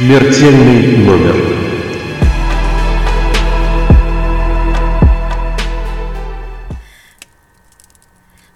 Смертельный 0.00 0.96
номер. 0.96 1.36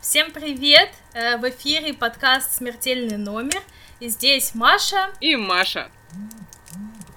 Всем 0.01 0.31
привет! 0.31 0.89
Э, 1.13 1.37
В 1.37 1.47
эфире 1.51 1.93
подкаст 1.93 2.57
«Смертельный 2.57 3.19
номер». 3.19 3.61
И 4.01 4.09
здесь 4.09 4.55
Маша. 4.55 5.11
И 5.21 5.37
Маша. 5.37 5.91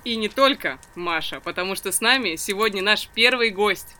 И 0.03 0.17
не 0.17 0.27
только 0.27 0.77
Маша, 0.95 1.39
потому 1.39 1.75
что 1.75 1.93
с 1.93 2.01
нами 2.01 2.35
сегодня 2.35 2.83
наш 2.83 3.07
первый 3.07 3.51
гость. 3.51 3.95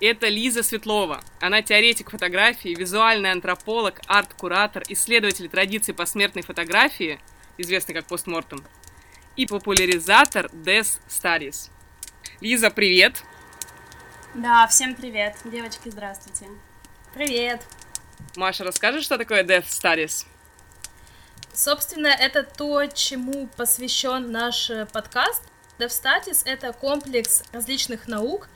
Это 0.00 0.28
Лиза 0.28 0.62
Светлова. 0.62 1.20
Она 1.42 1.60
теоретик 1.60 2.08
фотографии, 2.08 2.74
визуальный 2.74 3.30
антрополог, 3.30 4.00
арт-куратор, 4.06 4.82
исследователь 4.88 5.50
традиций 5.50 5.92
посмертной 5.92 6.42
фотографии, 6.42 7.20
известный 7.58 7.94
как 7.94 8.06
постмортем, 8.06 8.64
и 9.36 9.46
популяризатор 9.46 10.46
Death 10.46 10.98
Studies. 11.08 11.70
Лиза, 12.40 12.70
привет! 12.70 13.22
Да, 14.34 14.66
всем 14.66 14.94
привет. 14.94 15.36
Девочки, 15.44 15.88
здравствуйте. 15.90 16.46
Привет! 17.14 17.62
Маша, 18.36 18.64
расскажешь, 18.64 19.04
что 19.04 19.18
такое 19.18 19.44
Death 19.44 19.66
Studies? 19.66 20.26
Собственно, 21.52 22.06
это 22.06 22.44
то, 22.44 22.86
чему 22.86 23.46
посвящен 23.56 24.32
наш 24.32 24.70
э, 24.70 24.86
подкаст. 24.86 25.42
DevStudies— 25.78 26.42
это 26.46 26.72
комплекс 26.72 27.42
различных 27.52 28.08
наук, 28.08 28.48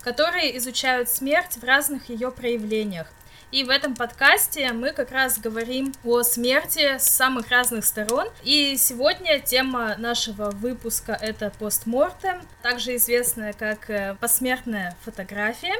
которые 0.00 0.56
изучают 0.56 1.10
смерть 1.10 1.56
в 1.56 1.64
разных 1.64 2.08
ее 2.08 2.30
проявлениях. 2.30 3.08
И 3.50 3.64
в 3.64 3.70
этом 3.70 3.96
подкасте 3.96 4.72
мы 4.72 4.92
как 4.92 5.10
раз 5.10 5.38
говорим 5.38 5.94
о 6.04 6.22
смерти 6.22 6.98
с 6.98 7.04
самых 7.04 7.48
разных 7.48 7.86
сторон. 7.86 8.28
И 8.42 8.76
сегодня 8.76 9.40
тема 9.40 9.96
нашего 9.96 10.50
выпуска— 10.50 11.12
это 11.20 11.50
постмортем, 11.58 12.42
также 12.62 12.96
известная 12.96 13.54
как 13.54 13.88
э, 13.88 14.16
посмертная 14.20 14.94
фотография. 15.02 15.76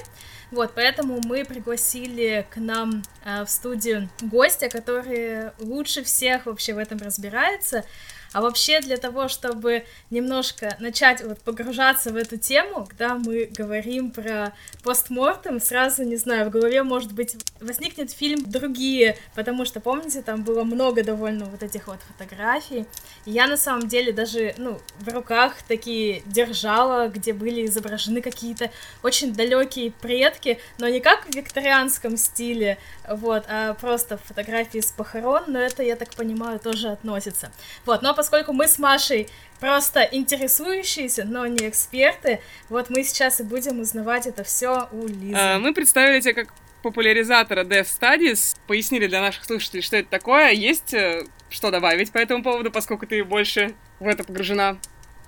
Вот, 0.51 0.73
поэтому 0.75 1.21
мы 1.23 1.45
пригласили 1.45 2.47
к 2.49 2.57
нам 2.57 3.03
э, 3.27 3.45
в 3.45 3.51
студию 3.51 4.09
гостя, 4.23 4.71
который 4.71 5.51
лучше 5.59 6.03
всех 6.03 6.47
вообще 6.47 6.73
в 6.73 6.79
этом 6.79 6.97
разбирается. 6.99 7.85
А 8.33 8.41
вообще 8.41 8.81
для 8.81 8.97
того, 8.97 9.29
чтобы 9.29 9.85
немножко 10.11 10.77
начать 10.81 11.23
вот 11.23 11.41
погружаться 11.41 12.11
в 12.11 12.17
эту 12.17 12.37
тему, 12.37 12.87
когда 12.87 13.15
мы 13.15 13.47
говорим 13.47 14.11
про 14.11 14.53
постмортем, 14.83 15.61
сразу, 15.61 16.05
не 16.05 16.17
знаю, 16.17 16.49
в 16.49 16.51
голове, 16.51 16.83
может 16.83 17.13
быть, 17.13 17.37
возникнет 17.61 18.11
фильм 18.11 18.43
«Другие», 18.45 19.17
потому 19.35 19.65
что, 19.65 19.81
помните, 19.81 20.23
там 20.23 20.43
было 20.43 20.65
много 20.65 21.03
довольно 21.03 21.47
вот 21.47 21.63
этих 21.63 21.87
вот 21.87 21.99
фотографий. 22.03 22.87
И 23.25 23.31
я 23.31 23.47
на 23.47 23.57
самом 23.57 23.89
деле 23.89 24.13
даже, 24.13 24.55
ну, 24.59 24.79
в 25.01 25.09
руках 25.09 25.63
такие 25.67 26.23
держала, 26.27 27.09
где 27.09 27.33
были 27.33 27.67
изображены 27.67 28.21
какие-то 28.21 28.71
очень 29.03 29.33
далекие 29.33 29.91
предки, 29.91 30.59
но 30.79 30.89
не 30.89 31.01
как 31.01 31.27
в 31.27 31.35
викторианском 31.35 32.17
стиле, 32.17 32.79
вот, 33.09 33.45
а 33.49 33.75
просто 33.75 34.19
фотографии 34.19 34.81
с 34.81 34.93
похорон, 34.93 35.45
но 35.47 35.59
это, 35.59 35.83
я 35.83 35.97
так 35.97 36.11
понимаю, 36.15 36.59
тоже 36.59 36.89
относится. 36.89 37.51
Вот, 37.87 38.03
но 38.03 38.15
поскольку 38.19 38.53
мы 38.53 38.67
с 38.67 38.81
Машей 38.81 39.29
просто 39.61 40.03
интересующиеся, 40.03 41.25
но 41.25 41.47
не 41.47 41.69
эксперты, 41.69 42.41
вот 42.69 42.91
мы 42.91 43.05
сейчас 43.05 43.39
и 43.39 43.45
будем 43.45 43.79
узнавать 43.79 44.27
это 44.27 44.43
все 44.43 44.89
у 44.91 45.07
Лизы. 45.07 45.37
А, 45.39 45.61
Мы 45.61 45.73
представили 45.73 46.21
тебя 46.21 46.35
как 46.35 46.53
популяризатора 46.83 47.63
Death 47.63 47.87
Studies, 48.01 48.57
пояснили 48.67 49.07
для 49.07 49.21
наших 49.21 49.45
слушателей, 49.45 49.83
что 49.83 49.97
это 49.97 50.09
такое. 50.11 50.51
Есть 50.51 50.95
э, 50.95 51.27
что 51.49 51.71
добавить 51.71 52.11
по 52.11 52.19
этому 52.19 52.43
поводу, 52.43 52.73
поскольку 52.73 53.07
ты 53.07 53.23
больше 53.23 53.77
в 54.01 54.09
это 54.09 54.25
погружена? 54.25 54.79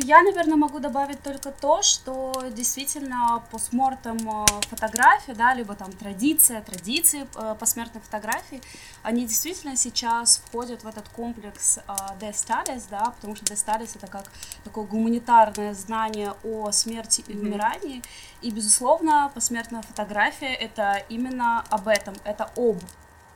Я, 0.03 0.22
наверное, 0.22 0.56
могу 0.56 0.78
добавить 0.78 1.22
только 1.22 1.50
то, 1.50 1.83
что 1.83 2.33
действительно 2.50 3.43
постмортем 3.50 4.16
э, 4.16 4.47
фотографии, 4.69 5.33
да, 5.33 5.53
либо 5.53 5.75
там 5.75 5.93
традиция, 5.93 6.62
традиции 6.62 7.27
э, 7.37 7.55
посмертной 7.59 8.00
фотографии, 8.00 8.62
они 9.03 9.27
действительно 9.27 9.77
сейчас 9.77 10.43
входят 10.47 10.84
в 10.84 10.87
этот 10.87 11.06
комплекс 11.11 11.78
э, 11.78 11.81
Death 12.19 12.33
Studies, 12.33 12.84
да, 12.91 13.12
потому 13.16 13.37
что 13.37 13.44
Death 13.44 13.66
Studies 13.66 13.91
это 13.97 14.06
как 14.06 14.33
такое 14.65 14.87
гуманитарное 14.87 15.75
знание 15.75 16.34
о 16.44 16.72
смерти 16.72 17.22
и 17.28 17.37
умирании, 17.37 18.03
и, 18.41 18.50
безусловно, 18.50 19.31
посмертная 19.34 19.82
фотография 19.82 20.55
это 20.55 21.05
именно 21.11 21.62
об 21.69 21.88
этом, 21.88 22.15
это 22.25 22.50
об 22.56 22.78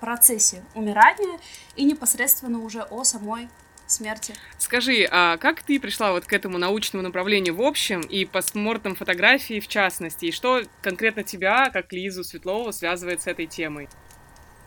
процессе 0.00 0.62
умирания 0.74 1.38
и 1.76 1.84
непосредственно 1.84 2.58
уже 2.58 2.82
о 2.82 3.04
самой 3.04 3.48
смерти. 3.94 4.34
Скажи, 4.58 5.08
а 5.10 5.36
как 5.36 5.62
ты 5.62 5.80
пришла 5.80 6.12
вот 6.12 6.26
к 6.26 6.32
этому 6.32 6.58
научному 6.58 7.02
направлению 7.02 7.56
в 7.56 7.62
общем 7.62 8.00
и 8.00 8.24
постмортем 8.24 8.94
фотографии 8.94 9.60
в 9.60 9.68
частности? 9.68 10.26
И 10.26 10.32
что 10.32 10.62
конкретно 10.82 11.22
тебя, 11.22 11.70
как 11.70 11.92
Лизу 11.92 12.24
Светлову, 12.24 12.72
связывает 12.72 13.22
с 13.22 13.26
этой 13.26 13.46
темой? 13.46 13.88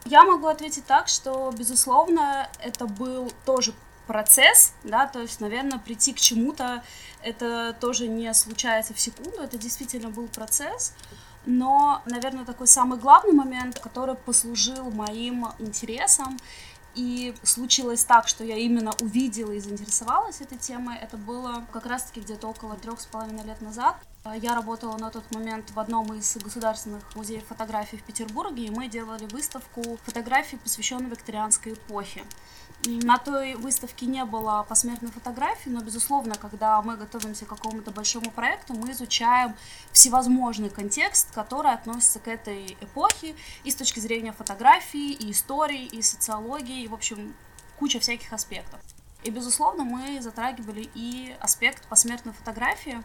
Я 0.05 0.23
могу 0.23 0.47
ответить 0.47 0.85
так, 0.85 1.07
что, 1.07 1.53
безусловно, 1.57 2.49
это 2.63 2.85
был 2.85 3.31
тоже 3.45 3.73
процесс, 4.07 4.73
да, 4.83 5.05
то 5.05 5.19
есть, 5.19 5.41
наверное, 5.41 5.79
прийти 5.79 6.13
к 6.13 6.19
чему-то, 6.19 6.81
это 7.21 7.75
тоже 7.79 8.07
не 8.07 8.33
случается 8.33 8.93
в 8.93 8.99
секунду, 8.99 9.41
это 9.41 9.57
действительно 9.57 10.09
был 10.09 10.27
процесс, 10.27 10.93
но, 11.45 12.01
наверное, 12.05 12.45
такой 12.45 12.67
самый 12.67 12.97
главный 12.97 13.33
момент, 13.33 13.79
который 13.79 14.15
послужил 14.15 14.89
моим 14.91 15.47
интересам, 15.59 16.37
и 16.97 17.35
случилось 17.43 18.03
так, 18.03 18.27
что 18.27 18.43
я 18.43 18.57
именно 18.57 18.91
увидела 19.01 19.51
и 19.51 19.59
заинтересовалась 19.59 20.41
этой 20.41 20.57
темой, 20.57 20.97
это 20.97 21.15
было 21.15 21.63
как 21.71 21.85
раз-таки 21.85 22.21
где-то 22.21 22.47
около 22.47 22.75
трех 22.75 22.99
с 22.99 23.05
половиной 23.05 23.43
лет 23.43 23.61
назад. 23.61 23.95
Я 24.41 24.55
работала 24.55 24.97
на 24.97 25.11
тот 25.11 25.23
момент 25.33 25.71
в 25.71 25.79
одном 25.79 26.11
из 26.13 26.35
государственных 26.37 27.03
музеев 27.15 27.45
фотографий 27.45 27.97
в 27.97 28.03
Петербурге, 28.03 28.65
и 28.65 28.69
мы 28.71 28.87
делали 28.87 29.25
выставку 29.27 29.97
фотографий, 30.03 30.57
посвященной 30.57 31.09
викторианской 31.09 31.73
эпохе. 31.73 32.23
На 32.85 33.17
той 33.17 33.55
выставке 33.55 34.05
не 34.05 34.23
было 34.23 34.65
посмертной 34.69 35.11
фотографии, 35.11 35.69
но, 35.69 35.81
безусловно, 35.81 36.35
когда 36.35 36.81
мы 36.81 36.95
готовимся 36.95 37.45
к 37.45 37.49
какому-то 37.49 37.91
большому 37.91 38.31
проекту, 38.31 38.73
мы 38.75 38.91
изучаем 38.91 39.55
всевозможный 39.91 40.69
контекст, 40.69 41.33
который 41.33 41.73
относится 41.73 42.19
к 42.19 42.27
этой 42.27 42.77
эпохе 42.79 43.35
и 43.63 43.71
с 43.71 43.75
точки 43.75 43.99
зрения 43.99 44.31
фотографии, 44.31 45.11
и 45.11 45.31
истории, 45.31 45.85
и 45.85 46.01
социологии, 46.01 46.83
и, 46.83 46.87
в 46.87 46.93
общем, 46.93 47.35
куча 47.77 47.99
всяких 47.99 48.31
аспектов. 48.31 48.79
И, 49.23 49.31
безусловно, 49.31 49.83
мы 49.83 50.21
затрагивали 50.21 50.89
и 50.93 51.35
аспект 51.41 51.87
посмертной 51.87 52.33
фотографии, 52.33 53.03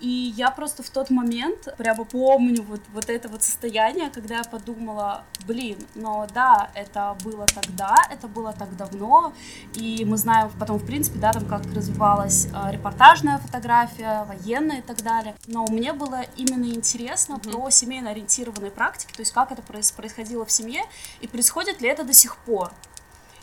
и 0.00 0.32
я 0.36 0.50
просто 0.52 0.82
в 0.84 0.90
тот 0.90 1.10
момент 1.10 1.74
прямо 1.76 2.04
помню 2.04 2.62
вот, 2.62 2.80
вот 2.92 3.10
это 3.10 3.28
вот 3.28 3.42
состояние, 3.42 4.10
когда 4.10 4.36
я 4.38 4.44
подумала, 4.44 5.24
блин, 5.46 5.78
но 5.96 6.26
да, 6.32 6.70
это 6.74 7.16
было 7.24 7.46
тогда, 7.46 7.96
это 8.10 8.28
было 8.28 8.52
так 8.52 8.76
давно, 8.76 9.32
и 9.74 10.04
мы 10.04 10.16
знаем 10.16 10.50
потом, 10.58 10.78
в 10.78 10.86
принципе, 10.86 11.18
да, 11.18 11.32
там 11.32 11.46
как 11.46 11.62
развивалась 11.74 12.46
э, 12.46 12.70
репортажная 12.72 13.38
фотография, 13.38 14.24
военная 14.24 14.78
и 14.78 14.82
так 14.82 15.02
далее. 15.02 15.34
Но 15.46 15.66
мне 15.68 15.92
было 15.92 16.22
именно 16.36 16.66
интересно 16.72 17.36
Мгм. 17.36 17.50
про 17.50 17.70
семейно 17.70 18.10
ориентированные 18.10 18.70
практики, 18.70 19.12
то 19.12 19.20
есть 19.20 19.32
как 19.32 19.50
это 19.50 19.62
проис- 19.62 19.94
происходило 19.94 20.44
в 20.44 20.52
семье, 20.52 20.82
и 21.20 21.26
происходит 21.26 21.80
ли 21.80 21.88
это 21.88 22.04
до 22.04 22.12
сих 22.12 22.36
пор. 22.36 22.70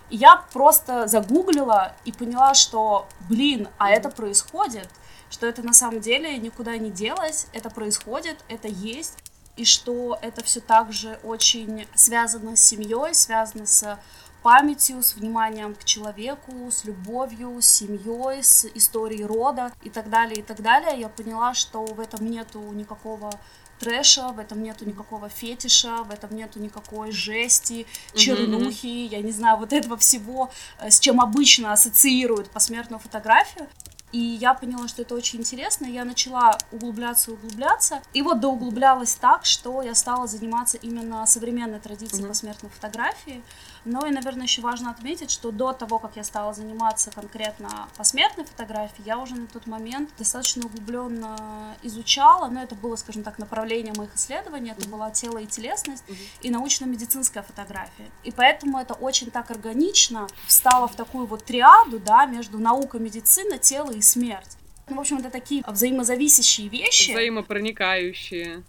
И 0.10 0.18
я 0.18 0.38
просто 0.54 1.08
загуглила 1.08 1.94
и 2.06 2.12
поняла, 2.12 2.54
что, 2.54 3.08
блин, 3.28 3.68
а 3.78 3.90
это 3.90 4.10
происходит, 4.10 4.88
что 5.30 5.48
это 5.48 5.64
на 5.64 5.74
самом 5.74 6.02
деле 6.02 6.38
никуда 6.38 6.78
не 6.78 6.92
делось, 6.92 7.48
это 7.54 7.70
происходит, 7.70 8.38
это 8.48 8.68
есть, 8.68 9.14
и 9.58 9.66
что 9.66 10.18
это 10.22 10.44
все 10.44 10.60
также 10.60 11.20
очень 11.24 11.88
связано 11.96 12.56
с 12.56 12.62
семьей, 12.62 13.14
связано 13.14 13.66
с 13.66 14.00
памятью, 14.44 15.02
с 15.02 15.16
вниманием 15.16 15.74
к 15.74 15.84
человеку, 15.86 16.70
с 16.70 16.84
любовью, 16.84 17.62
с 17.62 17.66
семьей, 17.66 18.44
с 18.44 18.66
историей 18.76 19.26
рода 19.26 19.72
и 19.82 19.90
так 19.90 20.10
далее, 20.10 20.40
и 20.40 20.44
так 20.44 20.62
далее. 20.62 21.00
Я 21.00 21.10
поняла, 21.10 21.56
что 21.56 21.84
в 21.84 22.00
этом 22.00 22.30
нету 22.30 22.60
никакого 22.74 23.32
трэша, 23.80 24.30
в 24.30 24.40
этом 24.40 24.62
нету 24.62 24.86
никакого 24.86 25.30
фетиша, 25.30 26.04
в 26.04 26.12
этом 26.12 26.36
нету 26.36 26.60
никакой 26.60 27.12
жести, 27.12 27.88
чернухи, 28.14 29.08
я 29.08 29.22
не 29.22 29.32
знаю, 29.32 29.58
вот 29.58 29.74
этого 29.74 29.98
всего, 29.98 30.52
э, 30.80 30.92
с 30.92 31.00
чем 31.00 31.22
обычно 31.22 31.74
ассоциируют 31.74 32.50
посмертную 32.52 33.00
фотографию. 33.00 33.68
И 34.16 34.38
я 34.40 34.54
поняла, 34.54 34.88
что 34.88 35.02
это 35.02 35.14
очень 35.14 35.40
интересно, 35.40 35.86
я 35.86 36.06
начала 36.06 36.58
углубляться, 36.72 37.34
углубляться. 37.34 38.02
И 38.14 38.22
вот 38.22 38.40
доуглублялась 38.40 39.14
так, 39.16 39.44
что 39.44 39.82
я 39.82 39.94
стала 39.94 40.26
заниматься 40.26 40.78
именно 40.78 41.26
современной 41.26 41.82
традицией 41.82 42.22
Мгм. 42.22 42.30
посмертной 42.30 42.70
фотографии. 42.70 43.44
Но 43.86 44.06
и, 44.08 44.12
наверное, 44.12 44.44
еще 44.44 44.62
важно 44.62 44.90
отметить, 44.90 45.30
что 45.30 45.52
до 45.52 45.72
того, 45.72 46.00
как 46.00 46.16
я 46.16 46.24
стала 46.24 46.54
заниматься 46.54 47.12
конкретно 47.12 47.88
посмертной 47.98 48.46
фотографией, 48.46 49.04
я 49.06 49.20
уже 49.20 49.36
на 49.36 49.46
тот 49.46 49.68
момент 49.68 50.10
достаточно 50.18 50.66
углубленно 50.66 51.76
изучала, 51.84 52.50
но 52.50 52.64
это 52.64 52.74
было, 52.74 52.96
скажем 52.96 53.22
так, 53.24 53.38
направление 53.38 53.94
моих 53.96 54.16
исследований, 54.16 54.72
это 54.72 54.90
была 54.90 55.12
тело 55.12 55.38
и 55.38 55.46
телесность 55.46 56.04
Мгм. 56.08 56.18
и 56.42 56.50
научно-медицинская 56.50 57.44
фотография. 57.44 58.10
И 58.24 58.32
поэтому 58.32 58.80
это 58.80 58.96
очень 58.96 59.30
так 59.30 59.52
органично 59.52 60.28
встало 60.48 60.88
в 60.88 60.96
такую 60.96 61.28
вот 61.28 61.46
триаду, 61.46 62.00
да, 62.00 62.26
между 62.26 62.58
наукой, 62.58 63.00
медицина, 63.00 63.60
тело 63.60 63.92
и 63.92 64.02
смерть. 64.02 64.58
Ну, 64.90 64.98
в 64.98 65.00
общем, 65.00 65.18
это 65.18 65.30
такие 65.30 65.64
взаимозависящие 65.68 66.68
вещи. 66.70 67.12
Взаимопроникающие. 67.12 68.64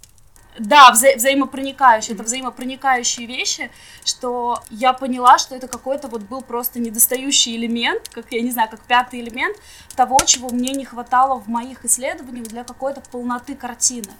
Да, 0.58 0.90
вза 0.90 1.08
взаимопроникающие. 1.16 2.14
Это 2.14 2.24
взаимопроникающие 2.24 3.26
вещи, 3.26 3.70
что 4.04 4.62
я 4.70 4.92
поняла, 4.92 5.38
что 5.38 5.54
это 5.54 5.68
какой-то 5.68 6.08
вот 6.08 6.22
был 6.22 6.40
просто 6.40 6.78
недостающий 6.78 7.56
элемент, 7.56 8.08
как, 8.08 8.32
я 8.32 8.40
не 8.40 8.50
знаю, 8.50 8.70
как 8.70 8.80
пятый 8.80 9.20
элемент 9.20 9.56
того, 9.94 10.18
чего 10.24 10.48
мне 10.48 10.72
не 10.72 10.84
хватало 10.84 11.38
в 11.40 11.48
моих 11.48 11.84
исследованиях 11.84 12.46
для 12.46 12.64
какой-то 12.64 13.02
полноты 13.12 13.54
картины. 13.54 14.12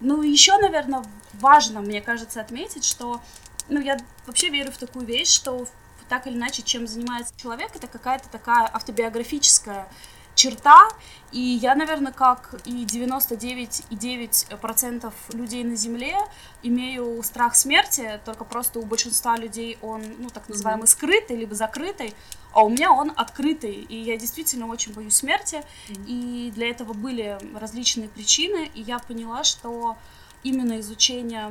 Ну, 0.00 0.22
еще, 0.22 0.56
наверное, 0.58 1.04
важно, 1.34 1.80
мне 1.80 2.00
кажется, 2.00 2.40
отметить, 2.40 2.84
что, 2.84 3.20
ну, 3.68 3.80
я 3.80 3.98
вообще 4.26 4.48
верю 4.48 4.72
в 4.72 4.78
такую 4.78 5.06
вещь, 5.06 5.30
что 5.32 5.66
так 6.08 6.26
или 6.26 6.34
иначе, 6.34 6.62
чем 6.62 6.86
занимается 6.86 7.34
человек, 7.36 7.70
это 7.74 7.86
какая-то 7.86 8.28
такая 8.30 8.68
автобиографическая 8.72 9.86
черта, 10.38 10.88
и 11.32 11.40
я, 11.40 11.74
наверное, 11.74 12.12
как 12.12 12.54
и 12.64 12.86
99,9% 12.86 15.12
людей 15.32 15.64
на 15.64 15.74
Земле, 15.76 16.16
имею 16.62 17.22
страх 17.22 17.54
смерти, 17.54 18.18
только 18.24 18.44
просто 18.44 18.78
у 18.78 18.86
большинства 18.86 19.36
людей 19.36 19.76
он, 19.82 20.02
ну, 20.18 20.30
так 20.30 20.48
называемый, 20.48 20.86
скрытый, 20.86 21.36
либо 21.36 21.54
закрытый, 21.54 22.14
а 22.52 22.64
у 22.64 22.70
меня 22.70 22.90
он 22.92 23.12
открытый, 23.14 23.74
и 23.74 23.96
я 23.96 24.16
действительно 24.16 24.68
очень 24.68 24.94
боюсь 24.94 25.16
смерти, 25.16 25.62
и 26.06 26.50
для 26.54 26.70
этого 26.70 26.94
были 26.94 27.36
различные 27.54 28.08
причины, 28.08 28.70
и 28.74 28.80
я 28.80 28.98
поняла, 29.00 29.44
что 29.44 29.98
именно 30.44 30.80
изучение 30.80 31.50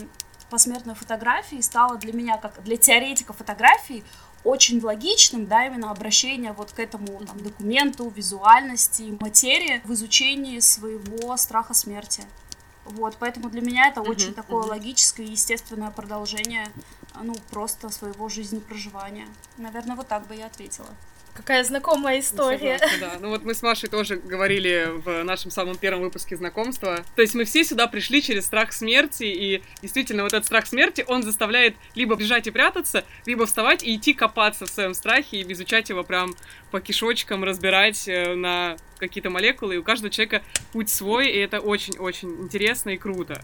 посмертной 0.50 0.95
фотографии 0.95 1.62
стало 1.62 1.98
для 1.98 2.13
меня, 2.13 2.38
как 2.38 2.63
для 2.63 2.78
теоретика 2.78 3.34
фотографии, 3.34 4.04
очень 4.44 4.81
логичным, 4.81 5.45
да, 5.48 5.66
именно 5.66 5.92
обращение 5.92 6.54
вот 6.54 6.72
к 6.72 6.80
этому 6.80 7.19
там, 7.25 7.42
документу, 7.44 8.10
визуальности, 8.10 9.18
материи 9.19 9.81
в 9.84 9.94
изучении 9.94 10.60
своего 10.60 11.36
страха 11.38 11.74
смерти. 11.74 12.24
Вот, 12.86 13.18
поэтому 13.19 13.50
для 13.50 13.62
меня 13.62 13.89
это 13.89 14.00
uh-huh, 14.00 14.10
очень 14.10 14.34
такое 14.34 14.63
uh-huh. 14.63 14.69
логическое 14.69 15.25
и 15.25 15.31
естественное 15.31 15.92
продолжение, 15.92 16.68
ну, 17.22 17.36
просто 17.50 17.89
своего 17.89 18.30
жизнепроживания. 18.30 19.28
Наверное, 19.57 19.98
вот 19.98 20.07
так 20.07 20.25
бы 20.28 20.36
я 20.36 20.45
ответила. 20.45 20.88
Какая 21.38 21.63
знакомая 21.63 22.19
история. 22.19 22.80
Согласна, 22.80 22.98
да. 23.00 23.12
Ну 23.19 23.30
вот 23.30 23.44
мы 23.44 23.54
с 23.54 23.62
Машей 23.62 23.89
тоже 23.89 24.16
говорили 24.16 24.88
в 24.92 25.24
нашем 25.24 25.51
самом 25.51 25.78
первом 25.78 26.01
выпуске 26.01 26.36
знакомства. 26.36 27.06
То 27.16 27.22
есть 27.22 27.36
мы 27.36 27.45
все 27.45 27.63
сюда 27.63 27.86
пришли 27.86 28.24
через 28.24 28.48
страх 28.48 28.74
смерти, 28.74 29.25
и 29.25 29.62
действительно 29.84 30.24
вот 30.24 30.34
этот 30.34 30.45
страх 30.48 30.66
смерти, 30.66 31.06
он 31.07 31.22
заставляет 31.22 31.75
либо 31.94 32.16
бежать 32.16 32.48
и 32.48 32.51
прятаться, 32.51 33.06
либо 33.28 33.45
вставать 33.45 33.84
и 33.84 33.95
идти 33.95 34.16
копаться 34.16 34.66
в 34.66 34.69
своем 34.69 34.95
страхе 34.95 35.42
и 35.42 35.54
изучать 35.54 35.89
его 35.89 36.04
прям 36.04 36.34
по 36.72 36.81
кишочкам, 36.81 37.44
разбирать 37.44 38.07
э, 38.07 38.34
на 38.34 38.75
какие-то 38.98 39.30
молекулы. 39.30 39.75
И 39.75 39.78
у 39.78 39.84
каждого 39.84 40.10
человека 40.10 40.42
путь 40.74 40.89
свой, 40.89 41.30
и 41.30 41.38
это 41.38 41.60
очень-очень 41.60 42.30
интересно 42.42 42.89
и 42.89 42.98
круто. 42.98 43.44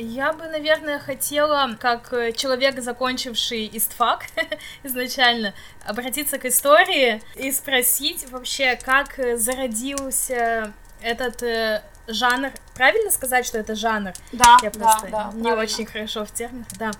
Я 0.00 0.32
бы, 0.32 0.46
наверное, 0.46 1.00
хотела, 1.00 1.76
как 1.80 2.12
э, 2.12 2.30
человек, 2.30 2.80
закончивший 2.80 3.68
истфак 3.72 4.26
изначально, 4.84 5.54
обратиться 5.84 6.38
к 6.38 6.44
истории 6.44 7.20
и 7.34 7.50
спросить 7.50 8.30
вообще, 8.30 8.76
как 8.76 9.18
э, 9.18 9.36
зародился 9.36 10.72
этот 11.02 11.42
э, 11.42 11.82
жанр. 12.06 12.52
Правильно 12.76 13.10
сказать, 13.10 13.44
что 13.44 13.58
это 13.58 13.74
жанр? 13.74 14.12
Да, 14.30 14.58
Я 14.62 14.70
просто 14.70 15.08
да, 15.08 15.30
да, 15.32 15.32
не 15.34 15.42
правильно. 15.42 15.62
очень 15.62 15.86
хорошо 15.86 16.24
в 16.24 16.30
терминах, 16.30 16.68
да. 16.78 16.92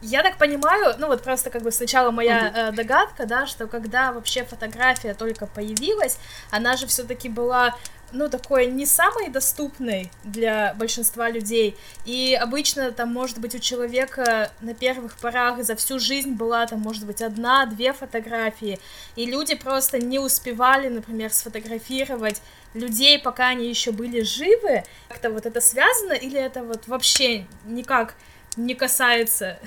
Я 0.00 0.22
так 0.22 0.38
понимаю, 0.38 0.94
ну 0.98 1.08
вот 1.08 1.22
просто 1.22 1.50
как 1.50 1.62
бы 1.62 1.70
сначала 1.70 2.10
моя 2.10 2.50
э, 2.54 2.72
догадка, 2.72 3.26
да, 3.26 3.46
что 3.46 3.66
когда 3.66 4.10
вообще 4.12 4.42
фотография 4.44 5.12
только 5.12 5.46
появилась, 5.46 6.18
она 6.50 6.78
же 6.78 6.86
все-таки 6.86 7.28
была 7.28 7.76
ну, 8.12 8.28
такой 8.28 8.66
не 8.66 8.86
самой 8.86 9.28
доступной 9.28 10.10
для 10.24 10.74
большинства 10.74 11.30
людей. 11.30 11.76
И 12.04 12.34
обычно 12.34 12.92
там, 12.92 13.12
может 13.12 13.38
быть, 13.38 13.54
у 13.54 13.58
человека 13.58 14.50
на 14.60 14.74
первых 14.74 15.16
порах 15.18 15.64
за 15.64 15.76
всю 15.76 15.98
жизнь 15.98 16.32
была 16.32 16.66
там, 16.66 16.80
может 16.80 17.06
быть, 17.06 17.22
одна-две 17.22 17.92
фотографии. 17.92 18.78
И 19.16 19.26
люди 19.26 19.54
просто 19.54 19.98
не 19.98 20.18
успевали, 20.18 20.88
например, 20.88 21.32
сфотографировать 21.32 22.40
людей, 22.74 23.18
пока 23.18 23.48
они 23.48 23.68
еще 23.68 23.92
были 23.92 24.22
живы. 24.22 24.84
Как-то 25.08 25.30
вот 25.30 25.46
это 25.46 25.60
связано 25.60 26.12
или 26.12 26.38
это 26.38 26.62
вот 26.62 26.86
вообще 26.86 27.46
никак 27.64 28.14
не 28.56 28.74
касается 28.74 29.58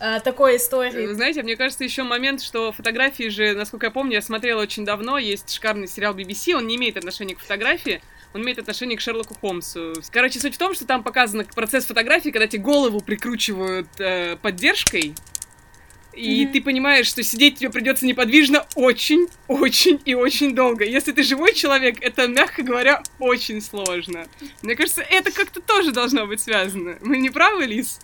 э, 0.00 0.20
такой 0.20 0.56
истории? 0.56 1.12
знаете, 1.12 1.42
мне 1.42 1.56
кажется, 1.56 1.84
еще 1.84 2.02
момент, 2.02 2.42
что 2.42 2.72
фотографии 2.72 3.28
же, 3.28 3.54
насколько 3.54 3.86
я 3.86 3.90
помню, 3.90 4.14
я 4.14 4.22
смотрела 4.22 4.62
очень 4.62 4.84
давно, 4.84 5.18
есть 5.18 5.52
шикарный 5.52 5.88
сериал 5.88 6.14
BBC, 6.14 6.54
он 6.54 6.66
не 6.66 6.76
имеет 6.76 6.96
отношения 6.96 7.34
к 7.34 7.40
фотографии, 7.40 8.00
он 8.34 8.42
имеет 8.42 8.58
отношение 8.58 8.98
к 8.98 9.00
Шерлоку 9.00 9.34
Холмсу. 9.40 9.94
Короче, 10.10 10.38
суть 10.38 10.54
в 10.54 10.58
том, 10.58 10.74
что 10.74 10.86
там 10.86 11.02
показан 11.02 11.44
процесс 11.54 11.86
фотографии, 11.86 12.30
когда 12.30 12.46
тебе 12.46 12.62
голову 12.62 13.00
прикручивают 13.00 13.88
э, 13.98 14.36
поддержкой, 14.36 15.14
и 16.16 16.44
Мгм. 16.44 16.52
ты 16.52 16.60
понимаешь, 16.62 17.06
что 17.06 17.22
сидеть 17.22 17.58
тебе 17.58 17.70
придется 17.70 18.06
неподвижно 18.06 18.66
очень, 18.74 19.28
очень 19.48 20.00
и 20.04 20.14
очень 20.14 20.54
долго. 20.54 20.84
Если 20.84 21.12
ты 21.12 21.22
живой 21.22 21.54
человек, 21.54 21.98
это, 22.00 22.26
мягко 22.26 22.62
говоря, 22.62 23.02
очень 23.18 23.60
сложно. 23.60 24.26
Мне 24.62 24.74
кажется, 24.76 25.02
это 25.02 25.30
как-то 25.30 25.60
тоже 25.60 25.92
должно 25.92 26.26
быть 26.26 26.40
связано. 26.40 26.96
Мы 27.02 27.18
не 27.18 27.30
правы, 27.30 27.66
Лиз? 27.66 28.00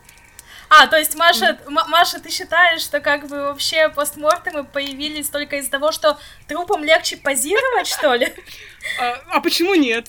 А, 0.68 0.86
то 0.86 0.96
есть, 0.96 1.14
Маша, 1.16 1.58
М- 1.66 1.74
Маша, 1.88 2.18
ты 2.18 2.30
считаешь, 2.30 2.80
что 2.80 3.00
как 3.00 3.28
бы 3.28 3.36
вообще 3.42 3.88
постмортемы 3.90 4.64
появились 4.64 5.28
только 5.28 5.56
из-за 5.56 5.70
того, 5.70 5.92
что 5.92 6.18
трупам 6.48 6.82
легче 6.82 7.16
позировать, 7.18 7.86
что 7.86 8.14
ли? 8.14 8.32
А, 8.98 9.22
а 9.36 9.40
почему 9.40 9.74
нет? 9.74 10.08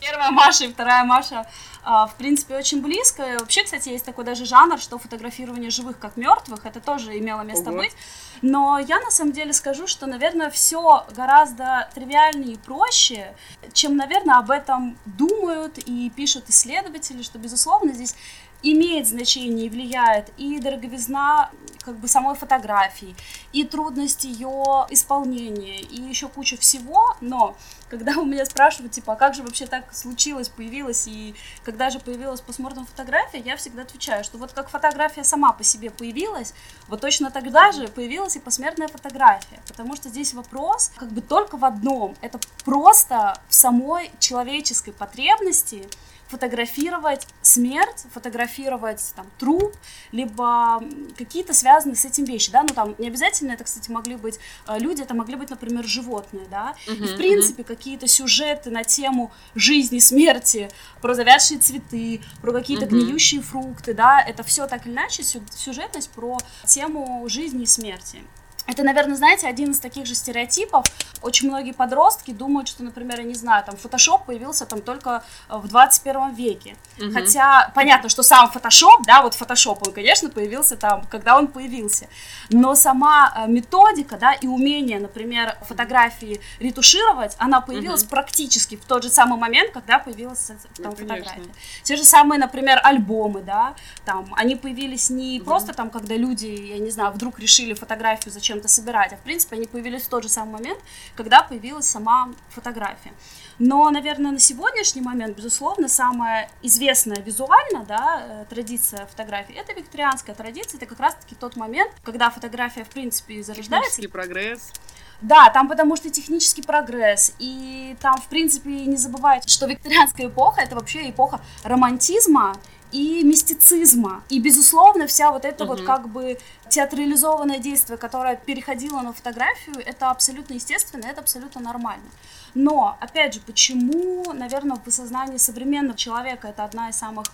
Первая 0.00 0.30
Маша 0.30 0.64
и 0.64 0.72
вторая 0.72 1.04
Маша, 1.04 1.46
в 1.84 2.14
принципе, 2.16 2.56
очень 2.56 2.80
близко. 2.80 3.22
И 3.22 3.36
Вообще, 3.38 3.64
кстати, 3.64 3.88
есть 3.88 4.04
такой 4.04 4.24
даже 4.24 4.44
жанр, 4.44 4.78
что 4.78 4.98
фотографирование 4.98 5.70
живых 5.70 5.98
как 5.98 6.16
мертвых, 6.16 6.64
это 6.64 6.80
тоже 6.80 7.18
имело 7.18 7.42
место 7.42 7.70
Ого. 7.70 7.78
быть. 7.78 7.92
Но 8.40 8.78
я 8.78 9.00
на 9.00 9.10
самом 9.10 9.32
деле 9.32 9.52
скажу, 9.52 9.86
что, 9.86 10.06
наверное, 10.06 10.50
все 10.50 11.04
гораздо 11.14 11.88
тривиальнее 11.94 12.54
и 12.54 12.58
проще, 12.58 13.34
чем, 13.72 13.96
наверное, 13.96 14.38
об 14.38 14.50
этом 14.50 14.96
думают 15.06 15.78
и 15.78 16.10
пишут 16.10 16.44
исследователи, 16.48 17.22
что, 17.22 17.38
безусловно, 17.38 17.92
здесь 17.92 18.14
имеет 18.62 19.06
значение 19.08 19.66
и 19.66 19.70
влияет 19.70 20.32
и 20.36 20.58
дороговизна 20.58 21.50
как 21.82 21.96
бы 21.96 22.08
самой 22.08 22.36
фотографии, 22.36 23.14
и 23.52 23.64
трудность 23.64 24.24
ее 24.24 24.86
исполнения, 24.90 25.80
и 25.80 26.00
еще 26.00 26.28
куча 26.28 26.56
всего, 26.56 27.16
но 27.20 27.56
когда 27.88 28.12
у 28.12 28.24
меня 28.24 28.46
спрашивают, 28.46 28.92
типа, 28.92 29.14
а 29.14 29.16
как 29.16 29.34
же 29.34 29.42
вообще 29.42 29.66
так 29.66 29.92
случилось, 29.94 30.48
появилось, 30.48 31.06
и 31.06 31.34
когда 31.64 31.90
же 31.90 31.98
появилась 31.98 32.40
постмортом 32.40 32.86
фотография, 32.86 33.38
я 33.40 33.56
всегда 33.56 33.82
отвечаю, 33.82 34.24
что 34.24 34.38
вот 34.38 34.52
как 34.52 34.70
фотография 34.70 35.24
сама 35.24 35.52
по 35.52 35.64
себе 35.64 35.90
появилась, 35.90 36.54
вот 36.88 37.00
точно 37.00 37.30
тогда 37.30 37.72
же 37.72 37.88
появилась 37.88 38.36
и 38.36 38.40
посмертная 38.40 38.88
фотография, 38.88 39.60
потому 39.68 39.96
что 39.96 40.08
здесь 40.08 40.34
вопрос 40.34 40.92
как 40.96 41.10
бы 41.10 41.20
только 41.20 41.56
в 41.56 41.64
одном, 41.64 42.16
это 42.20 42.38
просто 42.64 43.40
в 43.48 43.54
самой 43.54 44.10
человеческой 44.20 44.92
потребности 44.92 45.88
фотографировать 46.32 47.26
смерть, 47.42 48.04
фотографировать 48.14 49.12
там 49.14 49.26
труп, 49.38 49.74
либо 50.12 50.82
какие-то 51.18 51.52
связанные 51.52 51.96
с 51.96 52.04
этим 52.06 52.24
вещи, 52.24 52.50
да, 52.50 52.62
ну 52.62 52.68
там 52.70 52.94
не 52.98 53.08
обязательно 53.08 53.52
это, 53.52 53.64
кстати, 53.64 53.90
могли 53.90 54.16
быть 54.16 54.38
э, 54.66 54.78
люди, 54.78 55.02
это 55.02 55.12
могли 55.14 55.36
быть, 55.36 55.50
например, 55.50 55.84
животные, 55.84 56.46
да, 56.50 56.74
и 56.86 56.92
в 57.06 57.16
принципе 57.16 57.64
какие-то 57.64 58.06
сюжеты 58.08 58.70
на 58.70 58.82
тему 58.82 59.30
жизни, 59.54 59.98
смерти, 59.98 60.70
про 61.02 61.14
завядшие 61.14 61.58
цветы, 61.60 62.22
про 62.40 62.52
какие-то 62.52 62.86
Мгм. 62.86 62.98
гниющие 62.98 63.42
фрукты, 63.42 63.92
да, 63.92 64.20
это 64.22 64.42
все 64.42 64.66
так 64.66 64.86
или 64.86 64.92
иначе 64.94 65.22
сю- 65.22 65.42
сюжетность 65.54 66.08
про 66.10 66.38
тему 66.66 67.24
жизни 67.28 67.64
и 67.64 67.66
смерти. 67.66 68.22
Это, 68.66 68.84
наверное, 68.84 69.16
знаете, 69.16 69.48
один 69.48 69.72
из 69.72 69.80
таких 69.80 70.06
же 70.06 70.14
стереотипов. 70.14 70.86
Очень 71.22 71.48
многие 71.48 71.72
подростки 71.72 72.30
думают, 72.32 72.68
что, 72.68 72.82
например, 72.82 73.18
я 73.20 73.24
не 73.26 73.34
знаю, 73.34 73.64
там, 73.64 73.76
фотошоп 73.76 74.24
появился 74.26 74.66
там 74.66 74.80
только 74.80 75.22
э, 75.48 75.56
в 75.56 75.68
21 75.68 76.34
веке. 76.34 76.76
Мгм. 76.98 77.12
Хотя 77.12 77.70
понятно, 77.74 78.08
что 78.08 78.22
сам 78.22 78.50
фотошоп, 78.50 79.02
да, 79.06 79.22
вот 79.22 79.34
фотошоп, 79.34 79.86
он, 79.86 79.92
конечно, 79.92 80.28
появился 80.30 80.76
там, 80.76 81.04
когда 81.10 81.38
он 81.38 81.46
появился. 81.48 82.08
Но 82.50 82.74
сама 82.74 83.32
э, 83.36 83.48
методика, 83.50 84.16
да, 84.16 84.32
и 84.32 84.46
умение, 84.46 84.98
например, 85.00 85.56
фотографии 85.62 86.40
ретушировать, 86.60 87.36
она 87.38 87.60
появилась 87.60 88.02
Мгм. 88.02 88.10
практически 88.10 88.76
в 88.76 88.84
тот 88.84 89.02
же 89.02 89.10
самый 89.10 89.38
момент, 89.38 89.72
когда 89.72 89.98
появилась 89.98 90.48
Ну, 90.78 90.84
там 90.84 90.94
конечно. 90.96 91.24
фотография. 91.24 91.52
Те 91.82 91.96
же 91.96 92.04
самые, 92.04 92.38
например, 92.38 92.80
альбомы, 92.82 93.40
да, 93.42 93.74
там, 94.04 94.32
они 94.36 94.56
появились 94.56 95.10
не 95.10 95.38
Мгм. 95.38 95.44
просто 95.46 95.72
там, 95.72 95.90
когда 95.90 96.16
люди, 96.16 96.46
я 96.46 96.78
не 96.78 96.90
знаю, 96.90 97.12
вдруг 97.12 97.38
решили 97.38 97.74
фотографию 97.74 98.32
зачем-то 98.32 98.68
собирать, 98.68 99.12
а 99.12 99.16
в 99.16 99.20
принципе 99.20 99.56
они 99.56 99.66
появились 99.66 100.02
в 100.02 100.08
тот 100.08 100.22
же 100.22 100.28
самый 100.28 100.52
момент, 100.52 100.78
когда 101.14 101.42
появилась 101.42 101.86
сама 101.86 102.30
фотография. 102.50 103.12
Но, 103.58 103.88
наверное, 103.90 104.32
на 104.32 104.38
сегодняшний 104.38 105.02
момент, 105.02 105.36
безусловно, 105.36 105.88
самая 105.88 106.50
известная 106.62 107.20
визуально, 107.22 107.84
да, 107.84 108.22
э, 108.26 108.44
традиция 108.48 109.06
фотографии, 109.06 109.54
это 109.54 109.72
викторианская 109.72 110.34
традиция, 110.34 110.78
это 110.78 110.86
как 110.86 111.00
раз-таки 111.00 111.34
тот 111.34 111.56
момент, 111.56 111.92
когда 112.02 112.30
фотография, 112.30 112.84
в 112.84 112.88
принципе, 112.88 113.42
зарождается, 113.42 113.90
Технический 113.90 114.08
прогресс. 114.08 114.72
Да, 115.20 115.50
там 115.50 115.68
потому 115.68 115.96
что 115.96 116.10
технический 116.10 116.62
прогресс, 116.62 117.34
и 117.38 117.96
там, 118.00 118.16
в 118.16 118.26
принципе, 118.26 118.70
не 118.70 118.96
забывайте, 118.96 119.48
что 119.48 119.66
викторианская 119.66 120.26
эпоха— 120.26 120.60
это 120.62 120.74
вообще 120.74 121.08
эпоха 121.08 121.40
романтизма, 121.62 122.56
и 122.92 123.24
мистицизма. 123.24 124.22
И, 124.28 124.38
безусловно, 124.38 125.06
вся 125.06 125.32
вот 125.32 125.44
эта 125.44 125.64
угу. 125.64 125.74
вот 125.74 125.82
как 125.82 126.08
бы 126.08 126.38
театрализованное 126.72 127.58
действие, 127.58 127.98
которое 127.98 128.34
переходило 128.34 129.02
на 129.02 129.12
фотографию, 129.12 129.76
это 129.84 130.10
абсолютно 130.10 130.54
естественно, 130.54 131.04
это 131.04 131.20
абсолютно 131.20 131.60
нормально. 131.60 132.08
Но, 132.54 132.96
опять 132.98 133.34
же, 133.34 133.40
почему, 133.40 134.32
наверное, 134.32 134.78
в 134.82 134.90
сознании 134.90 135.36
современного 135.36 135.98
человека 135.98 136.48
это 136.48 136.64
одна 136.64 136.88
из 136.88 136.96
самых 136.96 137.26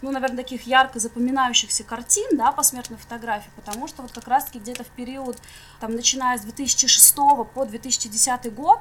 ну, 0.00 0.10
наверное, 0.10 0.38
таких 0.38 0.66
ярко 0.66 0.98
запоминающихся 0.98 1.84
картин, 1.84 2.36
да, 2.36 2.50
посмертной 2.50 2.98
фотографии, 2.98 3.50
потому 3.54 3.86
что 3.86 4.02
вот 4.02 4.10
как 4.10 4.26
раз-таки 4.26 4.58
где-то 4.58 4.82
в 4.82 4.88
период, 4.88 5.38
там, 5.78 5.94
начиная 5.94 6.36
с 6.38 6.40
2006 6.40 7.14
по 7.54 7.64
2010 7.64 8.52
год, 8.52 8.80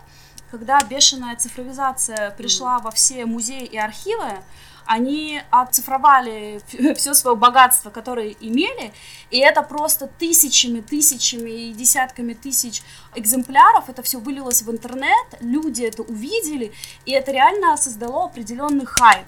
когда 0.50 0.79
бешеная 0.81 1.36
цифровизация 1.36 2.31
пришла 2.31 2.79
mm-hmm. 2.79 2.84
во 2.84 2.89
все 2.89 3.25
музеи 3.27 3.65
и 3.65 3.77
архивы, 3.77 4.41
они 4.85 5.41
оцифровали 5.51 6.61
все 6.95 7.13
свое 7.13 7.35
богатство, 7.35 7.89
которое 7.89 8.35
имели, 8.39 8.93
и 9.29 9.39
это 9.39 9.61
просто 9.63 10.07
тысячами, 10.07 10.81
тысячами 10.81 11.50
и 11.50 11.73
десятками 11.73 12.33
тысяч 12.33 12.81
экземпляров, 13.15 13.89
это 13.89 14.01
все 14.01 14.19
вылилось 14.19 14.61
в 14.61 14.71
интернет, 14.71 15.38
люди 15.39 15.83
это 15.83 16.03
увидели, 16.03 16.71
и 17.05 17.11
это 17.11 17.31
реально 17.31 17.77
создало 17.77 18.25
определенный 18.25 18.85
хайп. 18.85 19.25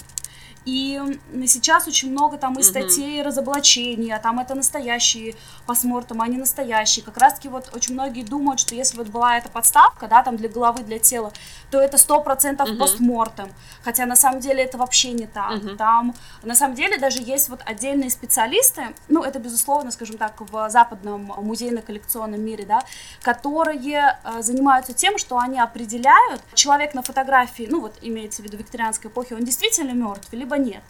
И 0.65 1.01
сейчас 1.45 1.87
очень 1.87 2.11
много 2.11 2.37
там 2.37 2.57
и 2.57 2.63
статей 2.63 3.19
mm-hmm. 3.19 3.23
разоблачения, 3.23 4.17
там 4.19 4.39
это 4.39 4.55
настоящие 4.55 5.35
постмортом, 5.63 6.21
а 6.21 6.27
не 6.27 6.37
настоящие. 6.37 7.03
Как 7.03 7.17
раз-таки 7.17 7.49
вот 7.49 7.69
очень 7.73 7.93
многие 7.93 8.23
думают, 8.23 8.59
что 8.59 8.75
если 8.75 8.97
вот 8.97 9.07
была 9.07 9.37
эта 9.37 9.49
подставка, 9.49 10.07
да, 10.07 10.23
там 10.23 10.37
для 10.37 10.49
головы, 10.49 10.83
для 10.83 10.99
тела, 10.99 11.31
то 11.71 11.79
это 11.79 11.97
сто 11.97 12.21
процентов 12.21 12.69
mm-hmm. 12.69 12.77
постмортом. 12.77 13.49
Хотя 13.83 14.05
на 14.05 14.15
самом 14.15 14.39
деле 14.39 14.63
это 14.63 14.77
вообще 14.77 15.11
не 15.11 15.27
так. 15.27 15.51
Mm-hmm. 15.51 15.75
Там 15.77 16.13
на 16.43 16.55
самом 16.55 16.75
деле 16.75 16.97
даже 16.97 17.21
есть 17.21 17.49
вот 17.49 17.61
отдельные 17.65 18.09
специалисты, 18.09 18.93
ну 19.09 19.23
это 19.23 19.39
безусловно, 19.39 19.91
скажем 19.91 20.17
так, 20.17 20.39
в 20.39 20.69
западном 20.69 21.33
музейно-коллекционном 21.37 22.39
мире, 22.39 22.65
да, 22.65 22.83
которые 23.21 24.17
э, 24.23 24.41
занимаются 24.41 24.93
тем, 24.93 25.17
что 25.17 25.37
они 25.37 25.59
определяют, 25.59 26.41
человек 26.53 26.93
на 26.93 27.01
фотографии, 27.01 27.67
ну 27.69 27.81
вот 27.81 27.97
имеется 28.01 28.41
в 28.41 28.45
виду 28.45 28.57
викторианской 28.57 29.09
эпохи, 29.09 29.33
он 29.33 29.43
действительно 29.43 29.91
мертв, 29.91 30.31
либо 30.31 30.57
нет. 30.57 30.83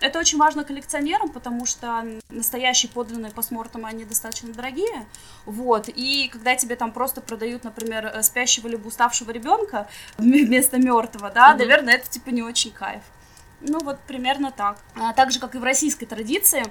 Это 0.00 0.18
очень 0.18 0.38
важно 0.38 0.64
коллекционерам, 0.64 1.30
потому 1.30 1.66
что 1.66 2.04
настоящие 2.28 2.90
подлинные 2.92 3.32
постмортемы, 3.86 3.88
они 3.88 4.04
достаточно 4.04 4.52
дорогие, 4.52 5.06
вот, 5.44 5.88
и 5.88 6.28
когда 6.32 6.56
тебе 6.56 6.76
там 6.76 6.92
просто 6.92 7.20
продают, 7.20 7.64
например, 7.64 8.06
э, 8.06 8.22
спящего 8.22 8.68
либо 8.68 8.88
уставшего 8.88 9.30
ребенка 9.30 9.86
вместо 10.18 10.78
мертвого, 10.78 11.30
да, 11.30 11.52
mm-hmm. 11.52 11.58
наверное, 11.58 11.94
это 11.94 12.08
типа 12.08 12.30
не 12.30 12.42
очень 12.42 12.72
кайф. 12.72 13.02
Ну 13.60 13.78
вот 13.80 13.98
примерно 14.06 14.52
так. 14.52 14.76
А, 14.94 15.12
так 15.12 15.30
же, 15.30 15.40
как 15.40 15.54
и 15.54 15.58
в 15.58 15.64
российской 15.64 16.04
традиции, 16.04 16.62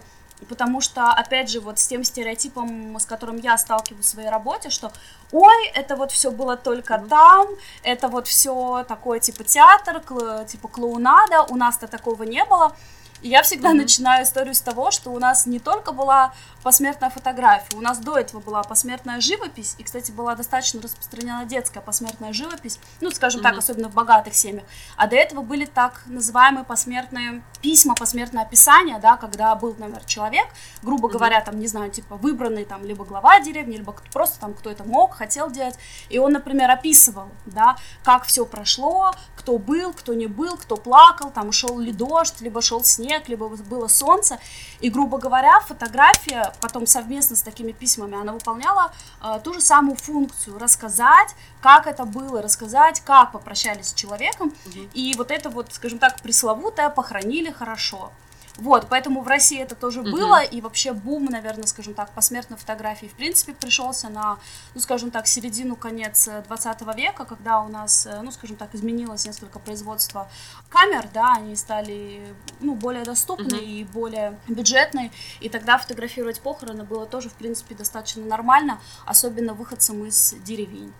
потому 0.48 0.82
что, 0.82 1.12
опять 1.12 1.50
же, 1.50 1.60
вот 1.60 1.80
с 1.80 1.88
тем 1.88 2.04
стереотипом, 2.04 3.00
с 3.00 3.06
которым 3.06 3.38
я 3.38 3.58
сталкиваюсь 3.58 4.06
в 4.06 4.10
своей 4.10 4.30
работе, 4.30 4.70
что, 4.70 4.92
ой, 5.32 5.68
это 5.74 5.96
вот 5.96 6.12
все 6.12 6.30
было 6.30 6.56
только 6.56 6.94
mm-hmm. 6.94 7.08
там, 7.08 7.48
это 7.84 8.08
вот 8.08 8.28
все 8.28 8.86
такое 8.88 9.20
типа 9.20 9.44
театр, 9.44 10.02
кл- 10.02 10.46
типа 10.46 10.68
клоунада, 10.68 11.44
у 11.50 11.56
нас-то 11.56 11.88
такого 11.88 12.24
не 12.24 12.46
было. 12.46 12.76
И 13.22 13.30
я 13.30 13.42
всегда 13.44 13.72
mm-hmm. 13.72 13.78
начинаю 13.78 14.24
историю 14.24 14.54
с 14.54 14.62
того, 14.62 14.92
что 14.92 15.12
у 15.12 15.20
нас 15.20 15.46
не 15.46 15.60
только 15.60 15.92
была 15.92 16.34
посмертная 16.64 17.10
фотография, 17.10 17.76
у 17.76 17.82
нас 17.82 18.00
до 18.00 18.18
этого 18.18 18.40
была 18.42 18.64
посмертная 18.64 19.22
живопись, 19.22 19.76
и, 19.78 19.84
кстати, 19.84 20.12
была 20.12 20.36
достаточно 20.36 20.82
распространена 20.82 21.46
детская 21.46 21.82
посмертная 21.82 22.34
живопись, 22.34 22.80
ну, 23.02 23.12
скажем 23.12 23.42
mm-hmm. 23.42 23.44
так, 23.44 23.58
особенно 23.58 23.90
в 23.90 23.94
богатых 23.94 24.34
семьях, 24.34 24.66
а 24.98 25.08
до 25.08 25.16
этого 25.16 25.42
были 25.42 25.66
так 25.66 26.04
называемые 26.08 26.66
посмертные 26.66 27.44
письма, 27.62 27.96
посмертное 27.96 28.44
описание, 28.44 29.00
да, 29.00 29.16
когда 29.18 29.56
был, 29.56 29.76
например, 29.78 30.04
человек, 30.06 30.48
грубо 30.82 31.08
mm-hmm. 31.08 31.12
говоря, 31.12 31.42
там, 31.42 31.60
не 31.60 31.68
знаю, 31.68 31.92
типа, 31.92 32.16
выбранный 32.18 32.66
там 32.66 32.84
либо 32.84 33.06
глава 33.06 33.40
деревни, 33.40 33.78
либо 33.78 33.96
просто 34.12 34.40
там 34.40 34.54
кто 34.54 34.70
это 34.70 34.84
мог, 34.84 35.16
хотел 35.16 35.50
делать, 35.50 35.76
и 36.10 36.20
он, 36.20 36.34
например, 36.34 36.70
описывал, 36.72 37.30
да, 37.46 37.78
как 38.04 38.26
все 38.26 38.46
прошло, 38.46 39.14
кто 39.46 39.60
был, 39.60 39.94
кто 39.94 40.16
не 40.16 40.26
был, 40.26 40.58
кто 40.58 40.76
плакал, 40.76 41.30
там, 41.30 41.52
шел 41.52 41.78
ли 41.78 41.92
дождь, 41.92 42.42
либо 42.42 42.64
шел 42.64 42.84
снег, 42.84 43.30
либо 43.30 43.48
было 43.48 43.88
солнце. 43.88 44.40
И, 44.80 44.90
грубо 44.90 45.20
говоря, 45.20 45.60
фотография 45.60 46.52
потом 46.62 46.88
совместно 46.88 47.36
с 47.36 47.44
такими 47.44 47.72
письмами, 47.72 48.20
она 48.20 48.34
выполняла 48.34 48.92
э, 49.22 49.40
ту 49.44 49.54
же 49.54 49.62
самую 49.62 49.98
функцию, 49.98 50.58
рассказать, 50.58 51.36
как 51.62 51.86
это 51.86 52.06
было, 52.06 52.42
рассказать, 52.42 53.02
как 53.02 53.34
попрощались 53.34 53.90
с 53.90 53.94
человеком. 53.94 54.48
Угу. 54.48 54.80
И 54.96 55.14
вот 55.16 55.30
это 55.30 55.52
вот, 55.52 55.72
скажем 55.72 56.00
так, 56.00 56.20
пресловутое 56.24 56.90
похоронили 56.90 57.52
хорошо. 57.52 58.12
Вот, 58.58 58.88
поэтому 58.90 59.22
в 59.22 59.28
России 59.28 59.62
это 59.62 59.76
тоже 59.76 60.00
mm-hmm. 60.00 60.12
было, 60.12 60.42
и 60.42 60.62
вообще 60.62 60.94
бум, 60.94 61.26
наверное, 61.26 61.68
скажем 61.68 61.94
так, 61.94 62.14
посмертной 62.14 62.58
фотографии, 62.58 63.08
в 63.08 63.14
принципе, 63.14 63.54
пришелся 63.54 64.08
на, 64.08 64.40
ну, 64.74 64.80
скажем 64.80 65.12
так, 65.12 65.28
середину, 65.28 65.76
конец 65.76 66.30
20 66.48 66.82
э, 66.82 66.86
века, 66.96 67.26
когда 67.26 67.60
у 67.60 67.68
нас, 67.68 68.06
э, 68.06 68.22
ну, 68.22 68.32
скажем 68.32 68.56
так, 68.56 68.74
изменилось 68.74 69.26
несколько 69.26 69.60
производства 69.60 70.30
камер, 70.70 71.10
да, 71.14 71.34
они 71.36 71.56
стали, 71.58 72.34
ну, 72.62 72.76
более 72.76 73.04
доступны 73.04 73.56
mm-hmm. 73.56 73.66
и 73.66 73.84
более 73.84 74.40
бюджетные, 74.48 75.12
и 75.42 75.50
тогда 75.50 75.78
фотографировать 75.78 76.40
похороны 76.40 76.86
было 76.86 77.06
тоже, 77.06 77.30
в 77.30 77.34
принципе, 77.34 77.76
достаточно 77.76 78.24
нормально, 78.24 78.80
особенно 79.06 79.54
выходцам 79.54 80.06
из 80.06 80.34
деревень. 80.46 80.94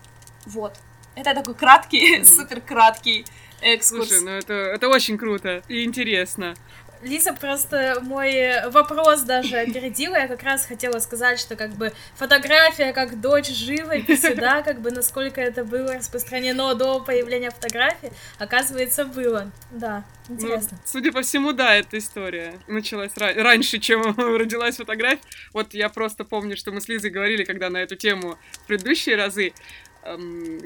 Вот. 0.44 0.74
Это 1.14 1.34
такой 1.34 1.54
краткий, 1.54 2.18
mm-hmm. 2.20 2.24
супер 2.26 2.60
краткий 2.60 3.24
экскурс. 3.62 4.08
Слушай, 4.08 4.24
ну 4.24 4.30
это, 4.30 4.52
это 4.52 4.88
очень 4.88 5.16
круто 5.16 5.62
и 5.68 5.84
интересно. 5.84 6.54
Лиза 7.02 7.32
просто 7.32 7.98
мой 8.02 8.68
вопрос 8.70 9.22
даже 9.22 9.56
опередила. 9.56 10.16
Я 10.16 10.28
как 10.28 10.42
раз 10.42 10.66
хотела 10.66 10.98
сказать, 10.98 11.38
что 11.38 11.56
как 11.56 11.70
бы 11.72 11.92
фотография 12.14 12.92
как 12.92 13.20
дочь 13.20 13.48
живописи, 13.48 14.34
да, 14.34 14.62
как 14.62 14.80
бы 14.80 14.90
насколько 14.90 15.40
это 15.40 15.64
было 15.64 15.94
распространено 15.94 16.74
до 16.74 17.00
появления 17.00 17.50
фотографии, 17.50 18.12
оказывается, 18.38 19.04
было. 19.04 19.50
Да, 19.70 20.04
интересно. 20.28 20.68
Ну, 20.72 20.78
судя 20.84 21.12
по 21.12 21.22
всему, 21.22 21.52
да, 21.52 21.74
эта 21.74 21.98
история 21.98 22.54
началась 22.66 23.12
ра- 23.16 23.34
раньше, 23.40 23.78
чем 23.78 24.02
родилась 24.36 24.76
фотография. 24.76 25.20
Вот 25.52 25.74
я 25.74 25.88
просто 25.88 26.24
помню, 26.24 26.56
что 26.56 26.72
мы 26.72 26.80
с 26.80 26.88
Лизой 26.88 27.10
говорили, 27.10 27.44
когда 27.44 27.70
на 27.70 27.78
эту 27.78 27.96
тему 27.96 28.38
в 28.62 28.66
предыдущие 28.66 29.16
разы, 29.16 29.52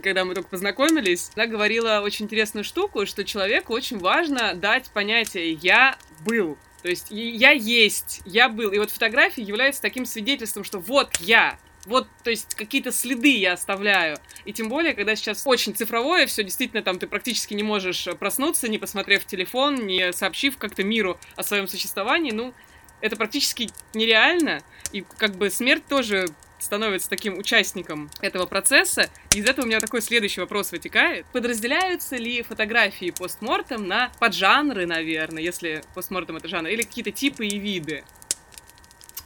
когда 0.03 0.25
мы 0.25 0.35
только 0.35 0.49
познакомились, 0.49 1.31
она 1.35 1.47
говорила 1.47 2.01
очень 2.03 2.27
интересную 2.27 2.65
штуку, 2.65 3.07
что 3.07 3.25
человеку 3.25 3.73
очень 3.73 3.99
важно 3.99 4.55
дать 4.55 4.91
понятие 4.91 5.53
«я 5.53 5.97
был». 6.25 6.59
То 6.83 6.89
есть 6.89 7.09
я 7.11 7.51
есть, 7.51 8.23
я 8.25 8.49
был. 8.49 8.71
И 8.71 8.79
вот 8.79 8.91
фотографии 8.91 9.43
являются 9.43 9.83
таким 9.83 10.07
свидетельством, 10.07 10.65
что 10.65 10.79
вот 10.79 11.15
я, 11.21 11.59
вот, 11.87 12.09
то 12.25 12.31
есть 12.31 12.55
какие-то 12.55 12.93
следы 12.93 13.37
я 13.37 13.55
оставляю. 13.55 14.19
И 14.45 14.53
тем 14.53 14.69
более, 14.69 14.95
когда 14.95 15.15
сейчас 15.17 15.43
очень 15.47 15.75
цифровое 15.75 16.27
все, 16.27 16.43
действительно, 16.43 16.83
там 16.83 16.99
ты 16.99 17.07
практически 17.07 17.55
не 17.55 17.63
можешь 17.63 18.09
проснуться, 18.19 18.69
не 18.69 18.79
посмотрев 18.79 19.27
телефон, 19.27 19.87
не 19.87 20.13
сообщив 20.13 20.57
как-то 20.57 20.83
миру 20.83 21.19
о 21.37 21.43
своем 21.43 21.69
существовании, 21.69 22.33
ну, 22.33 22.55
это 23.01 23.17
практически 23.17 23.71
нереально. 23.95 24.63
И 24.93 25.03
как 25.03 25.37
бы 25.37 25.51
смерть 25.51 25.87
тоже 25.87 26.27
становится 26.61 27.09
таким 27.09 27.39
участником 27.39 28.11
этого 28.21 28.47
процесса. 28.47 29.09
из 29.35 29.45
этого 29.47 29.65
у 29.65 29.69
меня 29.69 29.81
такой 29.81 30.03
следующий 30.03 30.41
вопрос 30.41 30.73
вытекает. 30.73 31.27
Подразделяются 31.27 32.17
ли 32.17 32.43
фотографии 32.43 33.11
постмортем 33.11 33.87
на 33.87 34.11
поджанры, 34.19 34.87
наверное, 34.87 35.43
если 35.43 35.83
постмортем 35.95 36.37
это 36.37 36.49
жанр, 36.49 36.69
или 36.69 36.83
какие-то 36.83 37.13
типы 37.13 37.47
и 37.47 37.59
виды? 37.59 38.05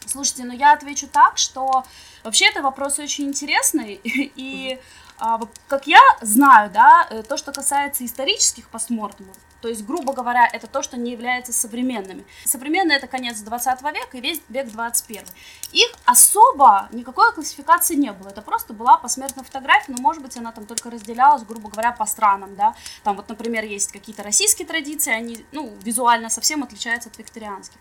Слушайте, 0.05 0.45
ну 0.45 0.53
я 0.53 0.73
отвечу 0.73 1.07
так, 1.07 1.37
что 1.37 1.85
вообще 2.23 2.47
это 2.47 2.61
вопрос 2.61 2.99
очень 2.99 3.25
интересный, 3.25 3.99
и 4.03 4.79
а, 5.17 5.39
как 5.67 5.87
я 5.87 6.01
знаю, 6.21 6.69
да, 6.71 7.07
э, 7.09 7.23
то, 7.23 7.37
что 7.37 7.51
касается 7.51 8.05
исторических 8.05 8.67
постмортемов, 8.69 9.35
то 9.65 9.69
есть, 9.69 9.83
грубо 9.83 10.13
говоря, 10.13 10.47
это 10.53 10.67
то, 10.67 10.83
что 10.83 10.95
не 10.95 11.11
является 11.11 11.51
современными. 11.51 12.23
Современные 12.43 12.99
это 12.99 13.07
конец 13.07 13.39
20 13.39 13.81
века 13.81 14.15
и 14.15 14.21
весь 14.21 14.39
век 14.47 14.67
21. 14.67 15.23
Их 15.71 15.91
особо 16.05 16.87
никакой 16.91 17.33
классификации 17.33 17.95
не 17.95 18.11
было. 18.11 18.29
Это 18.29 18.43
просто 18.43 18.73
была 18.73 18.97
посмертная 18.97 19.43
фотография, 19.43 19.91
но, 19.91 19.97
может 19.99 20.21
быть, 20.21 20.37
она 20.37 20.51
там 20.51 20.67
только 20.67 20.91
разделялась, 20.91 21.41
грубо 21.41 21.67
говоря, 21.69 21.93
по 21.93 22.05
странам, 22.05 22.55
да. 22.55 22.75
Там 23.03 23.15
вот, 23.15 23.27
например, 23.27 23.63
есть 23.63 23.91
какие-то 23.91 24.21
российские 24.21 24.67
традиции, 24.67 25.11
они, 25.11 25.43
ну, 25.51 25.73
визуально 25.81 26.29
совсем 26.29 26.61
отличаются 26.61 27.09
от 27.09 27.17
викторианских. 27.17 27.79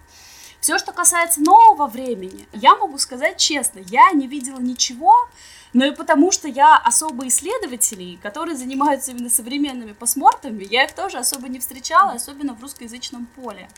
Все, 0.64 0.78
что 0.78 0.92
касается 0.92 1.42
нового 1.42 1.86
времени, 1.86 2.48
я 2.54 2.74
могу 2.74 2.96
сказать 2.96 3.36
честно, 3.36 3.80
я 3.80 4.10
не 4.12 4.26
видела 4.26 4.58
ничего, 4.58 5.14
но 5.74 5.84
и 5.84 5.90
потому 5.90 6.32
что 6.32 6.48
я 6.48 6.78
особо 6.78 7.28
исследователей, 7.28 8.18
которые 8.22 8.56
занимаются 8.56 9.10
именно 9.10 9.28
современными 9.28 9.92
постмортами, 9.92 10.64
я 10.64 10.84
их 10.84 10.94
тоже 10.94 11.18
особо 11.18 11.48
не 11.48 11.58
встречала, 11.58 12.12
особенно 12.12 12.54
в 12.54 12.62
русскоязычном 12.62 13.26
поле. 13.26 13.68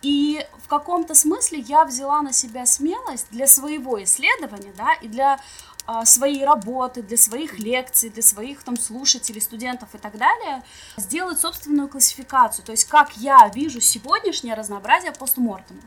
И 0.00 0.42
в 0.64 0.68
каком-то 0.68 1.14
смысле 1.14 1.58
я 1.58 1.84
взяла 1.84 2.22
на 2.22 2.32
себя 2.32 2.64
смелость 2.64 3.26
для 3.30 3.46
своего 3.46 4.02
исследования, 4.02 4.72
да, 4.74 4.94
и 4.94 5.08
для 5.08 5.38
а, 5.84 6.06
свои 6.06 6.42
работы, 6.42 7.02
для 7.02 7.18
своих 7.18 7.58
лекций, 7.58 8.08
для 8.08 8.22
своих 8.22 8.62
там 8.62 8.78
слушателей, 8.78 9.42
студентов 9.42 9.90
и 9.94 9.98
так 9.98 10.16
далее, 10.16 10.62
сделать 10.96 11.40
собственную 11.40 11.88
классификацию, 11.88 12.64
то 12.64 12.72
есть 12.72 12.86
как 12.86 13.18
я 13.18 13.50
вижу 13.54 13.82
сегодняшнее 13.82 14.54
разнообразие 14.54 15.12
постмортема. 15.12 15.82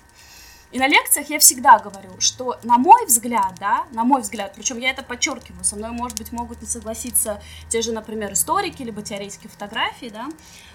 И 0.71 0.77
на 0.77 0.87
лекциях 0.87 1.29
я 1.29 1.39
всегда 1.39 1.79
говорю, 1.79 2.19
что 2.19 2.59
на 2.63 2.77
мой 2.77 3.05
взгляд, 3.05 3.55
да, 3.59 3.85
на 3.91 4.03
мой 4.03 4.21
взгляд, 4.21 4.53
причем 4.55 4.77
я 4.77 4.91
это 4.91 5.01
подчеркиваю, 5.01 5.63
со 5.63 5.75
мной, 5.75 5.91
может 5.91 6.17
быть, 6.17 6.31
могут 6.31 6.61
не 6.61 6.67
согласиться 6.67 7.41
те 7.69 7.81
же, 7.81 7.91
например, 7.91 8.33
историки, 8.33 8.83
либо 8.83 9.01
теоретики 9.01 9.47
фотографии, 9.47 10.09
да, 10.13 10.27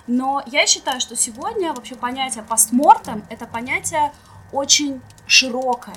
но 0.08 0.42
я 0.46 0.66
считаю, 0.66 1.00
что 1.00 1.14
сегодня 1.14 1.72
вообще 1.72 1.94
понятие 1.94 2.42
постмортем— 2.42 3.24
это 3.30 3.46
понятие 3.46 4.12
очень 4.52 5.00
широкое. 5.26 5.96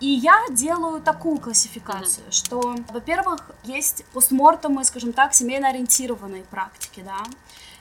И 0.00 0.08
я 0.08 0.46
делаю 0.50 1.00
такую 1.00 1.38
классификацию, 1.38 2.26
mm-hmm. 2.26 2.32
что, 2.32 2.76
во-первых, 2.88 3.50
есть 3.62 4.04
постмортемы, 4.06 4.84
скажем 4.84 5.12
так, 5.12 5.32
семейно 5.34 5.68
ориентированные 5.68 6.42
практики, 6.44 7.04
да, 7.04 7.18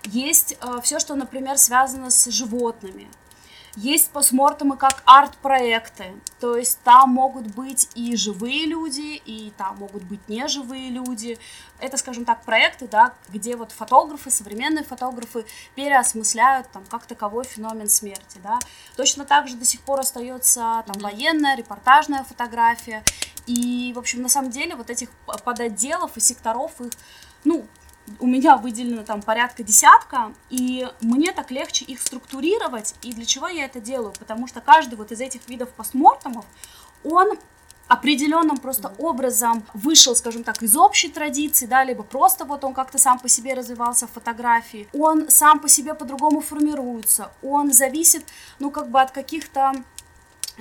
есть 0.05 0.57
э, 0.59 0.81
все, 0.83 0.99
что, 0.99 1.15
например, 1.15 1.57
связано 1.57 2.11
с 2.11 2.29
животными, 2.29 3.09
есть 3.75 4.11
постмортемы 4.11 4.77
как 4.77 5.01
арт-проекты, 5.05 6.13
то 6.39 6.57
есть 6.57 6.79
там 6.83 7.11
могут 7.11 7.47
быть 7.47 7.89
и 7.95 8.15
живые 8.15 8.65
люди, 8.65 9.21
и 9.25 9.51
там 9.57 9.77
могут 9.77 10.03
быть 10.03 10.27
неживые 10.27 10.89
люди. 10.89 11.37
Это, 11.79 11.97
скажем 11.97 12.25
так, 12.25 12.43
проекты, 12.43 12.87
да, 12.87 13.13
где 13.29 13.55
вот 13.55 13.71
фотографы, 13.71 14.29
современные 14.29 14.83
фотографы 14.83 15.45
переосмысляют 15.75 16.69
там 16.71 16.83
как 16.89 17.05
таковой 17.05 17.45
феномен 17.45 17.89
смерти, 17.89 18.39
да. 18.43 18.59
Точно 18.97 19.25
так 19.25 19.47
же 19.47 19.55
до 19.55 19.65
сих 19.65 19.81
пор 19.81 20.01
остается 20.01 20.83
там 20.85 20.99
военная, 20.99 21.55
репортажная 21.55 22.23
фотография. 22.23 23.03
И, 23.47 23.91
в 23.95 23.99
общем, 23.99 24.21
на 24.21 24.29
самом 24.29 24.51
деле 24.51 24.75
вот 24.75 24.89
этих 24.89 25.09
подотделов 25.43 26.15
и 26.17 26.19
секторов 26.19 26.79
их 26.81 26.91
ну, 27.43 27.65
у 28.19 28.27
меня 28.27 28.57
выделено 28.57 29.03
там 29.03 29.21
порядка 29.21 29.63
десятка, 29.63 30.33
и 30.49 30.87
мне 31.01 31.31
так 31.31 31.51
легче 31.51 31.85
их 31.85 32.01
структурировать. 32.01 32.95
И 33.01 33.13
для 33.13 33.25
чего 33.25 33.47
я 33.47 33.65
это 33.65 33.79
делаю? 33.79 34.13
Потому 34.19 34.47
что 34.47 34.61
каждый 34.61 34.95
вот 34.95 35.11
из 35.11 35.21
этих 35.21 35.47
видов 35.49 35.69
постмортемов, 35.69 36.45
он 37.03 37.37
определенным 37.87 38.55
просто 38.55 38.93
образом 38.99 39.63
вышел, 39.73 40.15
скажем 40.15 40.43
так, 40.43 40.63
из 40.63 40.77
общей 40.77 41.09
традиции, 41.09 41.65
да, 41.65 41.83
либо 41.83 42.03
просто 42.03 42.45
вот 42.45 42.63
он 42.63 42.73
как-то 42.73 42.97
сам 42.97 43.19
по 43.19 43.27
себе 43.27 43.53
развивался 43.53 44.07
в 44.07 44.11
фотографии, 44.11 44.87
он 44.93 45.29
сам 45.29 45.59
по 45.59 45.67
себе 45.67 45.93
по-другому 45.93 46.39
формируется, 46.39 47.31
он 47.43 47.73
зависит, 47.73 48.23
ну, 48.59 48.71
как 48.71 48.89
бы 48.89 49.01
от 49.01 49.11
каких-то 49.11 49.73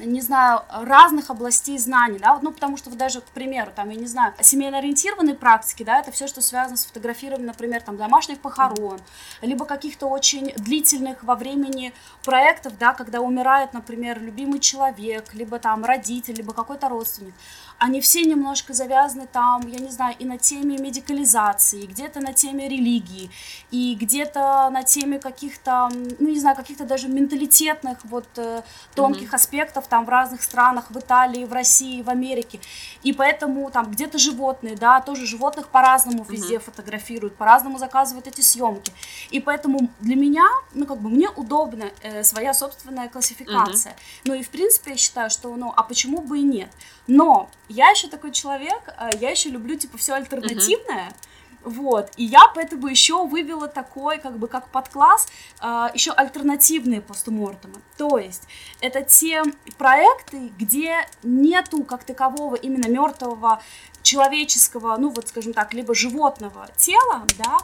не 0.04 0.21
знаю, 0.21 0.62
разных 0.71 1.30
областей 1.30 1.78
знаний, 1.78 2.19
да, 2.19 2.38
ну, 2.42 2.52
потому 2.52 2.76
что 2.76 2.90
вот 2.90 2.99
даже, 2.99 3.21
к 3.21 3.26
примеру, 3.26 3.71
там, 3.75 3.90
я 3.90 3.97
не 3.97 4.07
знаю, 4.07 4.35
семейно-ориентированные 4.40 5.35
практики, 5.35 5.83
да, 5.83 6.00
это 6.00 6.11
все, 6.12 6.26
что 6.26 6.40
связано 6.40 6.76
с 6.76 6.87
фотографированием, 6.87 7.47
например, 7.47 7.83
там, 7.83 7.97
домашних 7.97 8.40
похорон, 8.40 8.99
либо 9.42 9.64
каких-то 9.64 10.07
очень 10.07 10.52
длительных 10.57 11.23
во 11.23 11.35
времени 11.35 11.92
проектов, 12.25 12.78
да, 12.78 12.95
когда 12.95 13.21
умирает, 13.21 13.73
например, 13.73 14.21
любимый 14.21 14.61
человек, 14.61 15.35
либо 15.35 15.59
там 15.59 15.85
родитель, 15.85 16.35
либо 16.35 16.52
какой-то 16.52 16.88
родственник, 16.88 17.35
они 17.81 18.03
все 18.03 18.23
немножко 18.25 18.75
завязаны 18.75 19.27
там, 19.27 19.67
я 19.67 19.79
не 19.79 19.91
знаю, 19.91 20.15
и 20.19 20.27
на 20.27 20.37
теме 20.37 20.77
медикализации, 20.77 21.87
где-то 21.87 22.21
на 22.21 22.35
теме 22.35 22.69
религии, 22.69 23.31
и 23.71 23.97
где-то 23.99 24.69
на 24.71 24.83
теме 24.83 25.19
каких-то, 25.19 25.89
ну, 26.19 26.29
не 26.29 26.39
знаю, 26.39 26.57
каких-то 26.57 26.85
даже 26.85 27.09
менталитетных 27.09 28.05
вот 28.05 28.27
э, 28.37 28.63
тонких 28.95 29.33
mm-hmm. 29.33 29.35
аспектов 29.35 29.87
там 29.89 30.05
в 30.05 30.11
разных 30.11 30.43
странах, 30.43 30.91
в 30.91 30.99
Италии, 30.99 31.47
в 31.47 31.55
России, 31.55 32.03
в 32.03 32.11
Америке. 32.11 32.61
И 33.03 33.14
поэтому 33.14 33.71
там 33.71 33.90
где-то 33.90 34.19
животные, 34.19 34.77
да, 34.77 35.01
тоже 35.01 35.25
животных 35.25 35.69
по-разному 35.69 36.25
mm-hmm. 36.25 36.33
везде 36.33 36.59
фотографируют, 36.59 37.37
по-разному 37.37 37.79
заказывают 37.79 38.27
эти 38.27 38.43
съемки. 38.43 38.93
И 39.31 39.40
поэтому 39.40 39.88
для 40.01 40.16
меня, 40.16 40.45
ну, 40.75 40.85
как 40.85 40.99
бы 41.01 41.09
мне 41.09 41.31
удобна 41.31 41.87
э, 42.03 42.25
своя 42.25 42.53
собственная 42.53 43.09
классификация. 43.09 43.93
Mm-hmm. 43.93 44.21
Ну, 44.27 44.35
и 44.35 44.43
в 44.43 44.51
принципе 44.51 44.90
я 44.90 44.97
считаю, 44.99 45.31
что, 45.31 45.57
ну, 45.57 45.73
а 45.75 45.83
почему 45.83 46.21
бы 46.21 46.40
и 46.40 46.43
нет? 46.43 46.71
Но 47.07 47.49
я 47.70 47.90
еще 47.90 48.09
такой 48.09 48.33
человек, 48.33 48.83
э, 48.98 49.11
я 49.20 49.30
еще 49.30 49.48
люблю, 49.48 49.76
типа, 49.76 49.96
все 49.96 50.14
альтернативное. 50.14 51.09
Uh-huh. 51.09 51.14
Вот, 51.62 52.11
и 52.16 52.24
я 52.24 52.48
поэтому 52.54 52.87
еще 52.87 53.26
вывела 53.26 53.68
такой, 53.68 54.18
как 54.18 54.38
бы, 54.38 54.48
как 54.48 54.68
подкласс, 54.70 55.28
э, 55.61 55.88
еще 55.92 56.12
альтернативные 56.12 57.02
постмортемы. 57.02 57.83
То 57.98 58.18
есть, 58.18 58.44
это 58.80 59.02
те 59.02 59.42
проекты, 59.76 60.52
где 60.59 61.06
нету 61.22 61.85
как 61.85 62.04
такового 62.04 62.54
именно 62.54 62.88
мертвого 62.88 63.62
человеческого, 64.02 64.96
ну 64.96 65.11
вот 65.11 65.28
скажем 65.28 65.52
так, 65.52 65.74
либо 65.74 65.94
животного 65.94 66.68
тела, 66.76 67.26
да, 67.38 67.59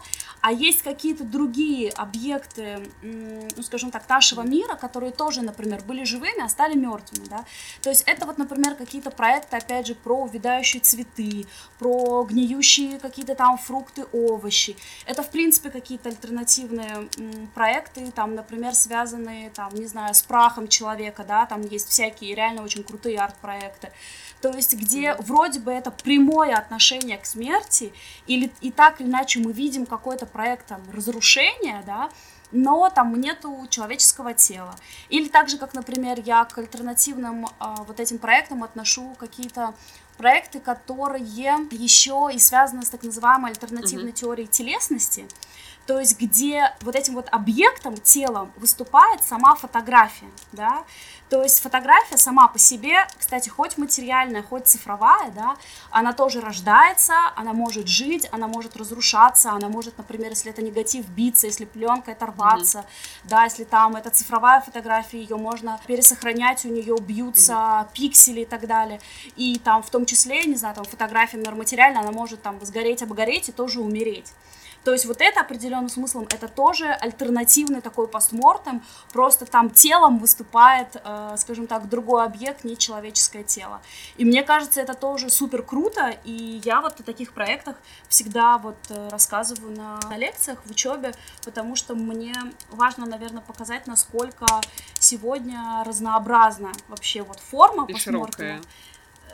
а 0.46 0.52
есть 0.52 0.82
какие-то 0.82 1.24
другие 1.24 1.90
объекты, 1.90 2.88
ну 3.02 3.62
скажем 3.64 3.90
так, 3.90 4.08
нашего 4.08 4.42
мира, 4.42 4.76
которые 4.76 5.10
тоже, 5.10 5.42
например, 5.42 5.82
были 5.82 6.04
живыми, 6.04 6.40
а 6.40 6.48
стали 6.48 6.76
мертвыми, 6.76 7.26
да. 7.26 7.44
То 7.82 7.90
есть 7.90 8.04
это 8.06 8.26
вот, 8.26 8.38
например, 8.38 8.76
какие-то 8.76 9.10
проекты, 9.10 9.56
опять 9.56 9.88
же, 9.88 9.96
про 9.96 10.22
увядающие 10.22 10.80
цветы, 10.80 11.46
про 11.80 12.22
гниющие 12.22 13.00
какие-то 13.00 13.34
там 13.34 13.58
фрукты, 13.58 14.06
овощи. 14.12 14.76
Это, 15.04 15.24
в 15.24 15.30
принципе, 15.30 15.70
какие-то 15.70 16.10
альтернативные 16.10 17.08
проекты, 17.52 18.12
там, 18.12 18.36
например, 18.36 18.72
связанные, 18.76 19.50
там, 19.50 19.74
не 19.74 19.86
знаю, 19.86 20.14
с 20.14 20.22
прахом 20.22 20.68
человека, 20.68 21.24
да, 21.26 21.46
там 21.46 21.62
есть 21.62 21.88
всякие 21.88 22.36
реально 22.36 22.62
очень 22.62 22.84
крутые 22.84 23.18
арт-проекты 23.18 23.90
то 24.50 24.56
есть 24.56 24.74
где 24.74 25.14
вроде 25.16 25.58
бы 25.58 25.72
это 25.72 25.90
прямое 25.90 26.54
отношение 26.54 27.18
к 27.18 27.26
смерти, 27.26 27.92
или 28.28 28.50
и 28.60 28.70
так 28.70 29.00
или 29.00 29.08
иначе 29.08 29.40
мы 29.40 29.52
видим 29.52 29.86
какой-то 29.86 30.24
проект 30.24 30.66
там, 30.66 30.80
разрушения, 30.92 31.82
да, 31.84 32.10
но 32.52 32.88
там 32.90 33.20
нету 33.20 33.66
человеческого 33.68 34.34
тела. 34.34 34.76
Или 35.08 35.26
так 35.28 35.48
же, 35.48 35.58
как, 35.58 35.74
например, 35.74 36.20
я 36.24 36.44
к 36.44 36.56
альтернативным 36.58 37.46
э, 37.46 37.48
вот 37.88 37.98
этим 37.98 38.18
проектам 38.18 38.62
отношу 38.62 39.16
какие-то 39.18 39.74
проекты, 40.16 40.60
которые 40.60 41.24
еще 41.24 42.30
и 42.32 42.38
связаны 42.38 42.84
с 42.84 42.90
так 42.90 43.02
называемой 43.02 43.50
альтернативной 43.50 44.12
mm-hmm. 44.12 44.14
теорией 44.14 44.46
телесности, 44.46 45.26
то 45.86 46.00
есть 46.00 46.20
где 46.20 46.74
вот 46.82 46.96
этим 46.96 47.14
вот 47.14 47.28
объектом, 47.30 47.96
телом 47.96 48.52
выступает 48.56 49.22
сама 49.22 49.54
фотография, 49.54 50.30
да, 50.52 50.84
то 51.28 51.42
есть 51.42 51.60
фотография 51.60 52.18
сама 52.18 52.48
по 52.48 52.58
себе, 52.58 53.06
кстати, 53.18 53.48
хоть 53.48 53.78
материальная, 53.78 54.42
хоть 54.42 54.66
цифровая, 54.66 55.30
да, 55.30 55.56
она 55.90 56.12
тоже 56.12 56.40
рождается, 56.40 57.14
она 57.34 57.52
может 57.52 57.88
жить, 57.88 58.28
она 58.30 58.46
может 58.46 58.76
разрушаться, 58.76 59.50
она 59.50 59.68
может, 59.68 59.98
например, 59.98 60.30
если 60.30 60.52
это 60.52 60.62
негатив, 60.62 61.08
биться, 61.08 61.46
если 61.46 61.64
пленка 61.64 62.12
оторваться, 62.12 62.78
mm-hmm. 62.78 63.28
да, 63.28 63.44
если 63.44 63.64
там 63.64 63.96
это 63.96 64.10
цифровая 64.10 64.60
фотография, 64.60 65.18
ее 65.18 65.36
можно 65.36 65.80
пересохранять, 65.86 66.64
у 66.64 66.68
нее 66.68 66.96
бьются 67.00 67.52
mm-hmm. 67.52 67.88
пиксели 67.92 68.40
и 68.40 68.46
так 68.46 68.66
далее, 68.66 69.00
и 69.36 69.58
там 69.58 69.82
в 69.82 69.90
том 69.90 70.06
числе, 70.06 70.44
не 70.44 70.56
знаю, 70.56 70.74
там 70.74 70.84
фотография, 70.84 71.36
например, 71.36 71.58
материальная, 71.58 72.02
она 72.02 72.12
может 72.12 72.42
там 72.42 72.64
сгореть, 72.64 73.02
обгореть 73.02 73.48
и 73.48 73.52
тоже 73.52 73.80
умереть. 73.80 74.32
То 74.86 74.92
есть 74.92 75.04
вот 75.04 75.20
это 75.20 75.40
определенным 75.40 75.88
смыслом, 75.88 76.28
это 76.32 76.46
тоже 76.46 76.86
альтернативный 76.86 77.80
такой 77.80 78.06
постмортем, 78.06 78.84
просто 79.12 79.44
там 79.44 79.68
телом 79.68 80.20
выступает, 80.20 81.02
э, 81.02 81.34
скажем 81.38 81.66
так, 81.66 81.88
другой 81.88 82.24
объект, 82.24 82.62
не 82.62 82.78
человеческое 82.78 83.42
тело. 83.42 83.82
И 84.16 84.24
мне 84.24 84.44
кажется, 84.44 84.80
это 84.80 84.94
тоже 84.94 85.28
супер 85.28 85.64
круто, 85.64 86.14
и 86.22 86.60
я 86.64 86.80
вот 86.80 87.00
о 87.00 87.02
таких 87.02 87.32
проектах 87.32 87.74
всегда 88.08 88.58
вот 88.58 88.76
э, 88.90 89.08
рассказываю 89.08 89.76
на, 89.76 89.98
на 90.08 90.16
лекциях, 90.16 90.60
в 90.64 90.70
учебе, 90.70 91.14
потому 91.44 91.74
что 91.74 91.96
мне 91.96 92.36
важно, 92.70 93.06
наверное, 93.06 93.42
показать, 93.42 93.88
насколько 93.88 94.46
сегодня 95.00 95.82
разнообразна 95.84 96.70
вообще 96.86 97.22
вот 97.22 97.40
форма 97.40 97.86
постмортема. 97.86 98.60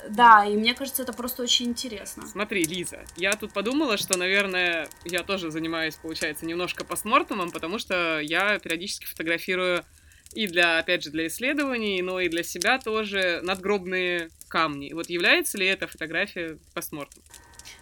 Да, 0.09 0.45
и 0.45 0.57
мне 0.57 0.75
кажется, 0.75 1.03
это 1.03 1.13
просто 1.13 1.43
очень 1.43 1.67
интересно. 1.67 2.27
Смотри, 2.27 2.65
Лиза, 2.65 3.05
я 3.17 3.33
тут 3.33 3.53
подумала, 3.53 3.97
что, 3.97 4.19
наверное, 4.19 4.89
я 5.05 5.23
тоже 5.23 5.51
занимаюсь, 5.51 5.97
получается, 5.97 6.47
немножко 6.47 6.85
постмортумом, 6.85 7.51
потому 7.51 7.79
что 7.79 8.21
я 8.21 8.59
периодически 8.59 9.07
фотографирую 9.07 9.85
и 10.35 10.47
для, 10.47 10.79
опять 10.79 11.05
же, 11.05 11.11
для 11.11 11.27
исследований, 11.27 12.01
но 12.03 12.21
и 12.21 12.29
для 12.29 12.43
себя 12.43 12.79
тоже 12.79 13.41
надгробные 13.43 14.31
камни. 14.49 14.93
Вот 14.93 15.09
является 15.09 15.59
ли 15.59 15.67
эта 15.67 15.87
фотография 15.87 16.59
постмортом? 16.75 17.23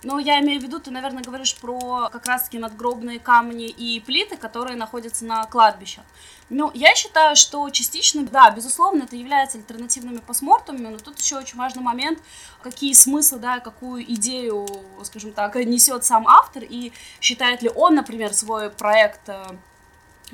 Ну, 0.03 0.19
я 0.19 0.41
имею 0.41 0.61
в 0.61 0.63
виду, 0.63 0.81
ты, 0.81 0.91
наверное, 0.91 1.23
говоришь 1.23 1.55
про 1.57 2.09
как 2.11 2.25
раз-таки 2.27 2.59
надгробные 2.59 3.21
камни 3.21 3.67
и 3.67 4.01
плиты, 4.01 4.39
которые 4.39 4.77
находятся 4.77 5.27
на 5.27 5.45
кладбищах. 5.45 6.05
Ну, 6.49 6.71
я 6.73 6.95
считаю, 6.95 7.37
что 7.37 7.69
частично, 7.69 8.25
да, 8.25 8.51
безусловно, 8.51 9.03
это 9.03 9.15
является 9.15 9.59
альтернативными 9.59 10.19
постмортами, 10.19 10.79
но 10.79 10.99
тут 10.99 11.19
еще 11.19 11.37
очень 11.37 11.59
важный 11.59 11.83
момент, 11.83 12.19
какие 12.63 12.95
смыслы, 12.95 13.39
да, 13.39 13.61
какую 13.61 14.03
идею, 14.15 14.67
скажем 15.05 15.33
так, 15.33 15.55
несет 15.57 16.05
сам 16.05 16.27
автор, 16.27 16.65
и 16.65 16.93
считает 17.21 17.63
ли 17.63 17.69
он, 17.69 17.95
например, 17.95 18.33
свой 18.33 18.71
проект 18.71 19.29
э, 19.29 19.45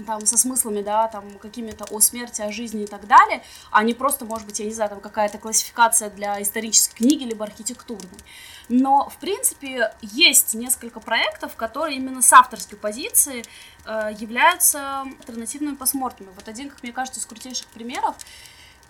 там, 0.06 0.24
со 0.26 0.38
смыслами, 0.38 0.82
да, 0.82 1.08
там, 1.08 1.38
какими-то 1.38 1.84
о 1.90 2.00
смерти, 2.00 2.42
о 2.42 2.52
жизни 2.52 2.84
и 2.84 2.86
так 2.86 3.06
далее, 3.06 3.42
а 3.70 3.82
не 3.82 3.94
просто, 3.94 4.24
может 4.24 4.46
быть, 4.46 4.60
я 4.60 4.66
не 4.66 4.72
знаю, 4.72 4.90
там, 4.90 5.00
какая-то 5.00 5.38
классификация 5.38 6.10
для 6.10 6.40
исторической 6.40 6.96
книги, 6.96 7.24
либо 7.24 7.44
архитектурной. 7.44 8.20
Но, 8.68 9.08
в 9.08 9.16
принципе, 9.18 9.92
есть 10.00 10.54
несколько 10.54 10.98
проектов, 11.00 11.54
которые 11.54 11.96
именно 11.96 12.20
с 12.20 12.32
авторской 12.32 12.76
позиции 12.76 13.44
э, 13.84 14.10
являются 14.18 15.02
альтернативными 15.02 15.76
посмотрами. 15.76 16.30
Вот 16.34 16.48
один, 16.48 16.70
как 16.70 16.82
мне 16.82 16.92
кажется, 16.92 17.20
из 17.20 17.26
крутейших 17.26 17.68
примеров 17.68 18.16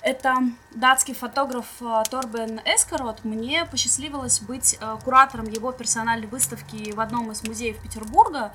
это 0.07 0.37
датский 0.71 1.15
фотограф 1.15 1.67
э, 1.81 2.03
Торбен 2.09 2.61
Эскарот. 2.65 3.25
Мне 3.25 3.65
посчастливилось 3.65 4.41
быть 4.41 4.79
э, 4.81 4.97
куратором 5.05 5.47
его 5.47 5.73
персональной 5.73 6.29
выставки 6.29 6.93
в 6.93 7.01
одном 7.01 7.33
из 7.33 7.43
музеев 7.43 7.79
Петербурга. 7.83 8.53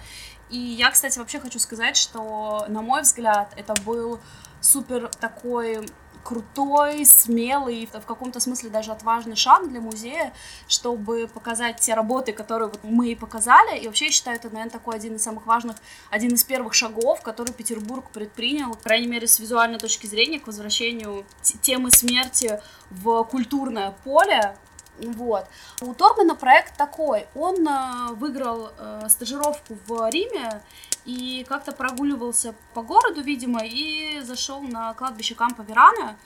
И 0.50 0.58
я, 0.58 0.92
кстати, 0.92 1.20
вообще 1.20 1.40
хочу 1.40 1.60
сказать, 1.60 1.98
что, 1.98 2.66
на 2.68 2.82
мой 2.82 3.02
взгляд, 3.02 3.54
это 3.58 3.74
был 3.82 4.20
супер 4.62 5.10
такой 5.20 5.86
крутой, 6.24 7.06
смелый, 7.06 7.88
в 7.92 8.06
каком-то 8.06 8.40
смысле 8.40 8.70
даже 8.70 8.92
отважный 8.92 9.36
шаг 9.36 9.68
для 9.70 9.82
музея, 9.82 10.34
чтобы 10.68 11.28
показать 11.28 11.80
те 11.80 11.94
работы, 11.94 12.34
которые 12.34 12.70
вот 12.70 12.80
мы 12.84 13.16
показали. 13.16 13.80
И 13.80 13.88
вообще 13.88 14.06
я 14.06 14.12
считаю, 14.12 14.38
это, 14.38 14.50
наверное, 14.50 14.72
такой 14.72 14.96
один 14.96 15.16
из 15.16 15.24
самых 15.24 15.46
важных, 15.46 15.78
один 16.10 16.34
из 16.34 16.44
первых 16.44 16.74
шагов, 16.74 17.22
который 17.22 17.54
Петербург 17.54 18.06
предпринял, 18.12 18.72
по 18.72 18.84
крайней 18.84 19.08
мере, 19.08 19.28
с 19.28 19.40
визуальной 19.40 19.80
точки 19.80 20.08
зрения, 20.08 20.40
к 20.40 20.48
возвращению 20.48 21.26
темы 21.62 21.92
смерти 21.92 22.62
в 22.90 23.24
культурное 23.24 23.96
поле, 24.04 24.56
вот. 25.00 25.46
У 25.82 25.94
Торбана 25.94 26.36
проект 26.36 26.78
такой. 26.78 27.26
Он 27.34 27.68
э, 27.68 28.14
выиграл 28.14 28.72
э, 28.78 29.08
стажировку 29.10 29.78
в 29.88 30.10
Риме 30.10 30.62
и 31.06 31.46
как-то 31.48 31.72
прогуливался 31.72 32.54
по 32.74 32.82
городу, 32.82 33.22
видимо, 33.22 33.62
и 33.64 34.22
зашел 34.22 34.62
на 34.62 34.94
кладбище 34.94 35.36
Кампа 35.36 35.62
Верана. 35.62 36.18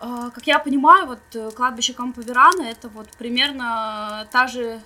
Э, 0.00 0.30
как 0.34 0.46
я 0.46 0.58
понимаю, 0.58 1.06
вот 1.06 1.20
э, 1.34 1.50
кладбище 1.50 1.94
Кампа 1.94 2.20
Верана 2.20 2.62
это 2.62 2.88
вот 2.88 3.08
примерно 3.16 4.26
та 4.30 4.46
же, 4.46 4.80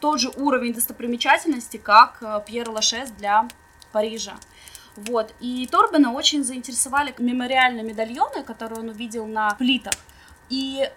тот 0.00 0.20
же 0.20 0.30
уровень 0.36 0.74
достопримечательности, 0.74 1.76
как 1.76 2.18
э, 2.20 2.42
Пьер 2.46 2.70
Лашес 2.70 3.10
для 3.10 3.48
Парижа. 3.92 4.36
Вот. 4.96 5.34
И 5.40 5.66
Торбена 5.66 6.12
очень 6.12 6.44
заинтересовали 6.44 7.14
мемориальные 7.18 7.82
медальоны, 7.82 8.42
которые 8.42 8.80
он 8.80 8.88
увидел 8.90 9.26
на 9.26 9.54
плитах. 9.54 9.94
И 10.50 10.88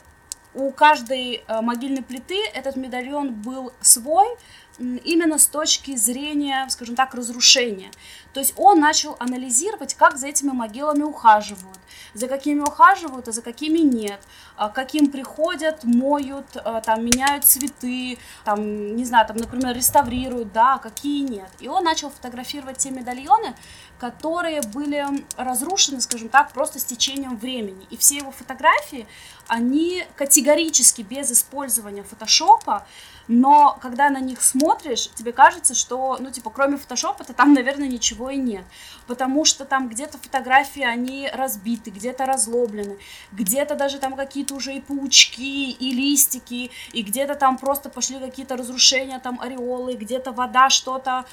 у 0.54 0.72
каждой 0.72 1.44
э, 1.48 1.62
могильной 1.62 2.02
плиты 2.02 2.38
этот 2.54 2.76
медальон 2.76 3.34
был 3.34 3.74
свой, 3.82 4.28
именно 4.78 5.38
с 5.38 5.48
точки 5.48 5.96
зрения, 5.96 6.68
скажем 6.70 6.96
так, 6.96 7.14
разрушения. 7.14 7.92
То 8.34 8.40
есть 8.40 8.54
он 8.58 8.80
начал 8.80 9.16
анализировать, 9.20 9.94
как 9.94 10.18
за 10.18 10.28
этими 10.28 10.52
могилами 10.52 11.04
ухаживают, 11.04 11.80
за 12.14 12.28
какими 12.28 12.60
ухаживают, 12.60 13.28
а 13.28 13.32
за 13.32 13.42
какими 13.42 13.80
нет, 13.80 14.20
а 14.58 14.70
каким 14.70 15.12
приходят, 15.12 15.84
моют, 15.84 16.56
э, 16.56 16.82
там, 16.86 17.06
меняют 17.06 17.46
цветы, 17.46 18.18
там, 18.44 18.96
не 18.96 19.06
знаю, 19.06 19.28
там, 19.28 19.38
например, 19.38 19.76
реставрируют, 19.76 20.52
да, 20.52 20.76
а 20.76 20.80
какие 20.80 21.22
нет. 21.24 21.50
И 21.60 21.68
он 21.68 21.84
начал 21.84 22.10
фотографировать 22.10 22.78
те 22.78 22.92
медальоны, 22.92 23.56
которые 24.00 24.62
были 24.62 25.06
разрушены, 25.38 26.02
скажем 26.02 26.30
так, 26.30 26.52
просто 26.52 26.80
с 26.80 26.86
течением 26.86 27.38
времени. 27.38 27.88
И 27.90 27.98
все 27.98 28.18
его 28.18 28.32
фотографии, 28.32 29.08
они 29.48 30.06
категорически 30.16 31.02
без 31.02 31.32
использования 31.32 32.04
фотошопа, 32.04 32.86
но 33.28 33.78
когда 33.82 34.10
на 34.10 34.20
них 34.20 34.42
смотришь, 34.42 35.10
тебе 35.16 35.32
кажется, 35.32 35.74
что, 35.74 36.18
ну, 36.20 36.32
типа, 36.32 36.50
кроме 36.50 36.78
фотошопа-то 36.78 37.34
там, 37.34 37.54
наверное, 37.54 37.88
ничего 37.88 38.30
и 38.30 38.38
нет, 38.38 38.66
потому 39.08 39.46
что 39.46 39.66
там 39.66 39.90
где-то 39.90 40.18
фотографии, 40.18 40.84
они 40.84 41.30
разбиты, 41.34 41.90
где-то 41.90 42.26
разлоблены, 42.26 42.98
где-то 43.32 43.76
даже 43.76 44.00
там 44.00 44.16
какие-то 44.16 44.56
уже 44.56 44.76
и 44.76 44.82
паучки, 44.82 45.72
и 45.72 45.92
листики, 45.92 46.72
и 46.94 47.02
где-то 47.02 47.36
там 47.36 47.58
просто 47.58 47.90
пошли 47.90 48.20
какие-то 48.20 48.58
разрушения, 48.58 49.20
там 49.20 49.40
ореолы, 49.42 49.96
где-то 49.96 50.32
вода, 50.32 50.70
что-то, 50.70 51.26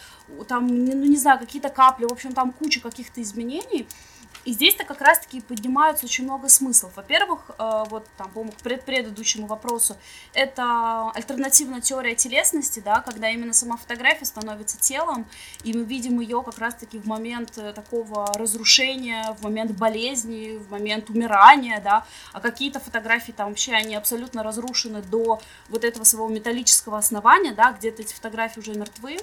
там, 0.48 0.66
ну, 0.66 1.04
не 1.04 1.16
знаю, 1.16 1.38
какие-то 1.38 1.68
капли, 1.68 2.06
в 2.06 2.12
общем, 2.12 2.32
там 2.32 2.52
куча 2.52 2.80
каких-то 2.80 3.20
изменений, 3.20 3.86
и 4.44 4.52
здесь-то 4.52 4.84
как 4.84 5.00
раз-таки 5.00 5.40
поднимаются 5.40 6.06
очень 6.06 6.24
много 6.24 6.48
смыслов. 6.48 6.92
Во-первых, 6.96 7.50
э, 7.58 7.84
вот 7.88 8.06
там, 8.16 8.30
по 8.30 8.44
к 8.44 8.84
предыдущему 8.84 9.46
вопросу, 9.46 9.96
это 10.34 11.10
альтернативная 11.14 11.80
теория 11.80 12.14
телесности, 12.14 12.80
да, 12.80 13.00
когда 13.00 13.30
именно 13.30 13.52
сама 13.52 13.76
фотография 13.76 14.24
становится 14.24 14.78
телом, 14.78 15.26
и 15.62 15.76
мы 15.76 15.84
видим 15.84 16.20
ее 16.20 16.42
как 16.42 16.58
раз-таки 16.58 16.98
в 16.98 17.06
момент 17.06 17.56
э, 17.56 17.72
такого 17.72 18.26
разрушения, 18.34 19.36
в 19.38 19.44
момент 19.44 19.72
болезни, 19.72 20.56
в 20.56 20.70
момент 20.70 21.10
умирания, 21.10 21.80
да, 21.80 22.04
а 22.32 22.40
какие-то 22.40 22.80
фотографии 22.80 23.32
там 23.32 23.50
вообще, 23.50 23.72
они 23.72 23.94
абсолютно 23.94 24.42
разрушены 24.42 25.02
до 25.02 25.40
вот 25.68 25.84
этого 25.84 26.04
своего 26.04 26.28
металлического 26.28 26.98
основания, 26.98 27.52
да, 27.52 27.72
где-то 27.72 28.02
эти 28.02 28.12
фотографии 28.12 28.60
уже 28.60 28.74
мертвы. 28.74 29.18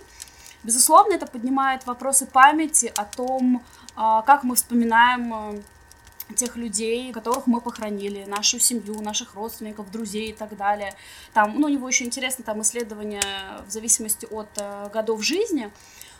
Безусловно, 0.63 1.13
это 1.13 1.25
поднимает 1.25 1.85
вопросы 1.85 2.25
памяти 2.25 2.91
о 2.97 3.05
том, 3.05 3.63
как 3.95 4.43
мы 4.43 4.55
вспоминаем 4.55 5.33
э, 5.33 5.61
тех 6.35 6.55
людей, 6.55 7.11
которых 7.11 7.47
мы 7.47 7.61
похоронили, 7.61 8.25
нашу 8.25 8.59
семью, 8.59 9.01
наших 9.01 9.35
родственников, 9.35 9.91
друзей 9.91 10.29
и 10.29 10.33
так 10.33 10.55
далее. 10.55 10.93
Там, 11.33 11.59
ну, 11.59 11.67
у 11.67 11.69
него 11.69 11.87
еще 11.87 12.05
интересно 12.05 12.43
там 12.43 12.61
исследования 12.61 13.21
в 13.67 13.71
зависимости 13.71 14.27
от 14.29 14.49
э, 14.57 14.89
годов 14.93 15.23
жизни. 15.23 15.71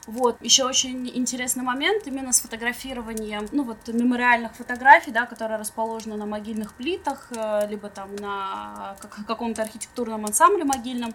Вот, 0.08 0.38
еще 0.41 0.65
очень 0.65 1.08
интересный 1.13 1.63
момент 1.63 2.08
именно 2.08 2.34
с 2.34 2.39
фотографированием, 2.39 3.47
ну 3.51 3.63
вот, 3.63 3.88
мемориальных 3.89 4.55
фотографий, 4.55 5.12
да, 5.12 5.27
которые 5.27 5.60
расположены 5.60 6.15
на 6.15 6.25
могильных 6.25 6.73
плитах, 6.73 7.27
э, 7.32 7.67
либо 7.69 7.89
там 7.89 8.15
на 8.15 8.95
каком-то 9.27 9.62
архитектурном 9.62 10.25
ансамбле 10.25 10.63
могильном. 10.63 11.13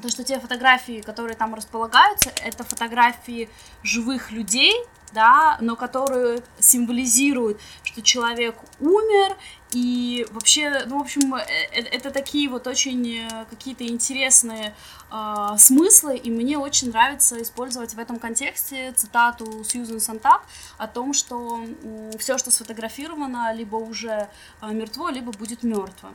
То, 0.00 0.08
что 0.08 0.24
те 0.24 0.40
фотографии, 0.40 1.02
которые 1.02 1.36
там 1.36 1.54
располагаются, 1.54 2.30
это 2.42 2.64
фотографии 2.64 3.50
живых 3.82 4.30
людей, 4.30 4.72
да, 5.12 5.58
но 5.60 5.76
которые 5.76 6.42
символизируют, 6.58 7.60
что 7.82 8.00
человек 8.02 8.56
умер, 8.80 9.36
и 9.72 10.26
вообще, 10.32 10.84
ну, 10.86 10.98
в 10.98 11.02
общем, 11.02 11.34
это, 11.34 11.50
э, 11.50 11.80
это 11.80 12.10
такие 12.10 12.48
вот 12.48 12.66
очень 12.66 13.20
э, 13.20 13.46
какие-то 13.48 13.86
интересные 13.86 14.74
э, 15.10 15.46
смыслы, 15.56 16.16
и 16.16 16.30
мне 16.30 16.58
очень 16.58 16.90
нравится 16.90 17.40
использовать 17.40 17.94
в 17.94 17.98
этом 17.98 18.18
контексте 18.18 18.92
цитату 18.92 19.64
Сьюзен 19.64 20.00
Сантак 20.00 20.42
о 20.76 20.86
том, 20.86 21.14
что 21.14 21.64
э, 21.64 22.10
все, 22.18 22.36
что 22.38 22.50
сфотографировано, 22.50 23.54
либо 23.54 23.76
уже 23.76 24.28
э, 24.60 24.72
мертво, 24.72 25.08
либо 25.08 25.32
будет 25.32 25.62
мертвым. 25.62 26.14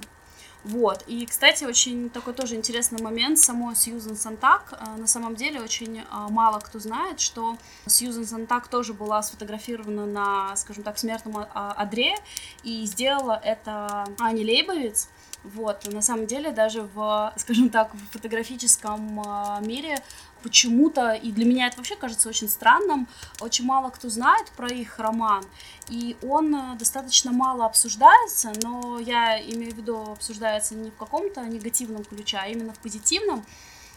Вот. 0.63 1.03
И, 1.07 1.25
кстати, 1.25 1.63
очень 1.63 2.09
такой 2.09 2.33
тоже 2.33 2.55
интересный 2.55 3.01
момент. 3.01 3.39
Самой 3.39 3.75
Сьюзен 3.75 4.15
Сантак, 4.15 4.73
э, 4.79 4.99
на 4.99 5.07
самом 5.07 5.35
деле, 5.35 5.61
очень 5.61 5.99
э, 5.99 6.03
мало 6.29 6.59
кто 6.59 6.79
знает, 6.79 7.19
что 7.19 7.57
Сьюзен 7.85 8.25
Сантак 8.25 8.67
тоже 8.67 8.93
была 8.93 9.21
сфотографирована 9.21 10.05
на, 10.05 10.55
скажем 10.55 10.83
так, 10.83 10.97
смертном 10.97 11.45
одре, 11.53 12.15
и 12.63 12.85
сделала 12.85 13.39
это 13.43 14.05
Ани 14.19 14.43
Лейбовиц. 14.43 15.09
Вот, 15.43 15.87
на 15.93 16.01
самом 16.01 16.27
деле, 16.27 16.51
даже 16.51 16.81
в, 16.93 17.33
скажем 17.37 17.69
так, 17.69 17.93
в 17.93 18.11
фотографическом 18.11 19.21
э, 19.21 19.65
мире 19.65 20.03
почему-то, 20.47 21.11
и 21.11 21.33
для 21.33 21.43
меня 21.43 21.67
это 21.67 21.75
вообще 21.77 21.97
кажется 21.97 22.29
очень 22.29 22.47
странным, 22.47 23.05
очень 23.41 23.65
мало 23.65 23.89
кто 23.89 24.07
знает 24.07 24.47
про 24.51 24.69
их 24.69 24.97
роман, 24.97 25.43
и 25.89 26.15
он 26.23 26.55
э, 26.55 26.77
достаточно 26.77 27.33
мало 27.33 27.65
обсуждается, 27.65 28.53
но 28.63 28.97
я 28.97 29.41
имею 29.41 29.73
в 29.73 29.77
виду 29.77 29.97
обсуждается 30.09 30.73
не 30.73 30.89
в 30.89 30.95
каком-то 30.95 31.41
негативном 31.45 32.05
ключе, 32.05 32.37
а 32.41 32.47
именно 32.47 32.73
в 32.73 32.79
позитивном, 32.79 33.45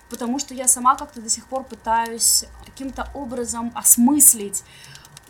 потому 0.08 0.40
что 0.40 0.54
я 0.54 0.66
сама 0.66 0.96
как-то 0.96 1.20
до 1.20 1.30
сих 1.30 1.46
пор 1.46 1.62
пытаюсь 1.62 2.46
каким-то 2.66 3.08
образом 3.14 3.70
осмыслить 3.76 4.64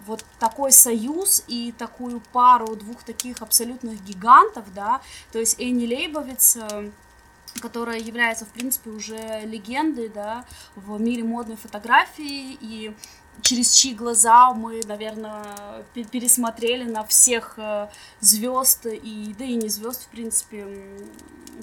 вот 0.07 0.25
такой 0.39 0.73
союз 0.73 1.45
и 1.49 1.75
такую 1.77 2.23
пару 2.33 2.77
двух 2.77 3.03
таких 3.03 3.43
абсолютных 3.43 4.03
гигантов, 4.05 4.65
да, 4.75 5.03
то 5.33 5.39
есть 5.39 5.61
Энни 5.61 5.87
Лейбовиц, 5.87 6.57
э, 6.57 6.91
которая 7.61 7.99
является, 7.99 8.45
в 8.45 8.51
принципе, 8.51 8.91
уже 8.91 9.43
легендой, 9.45 10.09
да, 10.09 10.45
в 10.77 11.01
мире 11.01 11.25
модной 11.25 11.57
фотографии, 11.57 12.57
и 12.61 12.95
через 13.43 13.73
чьи 13.73 13.95
глаза 13.95 14.53
мы, 14.53 14.81
наверное, 14.87 15.85
пересмотрели 15.95 16.85
на 16.85 17.05
всех 17.05 17.55
э, 17.57 17.89
звезд 18.21 18.87
и 18.87 19.35
да 19.39 19.45
и 19.45 19.55
не 19.55 19.69
звезд, 19.69 20.05
в 20.05 20.09
принципе, 20.09 20.67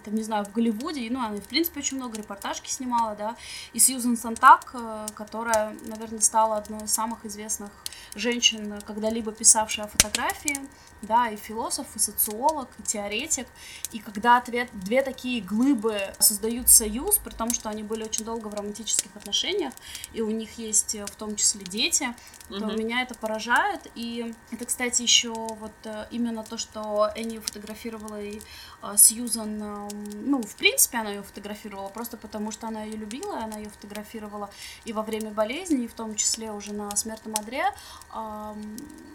там, 0.03 0.15
не 0.15 0.23
знаю, 0.23 0.45
в 0.45 0.51
Голливуде, 0.51 1.07
ну, 1.09 1.19
она, 1.19 1.37
в 1.37 1.47
принципе, 1.47 1.79
очень 1.79 1.97
много 1.97 2.17
репортажки 2.17 2.69
снимала, 2.69 3.15
да, 3.15 3.35
и 3.73 3.79
Сьюзен 3.79 4.17
Сантак, 4.17 4.71
э, 4.73 5.07
которая, 5.15 5.75
наверное, 5.85 6.21
стала 6.21 6.57
одной 6.57 6.85
из 6.85 6.93
самых 6.93 7.25
известных 7.25 7.71
женщин, 8.15 8.81
когда-либо 8.85 9.31
писавшая 9.31 9.87
фотографии, 9.87 10.57
да, 11.01 11.29
и 11.29 11.35
философ, 11.35 11.87
и 11.95 11.99
социолог, 11.99 12.69
и 12.79 12.83
теоретик, 12.83 13.47
и 13.91 13.99
когда 13.99 14.41
две, 14.41 14.67
две 14.73 15.01
такие 15.01 15.41
глыбы 15.41 15.99
создают 16.19 16.69
союз, 16.69 17.17
при 17.17 17.31
том, 17.31 17.53
что 17.53 17.69
они 17.69 17.83
были 17.83 18.03
очень 18.03 18.25
долго 18.25 18.47
в 18.47 18.53
романтических 18.53 19.15
отношениях, 19.15 19.73
и 20.13 20.21
у 20.21 20.29
них 20.31 20.57
есть 20.57 20.95
в 20.95 21.15
том 21.15 21.35
числе 21.35 21.63
дети, 21.63 22.13
то 22.49 22.55
mm 22.55 22.77
меня 22.77 23.01
это 23.01 23.15
поражает, 23.15 23.81
и 23.95 24.33
это, 24.51 24.65
кстати, 24.65 25.01
еще 25.01 25.33
вот 25.33 25.73
э, 25.85 26.05
именно 26.11 26.43
то, 26.43 26.57
что 26.57 27.11
Энни 27.15 27.39
фотографировала 27.39 28.21
и 28.21 28.39
э, 28.83 28.97
Сьюзан, 28.97 29.89
ну, 30.13 30.43
в 30.43 30.55
принципе, 30.55 30.99
она 30.99 31.09
ее 31.09 31.23
фотографировала, 31.23 31.89
просто 31.89 32.17
потому 32.17 32.51
что 32.51 32.67
она 32.67 32.83
ее 32.83 32.95
любила, 32.95 33.39
и 33.39 33.43
она 33.43 33.57
ее 33.57 33.69
фотографировала 33.69 34.51
и 34.85 34.93
во 34.93 35.01
время 35.01 35.31
болезни, 35.31 35.85
и 35.85 35.87
в 35.87 35.93
том 35.93 36.15
числе 36.15 36.51
уже 36.51 36.71
на 36.71 36.95
смертном 36.95 37.33
одре, 37.35 37.65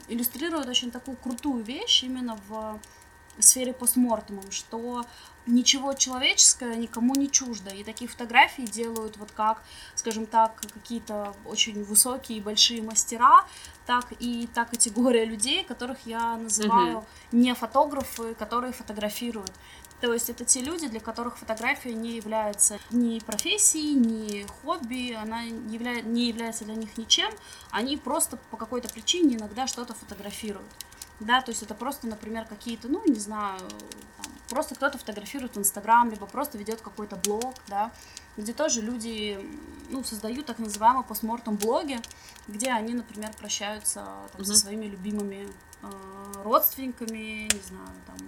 иллюстрирует 0.09 0.69
очень 0.69 0.91
такую 0.91 1.17
крутую 1.17 1.63
вещь 1.63 1.72
именно 2.03 2.39
в 2.49 2.81
сфере 3.39 3.73
постмортемом, 3.73 4.51
что 4.51 5.05
ничего 5.47 5.95
человеческое 5.95 6.77
никому 6.77 7.15
не 7.15 7.31
чуждо. 7.31 7.71
И 7.71 7.83
такие 7.83 8.09
фотографии 8.09 8.63
делают 8.63 9.17
вот 9.17 9.33
как, 9.33 9.63
скажем 9.95 10.27
так, 10.27 10.61
какие-то 10.73 11.35
очень 11.45 11.83
высокие 11.83 12.39
и 12.39 12.41
большие 12.41 12.83
мастера, 12.83 13.45
так 13.87 14.13
и 14.21 14.49
та 14.55 14.65
категория 14.65 15.25
людей, 15.25 15.65
которых 15.65 15.99
я 16.07 16.37
называю 16.37 16.99
mm-hmm. 16.99 17.05
не 17.33 17.55
фотографы, 17.55 18.35
которые 18.35 18.73
фотографируют. 18.73 19.53
То 20.01 20.13
есть 20.13 20.29
это 20.31 20.45
те 20.45 20.61
люди, 20.61 20.89
для 20.89 20.99
которых 20.99 21.39
фотография 21.39 21.95
не 21.95 22.17
является 22.17 22.81
ни 22.91 23.21
профессией, 23.21 23.95
ни 23.95 24.45
хобби, 24.63 25.13
она 25.13 25.43
явля... 25.43 26.01
не 26.01 26.27
является 26.27 26.65
для 26.65 26.75
них 26.75 26.99
ничем, 26.99 27.31
они 27.71 27.97
просто 27.97 28.37
по 28.51 28.57
какой-то 28.57 28.89
причине 28.89 29.37
иногда 29.37 29.69
что-то 29.69 29.95
фотографируют. 29.95 30.67
Да, 31.23 31.41
то 31.41 31.51
есть 31.51 31.63
это 31.63 31.75
просто, 31.75 32.07
например, 32.09 32.45
какие-то, 32.47 32.89
ну, 32.89 33.03
не 33.07 33.19
знаю, 33.19 33.61
просто 34.53 34.75
кто-то 34.75 34.99
фотографирует 34.99 35.57
в 35.57 35.59
Инстаграм, 35.59 36.11
либо 36.11 36.27
просто 36.27 36.59
ведет 36.59 36.83
какой-то 36.83 37.17
блог, 37.17 37.55
да, 37.69 37.91
где 38.37 38.53
тоже 38.53 38.83
люди, 38.83 39.39
ну, 39.89 40.05
создают 40.05 40.45
так 40.45 40.59
называемые 40.59 41.05
постмортом 41.05 41.57
блоги, 41.57 41.99
где 42.49 42.71
они, 42.71 42.93
например, 42.93 43.33
прощаются 43.39 44.05
там, 44.33 44.43
mm-hmm. 44.43 44.45
со 44.45 44.55
своими 44.55 44.87
любимыми 44.87 45.49
э, 45.83 46.43
родственниками, 46.45 47.49
не 47.51 47.63
знаю, 47.63 47.89
там, 48.07 48.19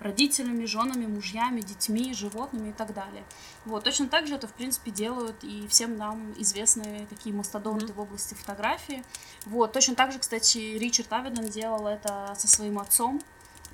родителями, 0.00 0.64
женами, 0.64 1.06
мужьями, 1.06 1.60
детьми, 1.60 2.14
животными 2.14 2.70
и 2.70 2.72
так 2.72 2.94
далее. 2.94 3.24
Вот, 3.66 3.84
точно 3.84 4.08
так 4.08 4.26
же 4.26 4.36
это, 4.36 4.48
в 4.48 4.54
принципе, 4.54 4.90
делают 4.90 5.44
и 5.44 5.66
всем 5.68 5.98
нам 5.98 6.32
известные 6.38 7.06
такие 7.06 7.34
мастодонты 7.34 7.86
mm-hmm. 7.86 7.94
в 7.94 8.00
области 8.00 8.32
фотографии. 8.32 9.04
Вот, 9.44 9.72
точно 9.72 9.96
так 9.96 10.12
же, 10.12 10.18
кстати, 10.18 10.58
Ричард 10.78 11.12
Авидон 11.12 11.48
делал 11.48 11.86
это 11.86 12.34
со 12.38 12.48
своим 12.48 12.78
отцом. 12.78 13.20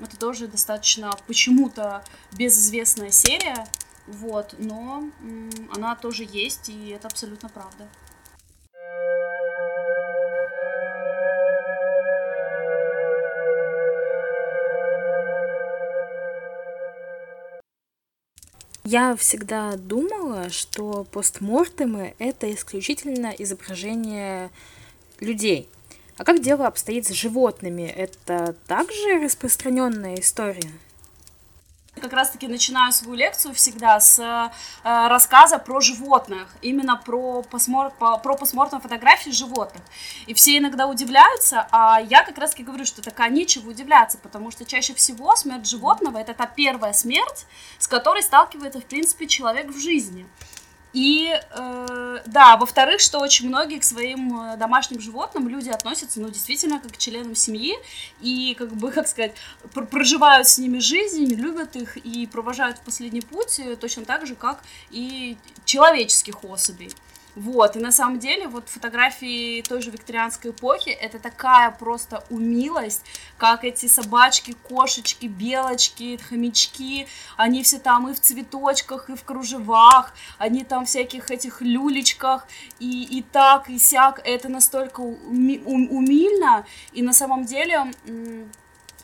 Это 0.02 0.16
тоже 0.16 0.48
достаточно 0.48 1.12
почему-то 1.26 2.02
безызвестная 2.32 3.10
серия, 3.10 3.66
вот, 4.06 4.54
но 4.58 5.04
она 5.74 5.94
тоже 5.94 6.26
есть, 6.30 6.68
и 6.68 6.88
это 6.88 7.08
абсолютно 7.08 7.48
правда. 7.48 7.88
Я 18.82 19.14
всегда 19.14 19.76
думала, 19.76 20.50
что 20.50 21.04
постмортемы— 21.04 22.14
это 22.18 22.52
исключительно 22.52 23.28
изображение 23.38 24.50
людей. 25.20 25.68
А 26.20 26.24
как 26.24 26.42
дело 26.42 26.66
обстоит 26.66 27.06
с 27.06 27.12
животными? 27.12 27.84
Это 27.84 28.54
также 28.66 29.24
распространенная 29.24 30.16
история? 30.16 30.70
как 32.00 32.12
раз-таки 32.14 32.48
начинаю 32.48 32.92
свою 32.92 33.14
лекцию 33.14 33.52
всегда 33.52 34.00
с 34.00 34.18
э, 34.18 34.50
рассказа 35.08 35.58
про 35.58 35.80
животных, 35.80 36.48
именно 36.62 36.96
про, 36.96 37.42
посмор, 37.42 37.90
по, 37.98 38.16
про 38.16 38.36
посмортные 38.36 38.80
фотографии 38.80 39.30
животных. 39.30 39.82
И 40.26 40.32
все 40.32 40.56
иногда 40.56 40.86
удивляются, 40.86 41.66
а 41.70 42.00
я 42.00 42.22
как 42.22 42.38
раз-таки 42.38 42.62
говорю, 42.62 42.86
что 42.86 43.02
такая 43.02 43.28
нечего 43.28 43.68
удивляться, 43.68 44.16
потому 44.16 44.50
что 44.50 44.64
чаще 44.64 44.94
всего 44.94 45.36
смерть 45.36 45.68
животного 45.68 46.16
это 46.18 46.32
та 46.32 46.46
первая 46.46 46.94
смерть, 46.94 47.46
с 47.78 47.86
которой 47.86 48.22
сталкивается, 48.22 48.80
в 48.80 48.84
принципе, 48.86 49.26
человек 49.26 49.68
в 49.68 49.78
жизни. 49.78 50.26
И 50.92 51.32
э, 51.32 52.18
да, 52.26 52.56
во-вторых, 52.56 53.00
что 53.00 53.20
очень 53.20 53.48
многие 53.48 53.78
к 53.78 53.84
своим 53.84 54.40
э, 54.40 54.56
домашним 54.56 55.00
животным 55.00 55.48
люди 55.48 55.68
относятся, 55.68 56.20
ну, 56.20 56.28
действительно, 56.28 56.80
как 56.80 56.92
к 56.92 56.96
членам 56.96 57.36
семьи, 57.36 57.76
и, 58.20 58.56
как 58.58 58.72
бы, 58.74 58.90
как 58.92 59.06
сказать, 59.06 59.32
пр 59.72 59.86
проживают 59.86 60.48
с 60.48 60.58
ними 60.58 60.78
жизнь, 60.78 61.32
любят 61.34 61.76
их 61.76 61.96
и 61.96 62.26
провожают 62.26 62.78
в 62.78 62.80
последний 62.82 63.20
путь 63.20 63.60
э, 63.60 63.76
точно 63.76 64.04
так 64.04 64.26
же, 64.26 64.34
как 64.34 64.62
и 64.90 65.36
человеческих 65.64 66.44
особей. 66.44 66.90
Вот, 67.36 67.76
и 67.76 67.78
на 67.78 67.92
самом 67.92 68.18
деле 68.18 68.48
вот 68.48 68.68
фотографии 68.68 69.62
той 69.62 69.80
же 69.82 69.90
викторианской 69.90 70.50
эпохи 70.50 70.90
это 70.90 71.18
такая 71.18 71.70
просто 71.70 72.24
умилость, 72.28 73.02
как 73.38 73.64
эти 73.64 73.86
собачки, 73.86 74.56
кошечки, 74.68 75.26
белочки, 75.26 76.18
хомячки, 76.28 77.06
они 77.36 77.62
все 77.62 77.78
там 77.78 78.08
и 78.08 78.14
в 78.14 78.20
цветочках, 78.20 79.10
и 79.10 79.14
в 79.14 79.22
кружевах, 79.22 80.12
они 80.38 80.64
там 80.64 80.86
всяких 80.86 81.30
этих 81.30 81.62
люлечках, 81.62 82.46
и, 82.80 83.04
и 83.04 83.22
так, 83.22 83.70
и 83.70 83.78
сяк, 83.78 84.20
это 84.24 84.48
настолько 84.48 85.02
уми- 85.02 85.62
умильно, 85.64 86.66
и 86.92 87.02
на 87.02 87.12
самом 87.12 87.44
деле 87.44 87.92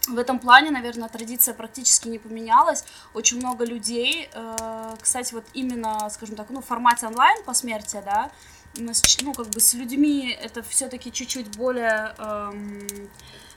в 0.09 0.19
этом 0.19 0.39
плане, 0.39 0.71
наверное, 0.71 1.09
традиция 1.09 1.55
практически 1.55 2.09
не 2.09 2.19
поменялась. 2.19 2.85
Очень 3.15 3.39
много 3.39 3.65
людей, 3.65 4.29
э, 4.33 4.95
кстати, 5.01 5.35
вот 5.35 5.45
именно, 5.55 6.09
скажем 6.11 6.37
так, 6.37 6.51
ну, 6.51 6.61
в 6.61 6.65
формате 6.65 7.07
онлайн 7.07 7.43
по 7.45 7.55
смерти, 7.55 8.01
да, 8.05 8.31
ну, 8.79 9.33
как 9.33 9.49
бы 9.49 9.61
с 9.61 9.75
людьми 9.75 10.31
это 10.31 10.63
все-таки 10.63 11.11
чуть-чуть 11.11 11.57
более 11.57 12.15
эм, 12.19 13.11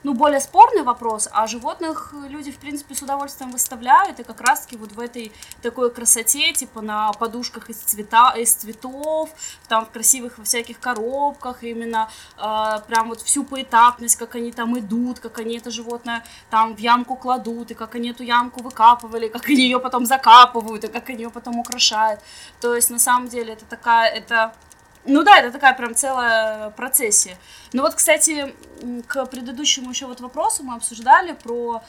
ну, 0.04 0.14
более 0.14 0.40
спорный 0.40 0.84
вопрос, 0.84 1.28
а 1.32 1.48
животных 1.48 2.14
люди, 2.30 2.52
в 2.52 2.58
принципе, 2.58 2.96
с 2.96 3.02
удовольствием 3.02 3.52
выставляют, 3.52 4.20
и 4.20 4.24
как 4.24 4.42
раз-таки 4.42 4.78
вот 4.78 4.92
в 4.94 5.00
этой 5.00 5.32
такой 5.62 5.92
красоте, 5.92 6.54
типа 6.54 6.82
на 6.82 7.12
подушках 7.14 7.70
из, 7.70 7.78
цвета, 7.78 8.34
из 8.38 8.54
цветов, 8.54 9.30
там 9.68 9.86
в 9.86 9.90
красивых 9.90 10.38
во 10.38 10.44
всяких 10.44 10.80
коробках, 10.80 11.64
именно 11.64 12.10
э, 12.38 12.80
прям 12.88 13.10
вот 13.10 13.22
всю 13.22 13.44
поэтапность, 13.44 14.16
как 14.16 14.36
они 14.36 14.52
там 14.52 14.78
идут, 14.80 15.20
как 15.20 15.40
они 15.40 15.58
это 15.58 15.72
животное 15.72 16.24
там 16.50 16.76
в 16.76 16.80
ямку 16.80 17.16
кладут, 17.16 17.72
и 17.72 17.74
как 17.74 17.96
они 17.96 18.12
эту 18.12 18.24
ямку 18.24 18.64
выкапывали, 18.64 19.28
как 19.28 19.48
они 19.48 19.64
ее 19.64 19.80
потом 19.80 20.06
закапывают, 20.06 20.84
и 20.84 20.88
как 20.88 21.10
они 21.10 21.24
ее 21.24 21.30
потом 21.30 21.60
украшают. 21.60 22.22
То 22.62 22.76
есть, 22.76 22.90
на 22.90 23.00
самом 23.00 23.28
деле, 23.28 23.54
это 23.54 23.66
такая, 23.66 24.10
это 24.10 24.54
ну 25.10 25.24
да, 25.24 25.40
это 25.40 25.52
такая 25.52 25.74
прям 25.74 25.96
целая 25.96 26.70
процессия. 26.72 27.38
Ну 27.74 27.82
вот, 27.82 27.96
кстати, 27.96 28.56
к 29.08 29.26
предыдущему 29.26 29.90
еще 29.90 30.06
вот 30.06 30.22
вопросу 30.22 30.64
мы 30.64 30.76
обсуждали 30.76 31.34
про 31.34 31.84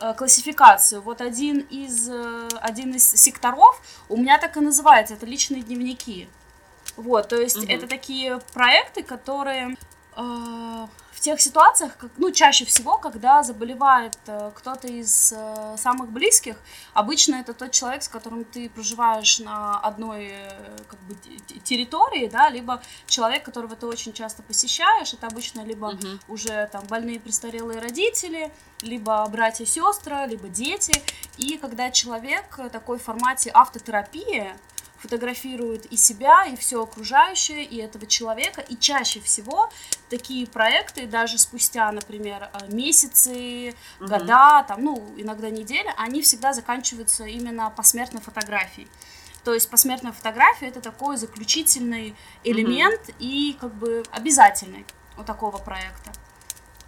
э, 0.00 0.14
классификацию. 0.14 1.00
Вот 1.00 1.20
один 1.20 1.60
из, 1.70 2.08
э, 2.08 2.48
один 2.60 2.94
из 2.94 3.08
секторов 3.08 3.80
у 4.08 4.16
меня 4.16 4.38
так 4.38 4.56
и 4.56 4.60
называется, 4.60 5.14
это 5.14 5.26
личные 5.26 5.62
дневники. 5.62 6.28
Вот, 6.96 7.28
то 7.28 7.36
есть 7.40 7.56
угу. 7.56 7.66
это 7.68 7.86
такие 7.86 8.40
проекты, 8.52 9.02
которые 9.02 9.76
э, 10.16 10.86
тех 11.22 11.40
ситуациях, 11.40 11.96
как, 11.96 12.10
ну, 12.16 12.32
чаще 12.32 12.64
всего, 12.64 12.98
когда 12.98 13.44
заболевает 13.44 14.18
э, 14.26 14.50
кто-то 14.56 14.88
из 14.88 15.32
э, 15.32 15.76
самых 15.78 16.10
близких, 16.10 16.56
обычно 16.94 17.36
это 17.36 17.54
тот 17.54 17.70
человек, 17.70 18.02
с 18.02 18.08
которым 18.08 18.44
ты 18.44 18.68
проживаешь 18.68 19.38
на 19.38 19.78
одной 19.78 20.30
э, 20.32 20.76
как 20.88 20.98
бы, 21.02 21.14
территории, 21.62 22.26
да, 22.26 22.50
либо 22.50 22.82
человек, 23.06 23.44
которого 23.44 23.76
ты 23.76 23.86
очень 23.86 24.12
часто 24.12 24.42
посещаешь, 24.42 25.14
это 25.14 25.28
обычно 25.28 25.60
либо 25.64 25.86
угу. 25.86 26.08
уже 26.26 26.68
там 26.72 26.84
больные 26.86 27.20
престарелые 27.20 27.78
родители, 27.78 28.52
либо 28.80 29.24
братья 29.28 29.64
сестры, 29.64 30.26
либо 30.26 30.48
дети, 30.48 30.92
и 31.38 31.56
когда 31.56 31.92
человек 31.92 32.58
такой 32.72 32.98
в 32.98 33.02
формате 33.04 33.50
автотерапии, 33.50 34.52
фотографирует 35.02 35.86
и 35.86 35.96
себя, 35.96 36.46
и 36.46 36.56
все 36.56 36.82
окружающее, 36.82 37.64
и 37.64 37.78
этого 37.78 38.06
человека. 38.06 38.60
И 38.60 38.76
чаще 38.76 39.20
всего 39.20 39.68
такие 40.08 40.46
проекты, 40.46 41.06
даже 41.06 41.38
спустя, 41.38 41.90
например, 41.90 42.50
э, 42.52 42.72
месяцы, 42.72 43.74
угу. 43.98 44.08
года, 44.08 44.64
там, 44.68 44.84
ну, 44.84 45.14
иногда 45.16 45.50
недели, 45.50 45.92
они 45.96 46.22
всегда 46.22 46.52
заканчиваются 46.52 47.24
именно 47.24 47.70
посмертной 47.70 48.22
фотографией. 48.22 48.88
То 49.44 49.54
есть 49.54 49.68
посмертная 49.68 50.12
фотография 50.12 50.68
это 50.68 50.80
такой 50.80 51.16
заключительный 51.16 52.14
элемент 52.44 53.00
угу. 53.08 53.16
и 53.18 53.56
как 53.60 53.74
бы 53.74 54.04
обязательный 54.12 54.86
у 55.18 55.24
такого 55.24 55.58
проекта. 55.58 56.12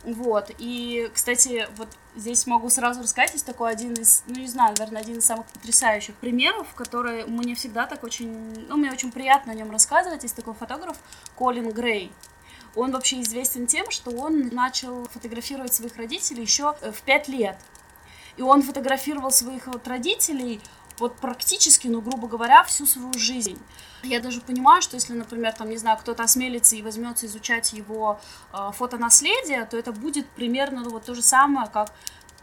Вот, 0.04 0.50
и, 0.58 1.10
кстати, 1.12 1.66
вот 1.76 1.88
здесь 2.16 2.46
могу 2.46 2.70
сразу 2.70 3.02
рассказать, 3.02 3.32
есть 3.32 3.46
такой 3.46 3.70
один 3.70 3.94
из, 3.94 4.22
ну, 4.26 4.36
не 4.36 4.46
знаю, 4.46 4.74
наверное, 4.78 5.02
один 5.02 5.18
из 5.18 5.24
самых 5.24 5.46
потрясающих 5.46 6.14
примеров, 6.16 6.72
который 6.74 7.24
мне 7.26 7.54
всегда 7.54 7.86
так 7.86 8.04
очень, 8.04 8.66
ну, 8.68 8.76
мне 8.76 8.90
очень 8.90 9.12
приятно 9.12 9.52
о 9.52 9.54
нем 9.54 9.70
рассказывать. 9.70 10.22
Есть 10.22 10.36
такой 10.36 10.54
фотограф 10.54 10.96
Колин 11.36 11.70
Грей. 11.70 12.12
Он 12.74 12.90
вообще 12.90 13.20
известен 13.20 13.66
тем, 13.66 13.90
что 13.90 14.10
он 14.10 14.48
начал 14.48 15.06
фотографировать 15.06 15.72
своих 15.72 15.96
родителей 15.96 16.42
еще 16.42 16.74
в 16.74 17.02
пять 17.02 17.28
лет. 17.28 17.56
И 18.36 18.42
он 18.42 18.62
фотографировал 18.62 19.30
своих 19.30 19.68
вот 19.68 19.86
родителей 19.86 20.60
вот 20.98 21.16
практически, 21.16 21.88
ну, 21.88 22.00
грубо 22.00 22.28
говоря, 22.28 22.62
всю 22.64 22.86
свою 22.86 23.12
жизнь. 23.14 23.58
Я 24.02 24.20
даже 24.20 24.40
понимаю, 24.40 24.82
что 24.82 24.96
если, 24.96 25.14
например, 25.14 25.52
там, 25.52 25.70
не 25.70 25.76
знаю, 25.76 25.98
кто-то 25.98 26.22
осмелится 26.22 26.76
и 26.76 26.82
возьмется 26.82 27.26
изучать 27.26 27.72
его 27.72 28.20
э, 28.52 28.70
фотонаследие, 28.72 29.64
то 29.64 29.76
это 29.76 29.92
будет 29.92 30.28
примерно 30.30 30.82
ну, 30.82 30.90
вот 30.90 31.04
то 31.04 31.14
же 31.14 31.22
самое, 31.22 31.68
как 31.68 31.92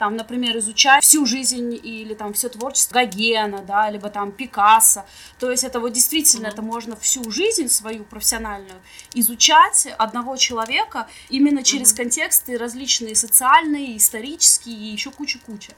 там, 0.02 0.16
например, 0.16 0.58
изучать 0.58 1.04
всю 1.04 1.28
жизнь 1.28 1.80
или 1.84 2.16
там 2.16 2.34
все 2.34 2.50
творчество 2.50 2.96
Гогена, 2.96 3.62
да, 3.62 3.88
либо 3.88 4.10
там 4.10 4.32
Пикассо. 4.32 5.06
То 5.38 5.52
есть 5.52 5.64
это 5.64 5.80
вот 5.80 5.94
действительно, 5.94 6.48
mm-hmm. 6.48 6.54
это 6.54 6.62
можно 6.64 6.96
всю 6.96 7.30
жизнь 7.30 7.68
свою 7.68 8.04
профессиональную 8.04 8.82
изучать 9.14 9.88
одного 10.00 10.38
человека 10.38 11.08
именно 11.30 11.62
через 11.62 11.94
mm-hmm. 11.94 11.98
контексты 11.98 12.58
различные 12.58 13.14
социальные, 13.14 13.98
исторические 13.98 14.76
и 14.76 14.92
еще 14.92 15.12
куча-куча. 15.12 15.74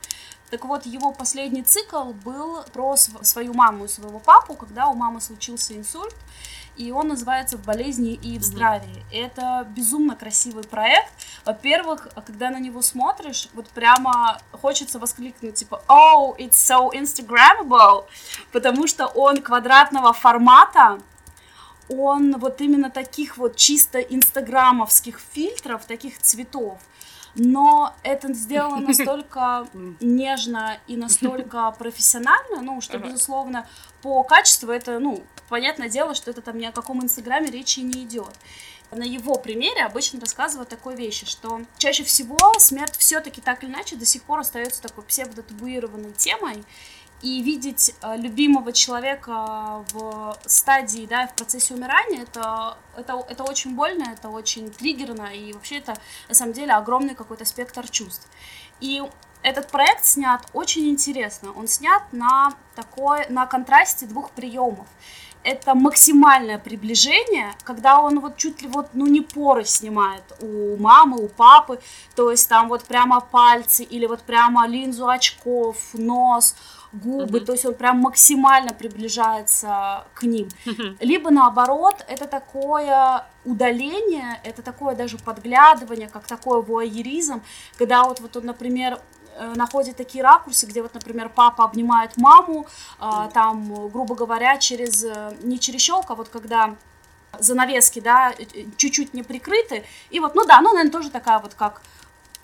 Так 0.49 0.63
вот, 0.63 0.85
его 0.85 1.11
последний 1.11 1.63
цикл 1.63 2.13
был 2.13 2.63
про 2.71 2.95
свою 2.95 3.53
маму 3.53 3.85
и 3.85 3.87
своего 3.89 4.19
папу, 4.19 4.53
когда 4.53 4.87
у 4.87 4.93
мамы 4.93 5.19
случился 5.19 5.75
инсульт, 5.75 6.15
и 6.75 6.91
он 6.91 7.09
называется 7.09 7.57
«В 7.57 7.65
болезни 7.65 8.13
и 8.13 8.37
в 8.37 8.43
здравии». 8.43 9.03
Mm-hmm. 9.11 9.25
Это 9.25 9.67
безумно 9.69 10.15
красивый 10.15 10.63
проект. 10.63 11.11
Во-первых, 11.45 12.07
когда 12.25 12.49
на 12.49 12.59
него 12.59 12.81
смотришь, 12.81 13.49
вот 13.53 13.67
прямо 13.69 14.39
хочется 14.51 14.99
воскликнуть, 14.99 15.55
типа, 15.55 15.83
«Oh, 15.87 16.35
it's 16.37 16.53
so 16.53 16.91
Instagrammable!» 16.93 18.05
Потому 18.51 18.87
что 18.87 19.07
он 19.07 19.41
квадратного 19.41 20.13
формата, 20.13 20.99
он 21.89 22.37
вот 22.37 22.61
именно 22.61 22.89
таких 22.89 23.37
вот 23.37 23.55
чисто 23.55 23.99
инстаграмовских 23.99 25.19
фильтров, 25.33 25.85
таких 25.85 26.19
цветов 26.19 26.79
но 27.35 27.93
это 28.03 28.33
сделано 28.33 28.81
настолько 28.87 29.67
нежно 29.99 30.77
и 30.87 30.97
настолько 30.97 31.71
профессионально, 31.79 32.61
ну, 32.61 32.81
что, 32.81 32.97
безусловно, 32.97 33.67
по 34.03 34.21
качеству 34.23 34.69
это, 34.69 34.99
ну, 34.99 35.23
понятное 35.49 35.89
дело, 35.89 36.13
что 36.13 36.29
это 36.29 36.41
там 36.41 36.57
ни 36.57 36.65
о 36.65 36.73
каком 36.73 37.01
инстаграме 37.01 37.49
речи 37.49 37.79
не 37.79 38.03
идет. 38.03 38.33
На 38.91 39.03
его 39.03 39.35
примере 39.35 39.85
обычно 39.85 40.19
рассказывают 40.19 40.69
такой 40.69 40.95
вещи, 40.95 41.25
что 41.25 41.61
чаще 41.77 42.03
всего 42.03 42.37
смерть 42.59 42.95
все-таки 42.97 43.41
так 43.41 43.63
или 43.63 43.71
иначе 43.71 43.95
до 43.95 44.05
сих 44.05 44.23
пор 44.23 44.39
остается 44.39 44.81
такой 44.81 45.05
псевдотабуированной 45.05 46.11
темой, 46.11 46.63
и 47.21 47.41
видеть 47.41 47.95
э, 48.01 48.17
любимого 48.17 48.73
человека 48.73 49.85
в 49.93 50.37
стадии, 50.45 51.05
да, 51.05 51.27
в 51.27 51.35
процессе 51.35 51.73
умирания, 51.73 52.23
это, 52.23 52.77
это, 52.97 53.25
это 53.29 53.43
очень 53.45 53.75
больно, 53.75 54.09
это 54.11 54.27
очень 54.27 54.69
триггерно, 54.69 55.33
и 55.33 55.53
вообще 55.53 55.77
это, 55.77 55.95
на 56.27 56.35
самом 56.35 56.51
деле, 56.51 56.73
огромный 56.73 57.15
какой-то 57.15 57.45
спектр 57.45 57.87
чувств. 57.87 58.27
И 58.81 59.01
этот 59.43 59.67
проект 59.67 60.05
снят 60.05 60.41
очень 60.53 60.89
интересно. 60.89 61.51
Он 61.55 61.67
снят 61.67 62.01
на 62.11 62.53
такой, 62.75 63.27
на 63.29 63.45
контрасте 63.45 64.05
двух 64.05 64.31
приемов. 64.31 64.87
Это 65.43 65.75
максимальное 65.75 66.57
приближение, 66.57 67.53
когда 67.65 67.99
он 67.99 68.21
вот 68.21 68.37
чуть 68.37 68.61
ли 68.61 68.69
вот, 68.69 68.91
ну, 68.93 69.05
не 69.07 69.19
поры 69.19 69.65
снимает 69.65 70.23
у 70.41 70.77
мамы, 70.77 71.17
у 71.17 71.27
папы, 71.27 71.81
то 72.15 72.31
есть 72.31 72.47
там 72.47 72.69
вот 72.69 72.85
прямо 72.85 73.19
пальцы 73.19 73.83
или 73.83 74.05
вот 74.05 74.21
прямо 74.21 74.65
линзу 74.65 75.09
очков, 75.09 75.75
нос, 75.93 76.55
губы, 76.93 77.39
mm-hmm. 77.39 77.45
то 77.45 77.51
есть 77.51 77.65
он 77.65 77.73
прям 77.73 77.97
максимально 77.97 78.73
приближается 78.73 80.05
к 80.13 80.23
ним. 80.23 80.47
Mm-hmm. 80.65 80.97
Либо 81.01 81.29
наоборот, 81.29 82.05
это 82.07 82.25
такое 82.25 83.25
удаление, 83.43 84.39
это 84.45 84.61
такое 84.61 84.95
даже 84.95 85.17
подглядывание, 85.17 86.07
как 86.07 86.25
такой 86.25 86.61
вуайеризм, 86.61 87.41
когда 87.77 88.05
вот, 88.05 88.21
вот 88.21 88.37
он, 88.37 88.45
например, 88.45 89.01
находит 89.55 89.97
такие 89.97 90.23
ракурсы, 90.23 90.65
где 90.65 90.81
вот, 90.81 90.93
например, 90.93 91.29
папа 91.29 91.63
обнимает 91.65 92.17
маму, 92.17 92.67
э, 92.99 93.29
там, 93.33 93.89
грубо 93.89 94.15
говоря, 94.15 94.57
через, 94.57 95.03
э, 95.03 95.35
не 95.43 95.59
через 95.59 95.81
щелк, 95.81 96.09
а 96.09 96.15
вот 96.15 96.29
когда 96.29 96.75
занавески, 97.39 97.99
да, 97.99 98.33
чуть-чуть 98.77 99.13
не 99.13 99.23
прикрыты, 99.23 99.83
и 100.11 100.19
вот, 100.19 100.35
ну 100.35 100.45
да, 100.45 100.61
ну, 100.61 100.71
наверное, 100.71 100.91
тоже 100.91 101.09
такая 101.09 101.39
вот, 101.39 101.53
как 101.55 101.81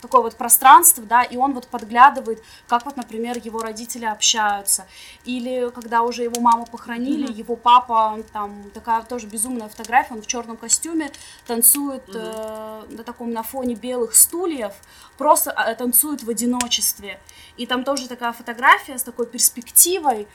такое 0.02 0.22
вот 0.22 0.36
пространство, 0.36 1.04
да, 1.04 1.24
и 1.24 1.38
он 1.38 1.54
вот 1.54 1.68
подглядывает, 1.68 2.44
как 2.68 2.86
вот, 2.86 2.98
например, 2.98 3.38
его 3.38 3.60
родители 3.60 4.06
общаются. 4.06 4.88
Или 5.26 5.70
когда 5.72 6.02
уже 6.04 6.24
его 6.24 6.42
маму 6.42 6.66
похоронили, 6.66 7.28
mm-hmm. 7.28 7.38
его 7.38 7.56
папа, 7.56 8.20
там 8.34 8.70
такая 8.74 9.04
тоже 9.04 9.28
безумная 9.28 9.70
фотография, 9.70 10.14
он 10.14 10.22
в 10.22 10.28
черном 10.28 10.58
костюме 10.58 11.12
танцует 11.46 12.08
mm-hmm. 12.08 12.86
э, 12.90 12.96
на 12.96 13.04
таком 13.04 13.32
на 13.32 13.44
фоне 13.44 13.76
белых 13.76 14.16
стульев, 14.16 14.74
просто 15.18 15.52
э, 15.52 15.76
танцует 15.76 16.24
в 16.24 16.30
одиночестве. 16.30 17.20
И 17.58 17.66
там 17.66 17.84
тоже 17.84 18.08
такая 18.08 18.32
фотография 18.34 18.98
с 18.98 19.04
такой 19.04 19.26
перспективой. 19.26 20.28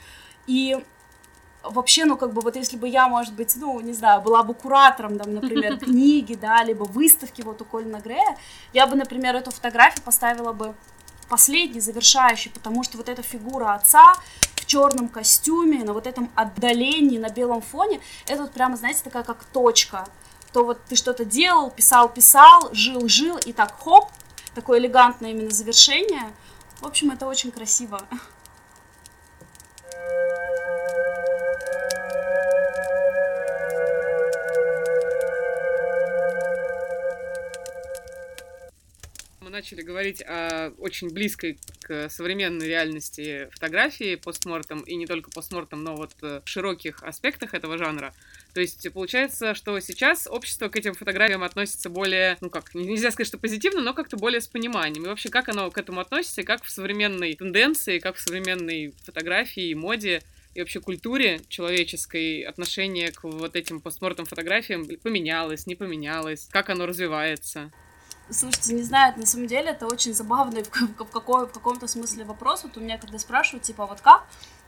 И 0.47 0.77
вообще, 1.65 2.05
ну, 2.05 2.17
как 2.17 2.33
бы, 2.33 2.41
вот 2.41 2.57
если 2.57 2.77
бы 2.77 2.89
я, 2.89 3.09
может 3.09 3.35
быть, 3.35 3.55
ну, 3.57 3.81
не 3.81 3.93
знаю, 3.93 4.21
была 4.21 4.43
бы 4.43 4.55
куратором, 4.55 5.19
там, 5.19 5.35
например, 5.35 5.79
книги, 5.85 6.35
да, 6.35 6.63
либо 6.63 6.85
выставки 6.85 7.43
вот 7.43 7.61
у 7.63 7.65
Колина 7.65 8.01
Грея, 8.01 8.37
я 8.73 8.87
бы, 8.87 8.97
например, 8.97 9.37
эту 9.37 9.51
фотографию 9.51 10.03
поставила 10.03 10.53
бы 10.53 10.75
последней, 11.29 11.81
завершающей, 11.81 12.51
потому 12.51 12.85
что 12.85 12.97
вот 12.97 13.09
эта 13.09 13.23
фигура 13.23 13.75
отца 13.75 14.15
в 14.57 14.67
черном 14.67 15.09
костюме, 15.09 15.85
на 15.85 15.93
вот 15.93 16.07
этом 16.07 16.31
отдалении, 16.35 17.19
на 17.19 17.29
белом 17.29 17.63
фоне, 17.63 18.01
это 18.27 18.43
вот 18.43 18.53
прямо, 18.53 18.77
знаете, 18.77 19.01
такая 19.03 19.25
как 19.25 19.45
точка. 19.45 20.07
То 20.53 20.65
вот 20.65 20.85
ты 20.85 20.97
что-то 20.97 21.25
делал, 21.25 21.71
писал, 21.71 22.09
писал, 22.09 22.71
жил, 22.73 23.09
жил, 23.09 23.37
и 23.39 23.53
так 23.53 23.75
хоп, 23.83 24.11
такое 24.55 24.79
элегантное 24.79 25.31
именно 25.31 25.51
завершение. 25.51 26.33
В 26.81 26.87
общем, 26.87 27.11
это 27.11 27.27
очень 27.27 27.51
красиво. 27.51 28.01
Начали 39.55 39.83
говорить 39.83 40.21
о 40.21 40.73
очень 40.79 41.11
близкой 41.11 41.61
к 41.83 42.11
современной 42.11 42.67
реальности 42.67 43.49
фотографии 43.53 44.17
постмортом, 44.17 44.81
и 44.81 44.97
не 44.97 45.07
только 45.07 45.31
постмортом, 45.31 45.85
но 45.85 45.95
вот 45.95 46.11
э, 46.23 46.41
широких 46.45 47.05
аспектах 47.05 47.55
этого 47.55 47.79
жанра. 47.79 48.13
То 48.53 48.61
есть 48.61 48.93
получается, 48.93 49.55
что 49.55 49.79
сейчас 49.79 50.27
общество 50.27 50.69
к 50.69 50.77
этим 50.77 50.95
фотографиям 50.95 51.45
относится 51.45 51.89
более, 51.89 52.37
ну 52.41 52.51
как, 52.51 52.75
нельзя 52.75 53.13
сказать, 53.13 53.29
что 53.29 53.39
позитивно, 53.39 53.81
но 53.81 53.95
как-то 53.95 54.17
более 54.17 54.41
с 54.41 54.49
пониманием. 54.49 55.05
И 55.05 55.09
вообще, 55.09 55.29
как 55.29 55.49
оно 55.49 55.71
к 55.71 55.79
этому 55.79 56.01
относится, 56.01 56.43
как 56.43 56.65
в 56.65 56.71
современной 56.71 57.35
тенденции, 57.35 58.01
как 58.01 58.17
в 58.17 58.21
современной 58.21 58.93
фотографии 59.05 59.69
и 59.69 59.75
моде 59.77 60.23
и 60.55 60.61
вообще 60.61 60.81
культуре 60.81 61.41
человеческой 61.49 62.41
отношение 62.43 63.13
к 63.13 63.23
вот 63.23 63.55
этим 63.55 63.81
постмортом 63.81 64.27
фотографиям 64.27 64.89
поменялось, 65.03 65.67
не 65.69 65.77
поменялось, 65.77 66.49
как 66.51 66.71
оно 66.71 66.87
развивается? 66.87 67.71
Слушайте, 68.31 68.73
не 68.73 68.83
знаю, 68.83 69.13
на 69.17 69.27
самом 69.27 69.47
деле 69.47 69.71
это 69.71 69.87
очень 69.87 70.15
забавный 70.15 70.63
в, 70.63 70.71
какой, 71.11 71.47
в 71.47 71.53
каком-то 71.53 71.87
смысле 71.87 72.25
вопрос. 72.25 72.65
Вот 72.65 72.77
у 72.77 72.81
меня 72.81 72.97
когда 72.97 73.19
спрашивают, 73.19 73.65
типа, 73.65 73.87
вот 73.87 74.01
как 74.01 74.25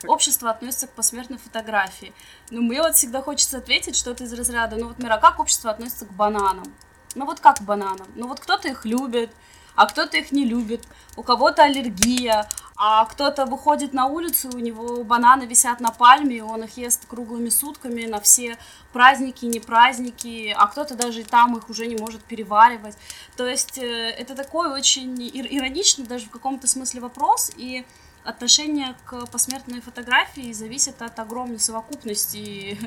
общество 0.07 0.51
относится 0.51 0.87
к 0.87 0.90
посмертной 0.90 1.38
фотографии? 1.38 2.12
Ну, 2.51 2.61
мне 2.62 2.83
вот 2.83 2.97
всегда 2.97 3.23
хочется 3.23 3.59
ответить 3.59 3.97
что-то 3.97 4.25
из 4.25 4.33
разряда, 4.35 4.77
ну 4.77 4.88
вот, 4.88 4.99
Мира, 4.99 5.19
как 5.21 5.40
общество 5.40 5.71
относится 5.71 6.05
к 6.05 6.12
бананам? 6.12 6.71
Ну 7.14 7.25
вот 7.25 7.40
как 7.40 7.59
к 7.59 7.62
бананам? 7.62 8.07
Ну 8.14 8.29
вот 8.29 8.40
кто-то 8.40 8.69
их 8.69 8.85
любит, 8.85 9.31
а 9.75 9.87
кто-то 9.87 10.19
их 10.19 10.33
не 10.33 10.45
любит, 10.45 10.85
у 11.16 11.23
кого-то 11.23 11.62
аллергия, 11.62 12.49
а 12.77 13.07
кто-то 13.07 13.47
выходит 13.47 13.95
на 13.95 14.07
улицу, 14.07 14.51
у 14.53 14.59
него 14.59 15.03
бананы 15.03 15.45
висят 15.45 15.81
на 15.81 15.91
пальме, 15.91 16.37
и 16.37 16.41
он 16.41 16.65
их 16.65 16.77
ест 16.77 17.07
круглыми 17.07 17.49
сутками 17.49 18.05
на 18.05 18.21
все 18.21 18.59
праздники, 18.93 19.47
не 19.47 19.61
праздники, 19.61 20.55
а 20.57 20.67
кто-то 20.67 20.95
даже 20.95 21.23
и 21.23 21.25
там 21.25 21.57
их 21.57 21.71
уже 21.71 21.87
не 21.87 21.97
может 21.97 22.23
переваривать. 22.23 22.97
То 23.37 23.47
есть 23.47 23.79
э, 23.79 24.11
это 24.11 24.35
такой 24.35 24.71
очень 24.73 25.17
ироничный 25.33 26.07
даже 26.07 26.27
в 26.27 26.31
каком-то 26.31 26.67
смысле 26.67 27.01
вопрос, 27.01 27.51
и 27.57 27.87
отношение 28.25 28.95
к 29.07 29.27
посмертной 29.27 29.81
фотографии 29.81 30.53
зависит 30.53 31.01
от 31.01 31.19
огромной 31.19 31.61
совокупности 31.61 32.79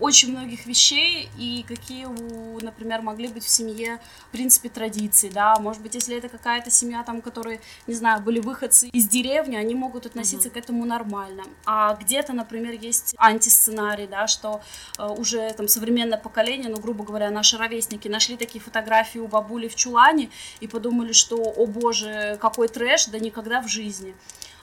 очень 0.00 0.32
многих 0.32 0.66
вещей 0.66 1.28
и 1.36 1.64
какие, 1.66 2.06
у, 2.06 2.60
например, 2.60 3.02
могли 3.02 3.28
быть 3.28 3.44
в 3.44 3.48
семье, 3.48 4.00
в 4.28 4.32
принципе, 4.32 4.68
традиции, 4.68 5.28
да, 5.28 5.56
может 5.58 5.82
быть, 5.82 5.94
если 5.94 6.16
это 6.16 6.28
какая-то 6.28 6.70
семья, 6.70 7.02
там, 7.02 7.20
которые, 7.20 7.60
не 7.86 7.94
знаю, 7.94 8.22
были 8.22 8.40
выходцы 8.40 8.88
из 8.88 9.08
деревни, 9.08 9.56
они 9.56 9.74
могут 9.74 10.06
относиться 10.06 10.48
mm-hmm. 10.48 10.52
к 10.52 10.56
этому 10.56 10.84
нормально, 10.84 11.44
а 11.66 11.94
где-то, 11.94 12.32
например, 12.32 12.72
есть 12.72 13.14
антисценарий, 13.18 14.06
да, 14.06 14.26
что 14.26 14.60
э, 14.98 15.06
уже 15.06 15.52
там 15.54 15.68
современное 15.68 16.18
поколение, 16.18 16.68
ну, 16.68 16.78
грубо 16.78 17.04
говоря, 17.04 17.30
наши 17.30 17.56
ровесники 17.56 18.08
нашли 18.08 18.36
такие 18.36 18.60
фотографии 18.60 19.18
у 19.18 19.26
бабули 19.26 19.68
в 19.68 19.74
чулане 19.74 20.30
и 20.60 20.68
подумали, 20.68 21.12
что, 21.12 21.36
о 21.36 21.66
боже, 21.66 22.38
какой 22.40 22.68
трэш, 22.68 23.06
да 23.06 23.18
никогда 23.18 23.60
в 23.60 23.68
жизни. 23.68 24.14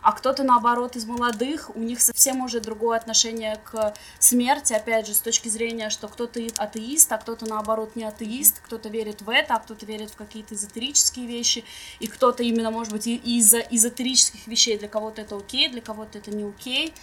А 0.05 0.11
кто-то, 0.11 0.43
наоборот, 0.43 0.95
из 0.95 1.05
молодых, 1.05 1.75
у 1.75 1.79
них 1.79 1.99
совсем 1.99 2.41
уже 2.41 2.59
другое 2.59 2.95
отношение 2.95 3.59
к 3.63 3.95
смерти, 4.19 4.73
опять 4.73 5.07
же, 5.07 5.15
с 5.15 5.19
точки 5.19 5.49
зрения, 5.49 5.89
что 5.89 6.07
кто-то 6.07 6.39
атеист, 6.57 7.11
а 7.11 7.17
кто-то, 7.17 7.47
наоборот, 7.47 7.95
не 7.95 8.03
атеист, 8.03 8.59
кто-то 8.59 8.87
верит 8.89 9.23
в 9.23 9.29
это, 9.31 9.55
а 9.55 9.59
кто-то 9.59 9.83
верит 9.87 10.11
в 10.11 10.15
какие-то 10.15 10.53
эзотерические 10.53 11.25
вещи, 11.25 11.65
и 11.99 12.05
кто-то 12.05 12.43
именно, 12.43 12.69
может 12.69 12.93
быть, 12.93 13.07
из-за 13.07 13.61
эзотерических 13.61 14.45
вещей, 14.45 14.77
для 14.77 14.89
кого-то 14.89 15.23
это 15.23 15.37
окей, 15.37 15.69
для 15.69 15.81
кого-то 15.81 16.19
это 16.19 16.29
не 16.29 16.47
окей, 16.47 16.93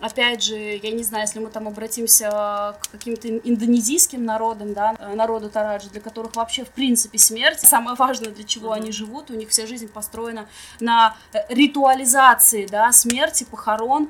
Опять 0.00 0.44
же, 0.44 0.56
я 0.56 0.92
не 0.92 1.02
знаю, 1.02 1.24
если 1.24 1.40
мы 1.40 1.50
там 1.50 1.66
обратимся 1.66 2.78
к 2.80 2.90
каким-то 2.92 3.28
индонезийским 3.28 4.24
народам, 4.24 4.72
да, 4.72 4.94
народу 5.14 5.50
Тараджи, 5.50 5.88
для 5.90 6.00
которых 6.00 6.36
вообще 6.36 6.64
в 6.64 6.68
принципе 6.68 7.18
смерть 7.18 7.60
самое 7.60 7.96
важное, 7.96 8.30
для 8.30 8.44
чего 8.44 8.68
mm-hmm. 8.68 8.76
они 8.76 8.92
живут, 8.92 9.30
у 9.30 9.34
них 9.34 9.48
вся 9.48 9.66
жизнь 9.66 9.88
построена 9.88 10.46
на 10.78 11.16
ритуализации, 11.48 12.66
да, 12.66 12.92
смерти, 12.92 13.42
похорон, 13.42 14.08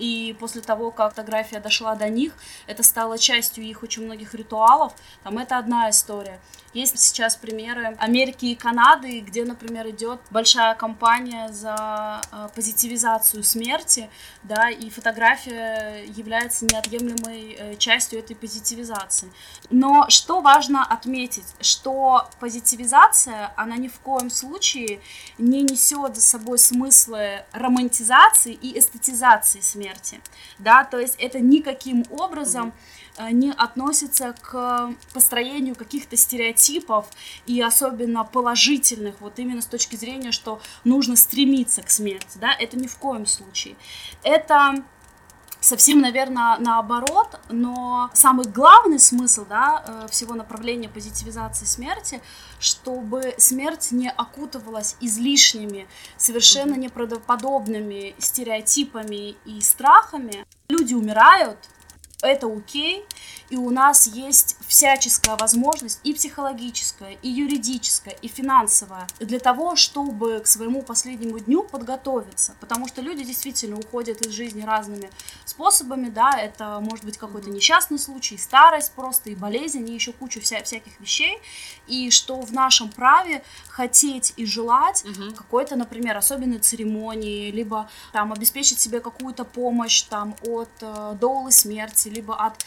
и 0.00 0.34
после 0.40 0.62
того, 0.62 0.90
как 0.90 1.10
фотография 1.10 1.60
дошла 1.60 1.94
до 1.94 2.08
них, 2.08 2.32
это 2.66 2.82
стало 2.82 3.18
частью 3.18 3.64
их 3.64 3.82
очень 3.82 4.04
многих 4.04 4.34
ритуалов, 4.34 4.94
там 5.22 5.38
это 5.38 5.58
одна 5.58 5.90
история. 5.90 6.40
Есть 6.72 7.00
сейчас 7.00 7.34
примеры 7.34 7.96
Америки 7.98 8.46
и 8.46 8.54
Канады, 8.54 9.20
где, 9.20 9.44
например, 9.44 9.88
идет 9.88 10.20
большая 10.30 10.76
кампания 10.76 11.48
за 11.48 12.20
э, 12.30 12.48
позитивизацию 12.54 13.42
смерти, 13.42 14.08
да, 14.44 14.70
и 14.70 14.88
фотография 14.88 16.04
является 16.04 16.66
неотъемлемой 16.66 17.56
э, 17.58 17.76
частью 17.76 18.20
этой 18.20 18.36
позитивизации. 18.36 19.32
Но 19.70 20.08
что 20.10 20.40
важно 20.42 20.84
отметить, 20.84 21.46
что 21.60 22.28
позитивизация, 22.38 23.52
она 23.56 23.76
ни 23.76 23.88
в 23.88 23.98
коем 23.98 24.30
случае 24.30 25.00
не 25.38 25.62
несет 25.62 26.14
за 26.14 26.22
собой 26.22 26.60
смыслы 26.60 27.44
романтизации 27.50 28.52
и 28.52 28.78
эстетизации 28.78 29.58
смерти, 29.58 29.89
да, 30.58 30.84
то 30.84 30.98
есть 30.98 31.16
это 31.18 31.40
никаким 31.40 32.04
образом 32.10 32.68
mm-hmm 32.68 33.00
не 33.32 33.52
относится 33.52 34.34
к 34.40 34.94
построению 35.12 35.74
каких-то 35.74 36.16
стереотипов 36.16 37.06
и 37.46 37.60
особенно 37.60 38.24
положительных, 38.24 39.20
вот 39.20 39.38
именно 39.38 39.60
с 39.60 39.66
точки 39.66 39.96
зрения, 39.96 40.32
что 40.32 40.60
нужно 40.84 41.16
стремиться 41.16 41.82
к 41.82 41.90
смерти, 41.90 42.38
да, 42.38 42.52
это 42.58 42.78
ни 42.78 42.86
в 42.86 42.96
коем 42.96 43.26
случае. 43.26 43.76
Это 44.22 44.84
совсем, 45.70 46.00
наверное, 46.00 46.58
наоборот, 46.58 47.38
но 47.48 48.10
самый 48.12 48.44
главный 48.46 48.98
смысл 48.98 49.46
да, 49.48 49.84
э, 49.86 50.06
всего 50.10 50.34
направления 50.34 50.88
позитивизации 50.88 51.64
смерти, 51.64 52.20
чтобы 52.58 53.34
смерть 53.38 53.92
не 53.92 54.10
окутывалась 54.10 54.96
излишними, 55.00 55.86
совершенно 56.16 56.74
неправдоподобными 56.74 58.16
стереотипами 58.18 59.36
и 59.44 59.60
страхами. 59.60 60.44
Люди 60.68 60.94
умирают, 60.94 61.58
это 62.20 62.48
окей, 62.52 63.06
и 63.50 63.56
у 63.56 63.70
нас 63.70 64.06
есть 64.06 64.56
всяческая 64.66 65.36
возможность 65.36 66.00
и 66.04 66.14
психологическая, 66.14 67.18
и 67.22 67.28
юридическая, 67.28 68.14
и 68.14 68.28
финансовая 68.28 69.06
для 69.18 69.40
того, 69.40 69.76
чтобы 69.76 70.40
к 70.40 70.46
своему 70.46 70.82
последнему 70.82 71.38
дню 71.40 71.64
подготовиться, 71.64 72.54
потому 72.60 72.86
что 72.86 73.02
люди 73.02 73.24
действительно 73.24 73.76
уходят 73.76 74.24
из 74.24 74.32
жизни 74.32 74.62
разными 74.62 75.10
способами, 75.44 76.08
да, 76.08 76.32
это 76.38 76.78
может 76.80 77.04
быть 77.04 77.18
какой-то 77.18 77.50
несчастный 77.50 77.98
случай, 77.98 78.38
старость 78.38 78.92
просто, 78.92 79.30
и 79.30 79.34
болезнь, 79.34 79.88
и 79.88 79.92
еще 79.92 80.12
куча 80.12 80.40
вся, 80.40 80.62
всяких 80.62 81.00
вещей, 81.00 81.38
и 81.88 82.10
что 82.10 82.40
в 82.40 82.52
нашем 82.52 82.88
праве 82.90 83.42
хотеть 83.68 84.32
и 84.36 84.46
желать 84.46 85.04
угу. 85.04 85.34
какой-то, 85.34 85.74
например, 85.76 86.16
особенной 86.16 86.58
церемонии, 86.58 87.50
либо 87.50 87.90
там 88.12 88.32
обеспечить 88.32 88.80
себе 88.80 89.00
какую-то 89.00 89.44
помощь 89.44 90.02
там 90.02 90.36
от 90.42 90.70
э, 90.80 91.16
доулы 91.20 91.50
смерти, 91.50 92.08
либо 92.08 92.36
от 92.36 92.64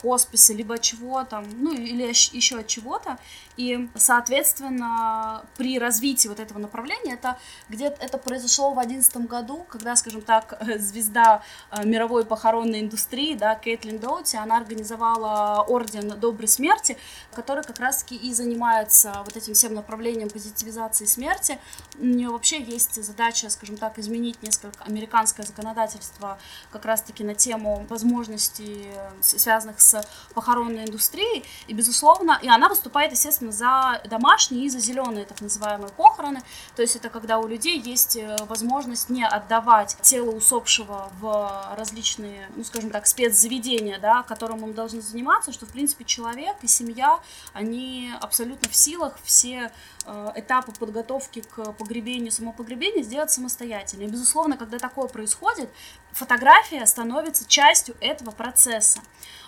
хосписа, 0.00 0.52
либо 0.52 0.74
от 0.74 0.82
чего 0.82 1.24
там, 1.24 1.44
ну 1.58 1.72
или 1.72 2.04
еще 2.08 2.58
от 2.58 2.66
чего-то. 2.66 3.18
И, 3.56 3.88
соответственно, 3.94 5.44
при 5.56 5.78
развитии 5.78 6.28
вот 6.28 6.40
этого 6.40 6.58
направления, 6.58 7.14
это 7.14 7.38
где-то 7.68 8.04
это 8.04 8.18
произошло 8.18 8.72
в 8.72 8.78
одиннадцатом 8.78 9.26
году, 9.26 9.64
когда, 9.68 9.94
скажем 9.96 10.22
так, 10.22 10.60
звезда 10.78 11.42
э, 11.70 11.86
мировой 11.86 12.24
похоронной 12.24 12.80
индустрии, 12.80 13.34
да, 13.34 13.54
Кейтлин 13.54 13.98
Доути, 13.98 14.36
она 14.36 14.56
организовала 14.56 15.64
орден 15.68 16.18
доброй 16.18 16.48
смерти, 16.48 16.96
который 17.32 17.62
как 17.62 17.78
раз-таки 17.78 18.16
и 18.16 18.34
занимается 18.34 19.22
вот 19.24 19.36
этим 19.36 19.54
всем 19.54 19.74
направлением 19.74 20.30
позитивизации 20.30 21.04
смерти. 21.04 21.58
У 21.98 22.04
нее 22.04 22.30
вообще 22.30 22.60
есть 22.60 23.02
задача, 23.02 23.48
скажем 23.50 23.76
так, 23.76 23.98
изменить 23.98 24.42
несколько 24.42 24.82
американское 24.84 25.46
законодательство 25.46 26.38
как 26.72 26.84
раз-таки 26.84 27.22
на 27.22 27.34
тему 27.34 27.86
возможностей, 27.88 28.90
связанных 29.20 29.63
с 29.78 30.06
похоронной 30.34 30.84
индустрией, 30.84 31.44
и, 31.66 31.74
безусловно, 31.74 32.38
и 32.42 32.48
она 32.48 32.68
выступает, 32.68 33.12
естественно, 33.12 33.52
за 33.52 34.02
домашние 34.08 34.66
и 34.66 34.68
за 34.68 34.80
зеленые 34.80 35.24
так 35.24 35.40
называемые 35.40 35.90
похороны. 35.90 36.42
То 36.76 36.82
есть 36.82 36.96
это 36.96 37.08
когда 37.08 37.38
у 37.38 37.46
людей 37.46 37.80
есть 37.80 38.16
э, 38.16 38.36
возможность 38.48 39.08
не 39.08 39.24
отдавать 39.24 39.96
тело 40.02 40.30
усопшего 40.30 41.10
в 41.20 41.74
различные, 41.76 42.48
ну, 42.56 42.64
скажем 42.64 42.90
так, 42.90 43.06
спецзаведения, 43.06 43.98
да, 43.98 44.22
которым 44.22 44.62
он 44.64 44.72
должен 44.72 45.00
заниматься, 45.00 45.52
что, 45.52 45.66
в 45.66 45.70
принципе, 45.70 46.04
человек 46.04 46.56
и 46.62 46.66
семья, 46.66 47.20
они 47.52 48.12
абсолютно 48.20 48.68
в 48.68 48.76
силах 48.76 49.18
все 49.22 49.70
э, 50.06 50.32
этапы 50.36 50.72
подготовки 50.72 51.42
к 51.42 51.72
погребению, 51.72 52.32
самопогребения 52.32 53.02
сделать 53.02 53.30
самостоятельно. 53.30 54.02
И, 54.02 54.08
безусловно, 54.08 54.56
когда 54.56 54.78
такое 54.78 55.08
происходит, 55.08 55.70
фотография 56.14 56.86
становится 56.86 57.46
частью 57.46 57.96
этого 58.00 58.30
процесса. 58.30 59.00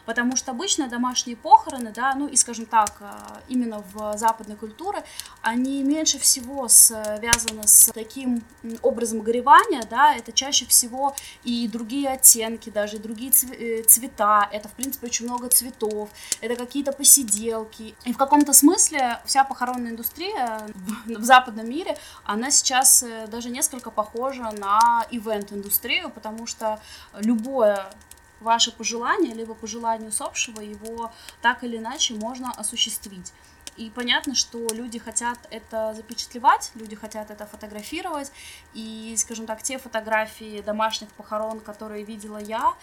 Потому 0.07 0.37
что 0.37 0.53
обычно 0.53 0.89
домашние 0.89 1.37
похороны, 1.37 1.93
да, 1.93 2.15
ну 2.15 2.29
и, 2.29 2.37
скажем 2.37 2.65
так, 2.65 2.97
э, 3.01 3.13
именно 3.49 3.83
в 3.93 4.17
западной 4.17 4.55
культуре, 4.55 5.03
они 5.43 5.83
меньше 5.83 6.21
всего 6.21 6.69
связаны 6.69 7.67
с 7.67 7.91
таким 7.93 8.45
образом 8.83 9.21
горевания, 9.21 9.83
да, 9.91 10.15
это 10.15 10.31
чаще 10.31 10.65
всего 10.67 11.17
и 11.43 11.67
другие 11.67 12.09
оттенки, 12.11 12.71
даже 12.71 12.99
другие 12.99 13.33
э, 13.33 13.83
цвета, 13.83 14.49
это, 14.53 14.69
в 14.69 14.73
принципе, 14.73 15.09
очень 15.09 15.27
много 15.27 15.49
цветов, 15.49 16.09
это 16.41 16.55
какие-то 16.55 16.93
посиделки, 16.93 17.97
и 18.05 18.13
в 18.13 18.17
каком-то 18.17 18.53
смысле 18.53 19.19
вся 19.25 19.43
похоронная 19.43 19.91
индустрия 19.91 20.69
в 21.05 21.25
западном 21.25 21.69
мире, 21.69 21.99
она 22.25 22.53
сейчас 22.53 23.03
э, 23.03 23.27
даже 23.27 23.51
несколько 23.51 23.91
похожа 23.91 24.53
на 24.53 25.05
ивент-индустрию, 25.11 26.11
потому 26.11 26.47
что 26.47 26.56
любое 27.15 27.91
ваше 28.41 28.73
пожелание, 28.73 29.35
либо 29.35 29.55
пожелание 29.55 30.09
усопшего, 30.09 30.61
его 30.61 31.13
так 31.41 31.65
или 31.65 31.79
иначе 31.79 32.15
можно 32.15 32.51
осуществить. 32.51 33.33
И 33.77 33.91
понятно, 33.91 34.35
что 34.35 34.67
люди 34.73 34.99
хотят 34.99 35.39
это 35.51 35.93
запечатлевать, 35.95 36.73
люди 36.75 36.97
хотят 36.97 37.31
это 37.31 37.47
фотографировать. 37.47 38.33
И, 38.73 39.15
скажем 39.19 39.47
так, 39.47 39.63
те 39.63 39.79
фотографии 39.79 40.63
домашних 40.63 41.11
похорон, 41.11 41.61
которые 41.61 42.05
видела 42.05 42.39
я, 42.39 42.75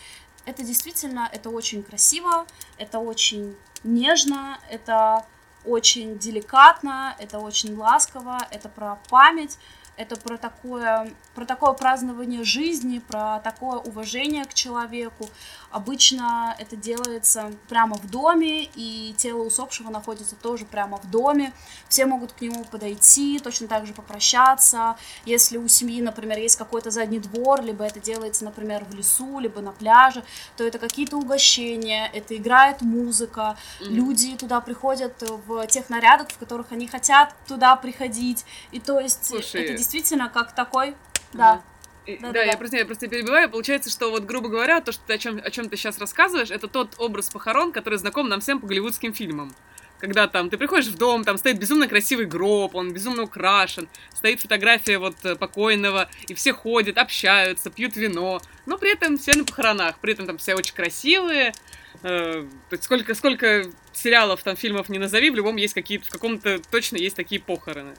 это 0.46 0.64
действительно, 0.64 1.30
это 1.32 1.50
очень 1.50 1.84
красиво, 1.84 2.46
это 2.78 3.00
очень 3.00 3.56
нежно, 3.84 4.60
это 4.70 5.26
очень 5.66 6.20
деликатно, 6.20 7.16
это 7.18 7.40
очень 7.40 7.76
ласково, 7.76 8.38
это 8.52 8.70
про 8.70 9.00
память, 9.10 9.58
это 9.96 10.16
про 10.16 10.38
такое, 10.38 11.12
про 11.36 11.46
такое 11.46 11.74
празднование 11.74 12.44
жизни, 12.44 13.00
про 13.00 13.40
такое 13.40 13.78
уважение 13.78 14.46
к 14.46 14.54
человеку. 14.54 15.30
Обычно 15.70 16.56
это 16.58 16.76
делается 16.76 17.52
прямо 17.70 17.96
в 17.96 18.10
доме, 18.10 18.64
и 18.76 19.14
тело 19.18 19.44
усопшего 19.44 19.90
находится 19.90 20.36
тоже 20.36 20.66
прямо 20.66 20.98
в 20.98 21.10
доме. 21.10 21.54
Все 21.90 22.06
могут 22.06 22.34
к 22.34 22.42
нему 22.42 22.64
подойти, 22.66 23.40
точно 23.40 23.68
так 23.68 23.86
же 23.86 23.94
попрощаться. 23.94 24.98
Если 25.26 25.58
у 25.58 25.68
семьи, 25.68 26.02
например, 26.02 26.40
есть 26.40 26.56
какой-то 26.56 26.90
задний 26.90 27.20
двор, 27.20 27.62
либо 27.62 27.84
это 27.84 28.00
делается, 28.00 28.46
например, 28.46 28.86
в 28.86 28.96
лесу, 28.96 29.40
либо 29.40 29.62
на 29.62 29.72
пляже, 29.72 30.24
то 30.58 30.64
это 30.64 30.80
какие-то 30.80 31.18
угощения, 31.18 32.10
это 32.14 32.36
играет 32.36 32.82
музыка. 32.82 33.58
Mm-hmm. 33.80 33.90
Люди 33.90 34.38
туда 34.38 34.60
приходят 34.60 35.22
в 35.22 35.68
тех 35.68 35.90
нарядах, 35.90 36.30
в 36.30 36.38
которых 36.38 36.72
они 36.72 36.88
хотят 36.88 37.36
туда 37.48 37.76
приходить. 37.76 38.46
И 38.72 38.80
то 38.80 39.00
есть 39.00 39.26
Слушай, 39.26 39.64
это 39.64 39.83
действительно 39.84 40.30
как 40.30 40.56
такой, 40.56 40.96
да. 41.34 41.62
Да, 42.06 42.18
да, 42.20 42.32
да, 42.34 42.44
я 42.44 42.58
просто, 42.58 42.78
я 42.78 42.86
просто 42.86 43.08
перебиваю. 43.08 43.50
Получается, 43.50 43.90
что 43.90 44.10
вот, 44.12 44.24
грубо 44.24 44.50
говоря, 44.50 44.82
то, 44.82 44.92
что 44.92 45.02
ты 45.06 45.14
о 45.14 45.18
чем, 45.18 45.40
о 45.44 45.50
чем 45.52 45.70
ты 45.70 45.78
сейчас 45.78 46.00
рассказываешь, 46.00 46.52
это 46.52 46.68
тот 46.68 46.96
образ 46.98 47.30
похорон, 47.30 47.72
который 47.72 47.98
знаком 47.98 48.28
нам 48.28 48.42
всем 48.42 48.60
по 48.60 48.68
голливудским 48.68 49.14
фильмам. 49.14 49.56
Когда 50.00 50.28
там 50.28 50.50
ты 50.50 50.58
приходишь 50.58 50.88
в 50.88 50.98
дом, 50.98 51.24
там 51.24 51.38
стоит 51.38 51.58
безумно 51.60 51.88
красивый 51.88 52.26
гроб, 52.26 52.76
он 52.76 52.92
безумно 52.92 53.24
украшен, 53.24 53.88
стоит 54.14 54.42
фотография 54.42 54.98
вот 54.98 55.16
э, 55.24 55.36
покойного, 55.36 56.10
и 56.28 56.34
все 56.34 56.52
ходят, 56.52 56.98
общаются, 56.98 57.70
пьют 57.70 57.96
вино, 57.96 58.42
но 58.66 58.78
при 58.78 58.92
этом 58.92 59.18
все 59.18 59.34
на 59.34 59.46
похоронах, 59.46 60.00
при 60.00 60.12
этом 60.12 60.26
там 60.26 60.38
все 60.38 60.56
очень 60.56 60.76
красивые, 60.76 61.54
э, 62.02 62.46
сколько, 62.82 63.16
сколько 63.16 63.64
сериалов, 63.94 64.44
там, 64.44 64.58
фильмов 64.58 64.90
не 64.90 65.00
назови, 65.00 65.30
в 65.30 65.36
любом 65.36 65.56
есть 65.56 65.74
какие-то, 65.74 66.06
в 66.06 66.10
каком-то 66.10 66.60
точно 66.70 66.98
есть 66.98 67.16
такие 67.16 67.40
похороны. 67.40 67.96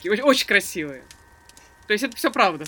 Такие 0.00 0.12
очень, 0.12 0.22
очень 0.22 0.46
красивые. 0.46 1.02
То 1.86 1.92
есть 1.92 2.02
это 2.02 2.16
все 2.16 2.30
правда. 2.30 2.64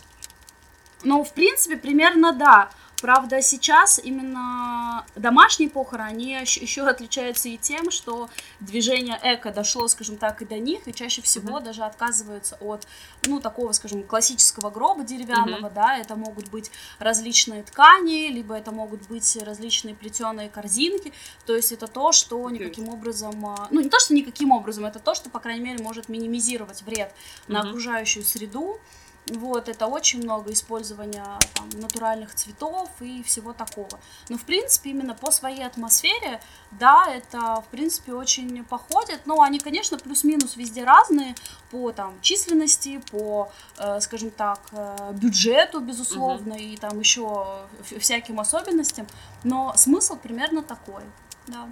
Ну, 1.02 1.24
в 1.24 1.32
принципе, 1.32 1.78
примерно 1.78 2.34
да. 2.34 2.68
Правда, 3.02 3.42
сейчас 3.42 3.98
именно 3.98 5.04
домашние 5.16 5.68
похороны, 5.68 6.06
они 6.06 6.34
еще 6.34 6.86
отличаются 6.86 7.48
и 7.48 7.56
тем, 7.56 7.90
что 7.90 8.30
движение 8.60 9.18
эко 9.24 9.50
дошло, 9.50 9.88
скажем 9.88 10.18
так, 10.18 10.40
и 10.40 10.44
до 10.44 10.60
них, 10.60 10.86
и 10.86 10.94
чаще 10.94 11.20
всего 11.20 11.58
mm-hmm. 11.58 11.64
даже 11.64 11.82
отказываются 11.82 12.56
от, 12.60 12.86
ну, 13.26 13.40
такого, 13.40 13.72
скажем, 13.72 14.04
классического 14.04 14.70
гроба 14.70 15.02
деревянного, 15.02 15.66
mm-hmm. 15.66 15.74
да, 15.74 15.98
это 15.98 16.14
могут 16.14 16.48
быть 16.50 16.70
различные 17.00 17.64
ткани, 17.64 18.28
либо 18.28 18.54
это 18.54 18.70
могут 18.70 19.08
быть 19.08 19.36
различные 19.42 19.96
плетеные 19.96 20.48
корзинки, 20.48 21.12
то 21.44 21.56
есть 21.56 21.72
это 21.72 21.88
то, 21.88 22.12
что 22.12 22.48
никаким 22.50 22.84
okay. 22.84 22.92
образом, 22.92 23.46
а, 23.46 23.66
ну, 23.72 23.80
не 23.80 23.88
то, 23.88 23.98
что 23.98 24.14
никаким 24.14 24.52
образом, 24.52 24.84
это 24.84 25.00
то, 25.00 25.16
что, 25.16 25.28
по 25.28 25.40
крайней 25.40 25.64
мере, 25.64 25.82
может 25.82 26.08
минимизировать 26.08 26.82
вред 26.82 27.08
mm-hmm. 27.10 27.52
на 27.52 27.60
окружающую 27.62 28.24
среду, 28.24 28.78
вот, 29.26 29.68
это 29.68 29.86
очень 29.86 30.20
много 30.22 30.52
использования 30.52 31.24
там, 31.54 31.68
натуральных 31.80 32.34
цветов 32.34 32.90
и 33.00 33.22
всего 33.22 33.52
такого. 33.52 34.00
Но, 34.28 34.36
в 34.36 34.44
принципе, 34.44 34.90
именно 34.90 35.14
по 35.14 35.30
своей 35.30 35.64
атмосфере, 35.64 36.40
да, 36.72 37.06
это, 37.08 37.62
в 37.62 37.66
принципе, 37.70 38.14
очень 38.14 38.64
походит. 38.64 39.20
Но 39.24 39.40
они, 39.40 39.60
конечно, 39.60 39.96
плюс-минус 39.96 40.56
везде 40.56 40.82
разные 40.82 41.36
по 41.70 41.92
там, 41.92 42.20
численности, 42.20 43.00
по, 43.12 43.52
э, 43.78 44.00
скажем 44.00 44.30
так, 44.30 44.60
э, 44.72 45.12
бюджету, 45.12 45.80
безусловно, 45.80 46.54
uh-huh. 46.54 46.74
и 46.74 46.76
там 46.76 46.98
еще 46.98 47.66
всяким 48.00 48.40
особенностям. 48.40 49.06
Но 49.44 49.72
смысл 49.76 50.16
примерно 50.16 50.62
такой, 50.62 51.04
да 51.46 51.68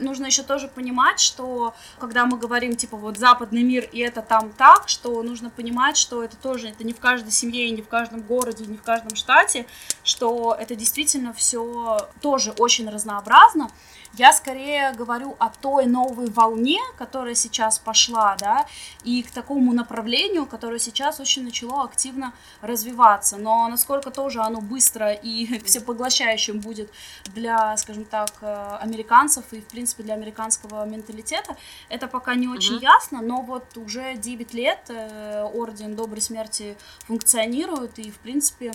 нужно 0.00 0.26
еще 0.26 0.42
тоже 0.42 0.68
понимать, 0.68 1.20
что 1.20 1.74
когда 1.98 2.26
мы 2.26 2.38
говорим, 2.38 2.76
типа, 2.76 2.96
вот 2.96 3.18
западный 3.18 3.62
мир, 3.62 3.88
и 3.92 3.98
это 3.98 4.22
там 4.22 4.50
так, 4.50 4.88
что 4.88 5.22
нужно 5.22 5.50
понимать, 5.50 5.96
что 5.96 6.22
это 6.24 6.36
тоже, 6.36 6.68
это 6.68 6.84
не 6.84 6.92
в 6.92 7.00
каждой 7.00 7.30
семье, 7.30 7.66
и 7.66 7.70
не 7.70 7.82
в 7.82 7.88
каждом 7.88 8.20
городе, 8.22 8.64
и 8.64 8.66
не 8.66 8.76
в 8.76 8.82
каждом 8.82 9.14
штате, 9.16 9.66
что 10.02 10.56
это 10.58 10.74
действительно 10.74 11.32
все 11.32 12.08
тоже 12.20 12.52
очень 12.52 12.88
разнообразно, 12.88 13.70
я 14.14 14.32
скорее 14.32 14.92
говорю 14.92 15.36
о 15.38 15.50
той 15.50 15.86
новой 15.86 16.30
волне, 16.30 16.78
которая 16.98 17.34
сейчас 17.34 17.78
пошла, 17.78 18.36
да, 18.38 18.66
и 19.04 19.22
к 19.22 19.30
такому 19.30 19.72
направлению, 19.72 20.46
которое 20.46 20.78
сейчас 20.78 21.20
очень 21.20 21.44
начало 21.44 21.84
активно 21.84 22.32
развиваться. 22.60 23.36
Но 23.36 23.68
насколько 23.68 24.10
тоже 24.10 24.40
оно 24.40 24.60
быстро 24.60 25.12
и 25.12 25.58
всепоглощающим 25.64 26.60
будет 26.60 26.90
для, 27.26 27.76
скажем 27.76 28.04
так, 28.04 28.30
э, 28.40 28.78
американцев 28.80 29.44
и, 29.52 29.60
в 29.60 29.66
принципе, 29.66 30.02
для 30.02 30.14
американского 30.14 30.84
менталитета, 30.86 31.56
это 31.88 32.08
пока 32.08 32.34
не 32.34 32.48
очень 32.48 32.76
mm-hmm. 32.76 32.82
ясно, 32.82 33.22
но 33.22 33.42
вот 33.42 33.76
уже 33.76 34.16
9 34.16 34.54
лет 34.54 34.80
э, 34.88 35.42
Орден 35.54 35.94
Доброй 35.94 36.20
Смерти 36.20 36.76
функционирует, 37.06 37.98
и, 37.98 38.10
в 38.10 38.18
принципе, 38.18 38.72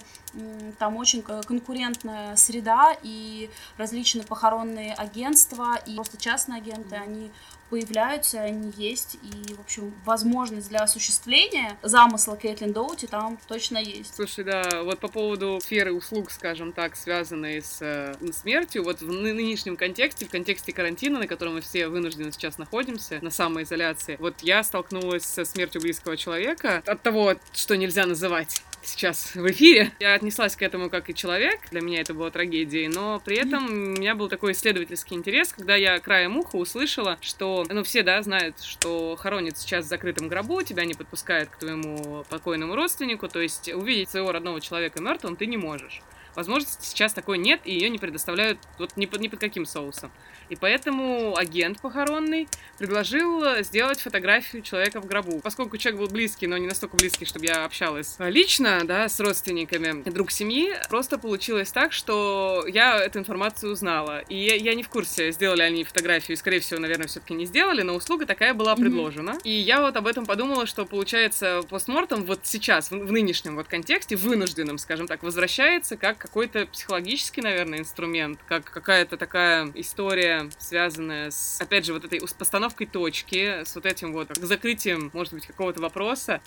там 0.80 0.98
очень 0.98 1.22
конкурентная 1.22 2.36
среда, 2.36 2.96
и 3.04 3.50
различные 3.78 4.24
похоронные 4.26 4.94
агентства, 5.26 5.76
и 5.86 5.96
просто 5.96 6.18
частные 6.18 6.58
агенты, 6.62 6.96
они 6.96 7.32
появляются, 7.70 8.42
они 8.42 8.72
есть, 8.78 9.18
и, 9.22 9.54
в 9.54 9.60
общем, 9.60 9.94
возможность 10.06 10.70
для 10.70 10.80
осуществления 10.80 11.78
замысла 11.82 12.38
Кейтлин 12.38 12.74
Доути 12.74 13.06
там 13.06 13.38
точно 13.48 13.78
есть. 13.78 14.16
Слушай, 14.16 14.44
да, 14.46 14.84
вот 14.84 15.00
по 15.00 15.08
поводу 15.08 15.60
сферы 15.62 15.94
услуг, 15.94 16.32
скажем 16.32 16.74
так, 16.74 16.96
связанной 16.96 17.62
с 17.62 17.80
э, 17.82 18.16
смертью, 18.34 18.84
вот 18.84 19.02
в 19.02 19.12
нынешнем 19.12 19.78
контексте, 19.78 20.26
в 20.26 20.30
контексте 20.30 20.74
карантина, 20.74 21.20
на 21.20 21.28
котором 21.28 21.56
мы 21.56 21.62
все 21.62 21.88
вынуждены 21.88 22.32
сейчас 22.32 22.58
находимся, 22.58 23.20
на 23.22 23.32
самоизоляции, 23.32 24.18
вот 24.20 24.36
я 24.42 24.64
столкнулась 24.64 25.26
со 25.26 25.46
смертью 25.46 25.82
близкого 25.82 26.18
человека 26.18 26.84
от 26.86 27.02
того, 27.02 27.36
что 27.54 27.76
нельзя 27.76 28.06
называть 28.06 28.62
сейчас 28.88 29.36
в 29.36 29.50
эфире. 29.52 29.92
Я 30.00 30.14
отнеслась 30.14 30.56
к 30.56 30.62
этому 30.62 30.90
как 30.90 31.10
и 31.10 31.16
человек, 31.16 31.70
для 31.72 31.82
меня 31.82 32.02
это 32.02 32.14
было 32.14 32.32
трагедией, 32.32 32.88
но 32.88 33.22
при 33.24 33.38
этом 33.38 33.66
у 33.66 33.70
меня 33.70 34.16
был 34.16 34.30
такой 34.30 34.54
исследовательский 34.54 35.16
интерес, 35.16 35.54
когда 35.54 35.76
я 35.76 36.00
краем 36.00 36.38
уха 36.38 36.56
услышала, 36.56 37.18
что, 37.22 37.65
ну, 37.70 37.84
все, 37.84 38.04
да, 38.04 38.22
знают, 38.22 38.62
что 38.62 39.16
хоронят 39.16 39.58
сейчас 39.58 39.86
в 39.86 39.88
закрытом 39.88 40.28
грабу, 40.28 40.62
тебя 40.62 40.86
не 40.86 40.94
подпускают 40.94 41.50
к 41.50 41.58
твоему 41.58 42.26
покойному 42.30 42.76
родственнику, 42.76 43.28
то 43.28 43.40
есть 43.42 43.70
увидеть 43.74 44.10
своего 44.10 44.32
родного 44.32 44.62
человека 44.62 45.02
мертвым 45.02 45.36
ты 45.36 45.46
не 45.46 45.58
можешь. 45.58 46.02
Возможности 46.36 46.86
сейчас 46.86 47.14
такой 47.14 47.38
нет, 47.38 47.62
и 47.64 47.74
ее 47.74 47.90
не 47.90 47.98
предоставляют 47.98 48.60
вот 48.78 48.98
ни 48.98 49.06
под, 49.06 49.22
ни 49.22 49.28
под 49.28 49.40
каким 49.40 49.66
соусом. 49.66 50.12
И 50.50 50.56
поэтому 50.56 51.36
агент 51.36 51.82
похоронный 51.82 52.48
предложил 52.78 53.64
сделать 53.64 54.00
фотографию 54.00 54.62
человека 54.62 55.02
в 55.02 55.06
гробу. 55.08 55.40
Поскольку 55.40 55.78
человек 55.78 56.02
был 56.02 56.08
близкий, 56.08 56.48
но 56.48 56.58
не 56.58 56.68
настолько 56.68 56.98
близкий, 56.98 57.26
чтобы 57.26 57.46
я 57.46 57.66
общалась 57.66 58.16
лично, 58.20 58.82
да, 58.84 59.10
с 59.10 59.20
родственниками, 59.20 60.04
друг 60.10 60.32
семьи, 60.32 60.74
просто 60.90 61.18
получилось 61.18 61.72
так, 61.72 61.94
что 61.94 62.66
я 62.68 62.98
эту 62.98 63.20
информацию 63.20 63.72
узнала. 63.72 64.20
И 64.30 64.36
я, 64.36 64.56
я 64.56 64.76
не 64.76 64.84
в 64.84 64.90
курсе, 64.90 65.32
сделали 65.32 65.62
они 65.62 65.84
фотографию, 65.84 66.36
и, 66.36 66.40
скорее 66.40 66.60
всего, 66.60 66.80
наверное, 66.80 67.08
все-таки 67.08 67.34
не 67.34 67.46
сделали, 67.46 67.82
но 67.82 67.96
услуга 67.96 68.26
такая 68.26 68.54
была 68.54 68.76
предложена. 68.76 69.32
Mm-hmm. 69.32 69.44
И 69.44 69.52
я 69.52 69.82
вот 69.82 69.96
об 69.96 70.08
этом 70.08 70.26
подумала, 70.26 70.66
что, 70.66 70.86
получается, 70.86 71.64
постмортом 71.70 72.24
вот 72.26 72.42
сейчас, 72.44 72.92
в, 72.92 72.98
в 72.98 73.12
нынешнем 73.12 73.56
вот 73.56 73.68
контексте, 73.68 74.16
вынужденном, 74.16 74.78
скажем 74.78 75.08
так, 75.08 75.24
возвращается 75.24 75.98
как 75.98 76.25
какой-то 76.26 76.66
психологический, 76.66 77.42
наверное, 77.42 77.80
инструмент, 77.80 78.40
как 78.48 78.64
какая-то 78.66 79.16
такая 79.16 79.72
история 79.76 80.50
связанная 80.58 81.30
с, 81.30 81.62
опять 81.62 81.86
же, 81.86 81.94
вот 81.94 82.04
этой 82.04 82.20
постановкой 82.20 82.88
точки, 82.88 83.64
с 83.64 83.76
вот 83.76 83.86
этим 83.86 84.12
вот 84.12 84.36
закрытием, 84.38 85.12
может 85.14 85.34
быть, 85.34 85.46
какого-то 85.46 85.82
вопроса. 85.82 86.42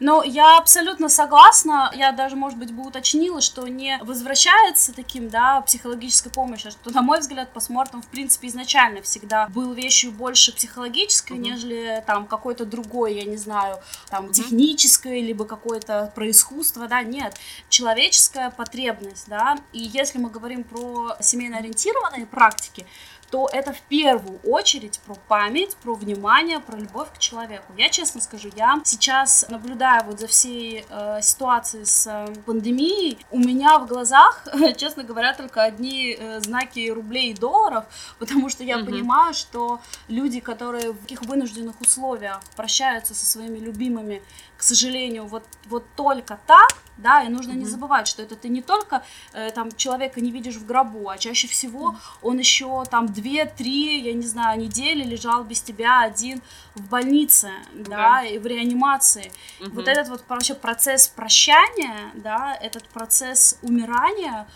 Ну, 0.00 0.22
я 0.22 0.56
абсолютно 0.56 1.10
согласна. 1.10 1.92
Я 1.94 2.12
даже, 2.12 2.34
может 2.34 2.58
быть, 2.58 2.72
бы 2.72 2.86
уточнила, 2.86 3.42
что 3.42 3.68
не 3.68 3.98
возвращается 4.02 4.94
таким, 4.94 5.28
да, 5.28 5.60
психологической 5.60 6.32
помощью, 6.32 6.68
а 6.68 6.70
что, 6.70 6.90
на 6.90 7.02
мой 7.02 7.20
взгляд, 7.20 7.52
постмортом, 7.52 8.00
в 8.00 8.06
принципе, 8.06 8.48
изначально 8.48 9.02
всегда 9.02 9.46
был 9.48 9.74
вещью 9.74 10.10
больше 10.12 10.54
психологической, 10.54 11.36
mm-hmm. 11.36 11.40
нежели 11.40 12.04
там 12.06 12.26
какой-то 12.26 12.64
другой, 12.64 13.14
я 13.14 13.24
не 13.24 13.36
знаю, 13.36 13.78
там, 14.08 14.26
mm-hmm. 14.26 14.32
технической, 14.32 15.20
либо 15.20 15.44
какое-то 15.44 16.10
про 16.14 16.30
искусство, 16.30 16.88
да, 16.88 17.02
нет. 17.02 17.36
Человеческая 17.68 18.50
потребность, 18.50 19.28
да, 19.28 19.58
и 19.72 19.80
если 19.80 20.18
мы 20.18 20.30
говорим 20.30 20.64
про 20.64 21.16
семейно 21.20 21.58
ориентированные 21.58 22.26
практики, 22.26 22.86
то 23.30 23.48
это 23.52 23.72
в 23.72 23.80
первую 23.82 24.40
очередь 24.40 25.00
про 25.06 25.14
память, 25.28 25.76
про 25.76 25.94
внимание, 25.94 26.58
про 26.58 26.76
любовь 26.76 27.08
к 27.14 27.18
человеку. 27.18 27.72
Я 27.76 27.88
честно 27.88 28.20
скажу, 28.20 28.50
я 28.56 28.80
сейчас 28.84 29.46
наблюдаю 29.48 30.04
вот 30.04 30.18
за 30.18 30.26
всей 30.26 30.84
э, 30.88 31.20
ситуацией 31.22 31.84
с 31.84 32.06
э, 32.06 32.34
пандемией, 32.44 33.18
у 33.30 33.38
меня 33.38 33.78
в 33.78 33.86
глазах, 33.86 34.46
честно 34.76 35.04
говоря, 35.04 35.32
только 35.34 35.62
одни 35.62 36.16
э, 36.18 36.40
знаки 36.40 36.90
рублей 36.90 37.30
и 37.30 37.34
долларов, 37.34 37.84
потому 38.18 38.48
что 38.48 38.64
я 38.64 38.78
mm-hmm. 38.78 38.84
понимаю, 38.84 39.34
что 39.34 39.80
люди, 40.08 40.40
которые 40.40 40.92
в 40.92 40.98
таких 40.98 41.22
вынужденных 41.22 41.80
условиях 41.80 42.40
прощаются 42.56 43.14
со 43.14 43.24
своими 43.24 43.58
любимыми, 43.58 44.22
к 44.60 44.62
сожалению, 44.62 45.24
вот, 45.24 45.44
вот 45.70 45.86
только 45.96 46.38
так, 46.46 46.68
да, 46.98 47.22
и 47.22 47.30
нужно 47.30 47.52
mm-hmm. 47.52 47.64
не 47.64 47.64
забывать, 47.64 48.06
что 48.06 48.20
это 48.20 48.36
ты 48.36 48.50
не 48.50 48.60
только 48.60 49.02
э, 49.32 49.50
там 49.52 49.72
человека 49.74 50.20
не 50.20 50.30
видишь 50.30 50.56
в 50.56 50.66
гробу, 50.66 51.08
а 51.08 51.16
чаще 51.16 51.48
всего 51.48 51.92
mm-hmm. 51.92 52.18
он 52.20 52.38
еще 52.38 52.84
там 52.90 53.06
две-три, 53.06 54.02
я 54.02 54.12
не 54.12 54.26
знаю, 54.26 54.60
недели 54.60 55.02
лежал 55.02 55.44
без 55.44 55.62
тебя 55.62 56.02
один 56.02 56.42
в 56.74 56.90
больнице, 56.90 57.46
mm-hmm. 57.46 57.88
да, 57.88 58.22
и 58.22 58.36
в 58.36 58.44
реанимации. 58.44 59.32
Mm-hmm. 59.60 59.70
Вот 59.70 59.88
этот 59.88 60.08
вот 60.10 60.24
вообще 60.28 60.54
процесс 60.54 61.08
прощания, 61.08 62.10
да, 62.12 62.54
этот 62.60 62.86
процесс 62.90 63.58
умирания, 63.62 64.46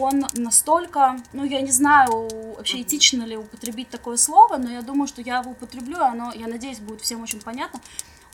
он 0.00 0.26
настолько, 0.34 1.16
ну, 1.32 1.44
я 1.44 1.60
не 1.60 1.70
знаю, 1.70 2.28
вообще 2.56 2.82
этично 2.82 3.22
ли 3.22 3.36
употребить 3.36 3.88
такое 3.88 4.16
слово, 4.16 4.56
но 4.56 4.68
я 4.68 4.82
думаю, 4.82 5.06
что 5.06 5.22
я 5.22 5.38
его 5.38 5.52
употреблю, 5.52 6.00
оно, 6.00 6.32
я 6.34 6.48
надеюсь, 6.48 6.80
будет 6.80 7.02
всем 7.02 7.22
очень 7.22 7.40
понятно 7.40 7.80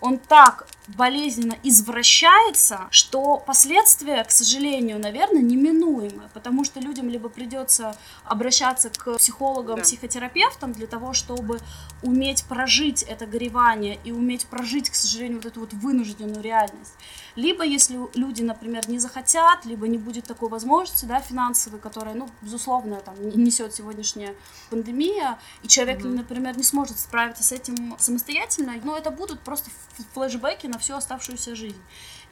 он 0.01 0.19
так 0.19 0.67
болезненно 0.89 1.57
извращается, 1.63 2.89
что 2.91 3.37
последствия, 3.37 4.25
к 4.25 4.31
сожалению, 4.31 4.99
наверное, 4.99 5.43
неминуемы, 5.43 6.29
потому 6.35 6.65
что 6.65 6.81
людям 6.81 7.09
либо 7.09 7.29
придется 7.29 7.97
обращаться 8.25 8.91
к 8.91 9.17
психологам, 9.19 9.77
да. 9.77 9.83
психотерапевтам 9.83 10.73
для 10.73 10.87
того, 10.87 11.13
чтобы 11.13 11.61
уметь 12.03 12.45
прожить 12.45 13.03
это 13.03 13.27
горевание 13.27 13.99
и 14.05 14.13
уметь 14.13 14.47
прожить, 14.47 14.91
к 14.91 14.95
сожалению, 14.95 15.37
вот 15.39 15.47
эту 15.47 15.61
вот 15.61 15.73
вынужденную 15.73 16.43
реальность. 16.43 16.95
Либо, 17.37 17.65
если 17.65 17.99
люди, 18.15 18.43
например, 18.43 18.89
не 18.89 18.99
захотят, 18.99 19.65
либо 19.65 19.87
не 19.89 19.99
будет 19.99 20.25
такой 20.25 20.49
возможности, 20.49 21.05
да, 21.05 21.21
финансовой, 21.21 21.81
которая, 21.81 22.15
ну, 22.15 22.29
безусловно, 22.43 23.01
там, 23.01 23.15
несет 23.29 23.75
сегодняшняя 23.75 24.35
пандемия, 24.71 25.39
и 25.63 25.69
человек, 25.69 26.01
mm-hmm. 26.01 26.17
например, 26.17 26.57
не 26.57 26.63
сможет 26.63 26.99
справиться 26.99 27.43
с 27.43 27.53
этим 27.53 27.97
самостоятельно, 27.99 28.75
но 28.83 28.97
это 28.97 29.11
будут 29.11 29.41
просто 29.41 29.71
флешбеки 30.13 30.67
на 30.67 30.79
всю 30.79 30.95
оставшуюся 30.95 31.55
жизнь. 31.55 31.81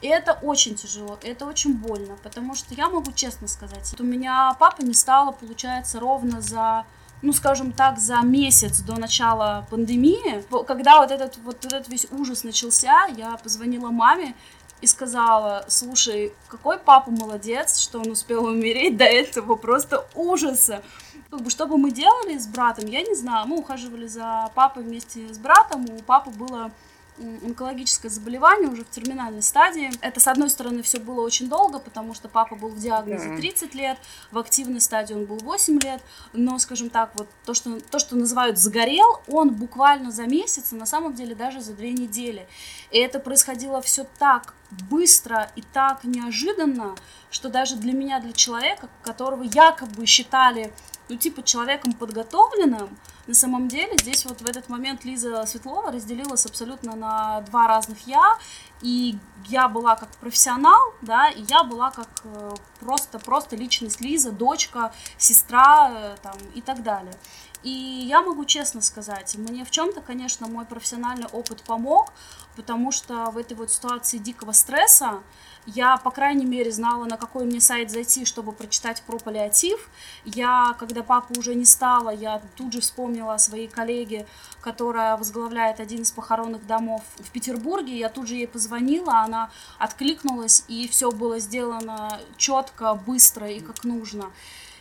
И 0.01 0.07
это 0.07 0.33
очень 0.33 0.75
тяжело, 0.75 1.19
это 1.21 1.45
очень 1.45 1.73
больно, 1.73 2.17
потому 2.23 2.55
что 2.55 2.73
я 2.73 2.89
могу 2.89 3.11
честно 3.11 3.47
сказать, 3.47 3.93
у 3.99 4.03
меня 4.03 4.55
папа 4.59 4.81
не 4.81 4.93
стало, 4.93 5.31
получается, 5.31 5.99
ровно 5.99 6.41
за 6.41 6.85
ну, 7.21 7.33
скажем 7.33 7.73
так, 7.73 7.99
за 7.99 8.21
месяц 8.21 8.79
до 8.79 8.97
начала 8.97 9.67
пандемии, 9.69 10.41
когда 10.65 11.01
вот 11.01 11.11
этот 11.11 11.37
вот 11.39 11.65
этот 11.65 11.89
весь 11.89 12.07
ужас 12.11 12.43
начался, 12.43 13.07
я 13.07 13.35
позвонила 13.35 13.89
маме, 13.89 14.35
и 14.81 14.87
сказала, 14.87 15.65
слушай, 15.67 16.33
какой 16.47 16.77
папа 16.77 17.11
молодец, 17.11 17.79
что 17.79 17.99
он 17.99 18.11
успел 18.11 18.45
умереть 18.45 18.97
до 18.97 19.05
этого, 19.05 19.55
просто 19.55 20.07
ужаса. 20.15 20.81
Как 21.29 21.41
бы, 21.41 21.49
что 21.49 21.67
бы 21.67 21.77
мы 21.77 21.91
делали 21.91 22.37
с 22.37 22.47
братом, 22.47 22.87
я 22.87 23.01
не 23.01 23.13
знаю. 23.13 23.47
Мы 23.47 23.57
ухаживали 23.57 24.07
за 24.07 24.49
папой 24.55 24.83
вместе 24.83 25.31
с 25.33 25.37
братом, 25.37 25.85
у 25.85 26.01
папы 26.01 26.31
было 26.31 26.71
онкологическое 27.19 28.09
заболевание 28.09 28.69
уже 28.69 28.83
в 28.83 28.89
терминальной 28.89 29.41
стадии. 29.41 29.91
Это, 30.01 30.19
с 30.19 30.27
одной 30.27 30.49
стороны, 30.49 30.81
все 30.81 30.99
было 30.99 31.21
очень 31.21 31.49
долго, 31.49 31.79
потому 31.79 32.13
что 32.13 32.29
папа 32.29 32.55
был 32.55 32.69
в 32.69 32.79
диагнозе 32.79 33.35
30 33.35 33.75
лет, 33.75 33.97
в 34.31 34.37
активной 34.37 34.81
стадии 34.81 35.13
он 35.13 35.25
был 35.25 35.37
8 35.37 35.79
лет, 35.79 36.01
но, 36.33 36.57
скажем 36.59 36.89
так, 36.89 37.11
вот 37.15 37.27
то, 37.45 37.53
что, 37.53 37.79
то, 37.79 37.99
что 37.99 38.15
называют 38.15 38.57
загорел, 38.57 39.21
он 39.27 39.49
буквально 39.53 40.11
за 40.11 40.25
месяц, 40.25 40.71
а 40.71 40.75
на 40.75 40.85
самом 40.85 41.13
деле 41.13 41.35
даже 41.35 41.61
за 41.61 41.73
две 41.73 41.91
недели. 41.91 42.47
И 42.91 42.97
это 42.97 43.19
происходило 43.19 43.81
все 43.81 44.05
так 44.17 44.53
быстро 44.89 45.51
и 45.55 45.61
так 45.61 46.03
неожиданно, 46.03 46.95
что 47.31 47.49
даже 47.49 47.75
для 47.75 47.93
меня, 47.93 48.19
для 48.19 48.33
человека, 48.33 48.89
которого 49.03 49.43
якобы 49.43 50.05
считали, 50.05 50.73
ну, 51.09 51.17
типа, 51.17 51.43
человеком 51.43 51.93
подготовленным, 51.93 52.97
на 53.27 53.33
самом 53.35 53.67
деле 53.67 53.95
здесь 53.97 54.25
вот 54.25 54.41
в 54.41 54.47
этот 54.47 54.69
момент 54.69 55.05
Лиза 55.05 55.45
Светлова 55.45 55.91
разделилась 55.91 56.45
абсолютно 56.45 56.95
на 56.95 57.41
два 57.41 57.67
разных 57.67 58.07
я, 58.07 58.37
и 58.81 59.17
я 59.47 59.67
была 59.67 59.95
как 59.95 60.09
профессионал, 60.17 60.93
да, 61.01 61.29
и 61.29 61.43
я 61.43 61.63
была 61.63 61.91
как 61.91 62.07
э, 62.23 62.51
просто, 62.79 63.19
просто 63.19 63.55
личность 63.55 64.01
Лиза, 64.01 64.31
дочка, 64.31 64.93
сестра 65.17 65.91
э, 65.91 66.15
там, 66.23 66.37
и 66.55 66.61
так 66.61 66.81
далее. 66.81 67.13
И 67.61 67.69
я 67.69 68.21
могу 68.21 68.45
честно 68.45 68.81
сказать, 68.81 69.35
мне 69.35 69.65
в 69.65 69.71
чем-то, 69.71 70.01
конечно, 70.01 70.47
мой 70.47 70.65
профессиональный 70.65 71.27
опыт 71.27 71.61
помог, 71.63 72.13
потому 72.59 72.91
что 72.91 73.31
в 73.31 73.37
этой 73.37 73.55
вот 73.55 73.71
ситуации 73.71 74.17
дикого 74.17 74.51
стресса 74.51 75.21
я, 75.65 75.95
по 75.95 76.11
крайней 76.11 76.45
мере, 76.45 76.73
знала, 76.73 77.05
на 77.05 77.15
какой 77.15 77.45
мне 77.45 77.61
сайт 77.61 77.89
зайти, 77.89 78.25
чтобы 78.25 78.51
прочитать 78.51 79.01
про 79.03 79.17
паллиатив. 79.17 79.89
Я, 80.25 80.75
когда 80.77 81.01
папа 81.01 81.39
уже 81.39 81.55
не 81.55 81.63
стало, 81.63 82.09
я 82.09 82.41
тут 82.57 82.73
же 82.73 82.81
вспомнила 82.81 83.35
о 83.35 83.39
своей 83.39 83.69
коллеге, 83.69 84.27
которая 84.59 85.15
возглавляет 85.15 85.79
один 85.79 86.01
из 86.01 86.11
похоронных 86.11 86.67
домов 86.67 87.01
в 87.15 87.31
Петербурге. 87.31 87.97
Я 87.97 88.09
тут 88.09 88.27
же 88.27 88.35
ей 88.35 88.47
позвонила, 88.47 89.19
она 89.19 89.51
откликнулась, 89.77 90.65
и 90.67 90.85
все 90.89 91.11
было 91.11 91.39
сделано 91.39 92.19
четко, 92.35 92.93
быстро 92.93 93.49
и 93.49 93.61
как 93.61 93.85
нужно. 93.85 94.31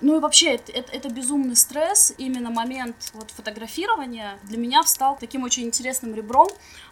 Ну 0.01 0.17
и 0.17 0.21
вообще, 0.21 0.55
это, 0.55 0.71
это, 0.71 0.93
это 0.93 1.09
безумный 1.09 1.57
стресс, 1.57 2.15
именно 2.19 2.51
момент 2.51 3.11
вот 3.15 3.31
фотографирования 3.33 4.39
для 4.45 4.57
меня 4.57 4.83
встал 4.85 5.17
таким 5.19 5.43
очень 5.43 5.65
интересным 5.65 6.15
ребром, 6.15 6.49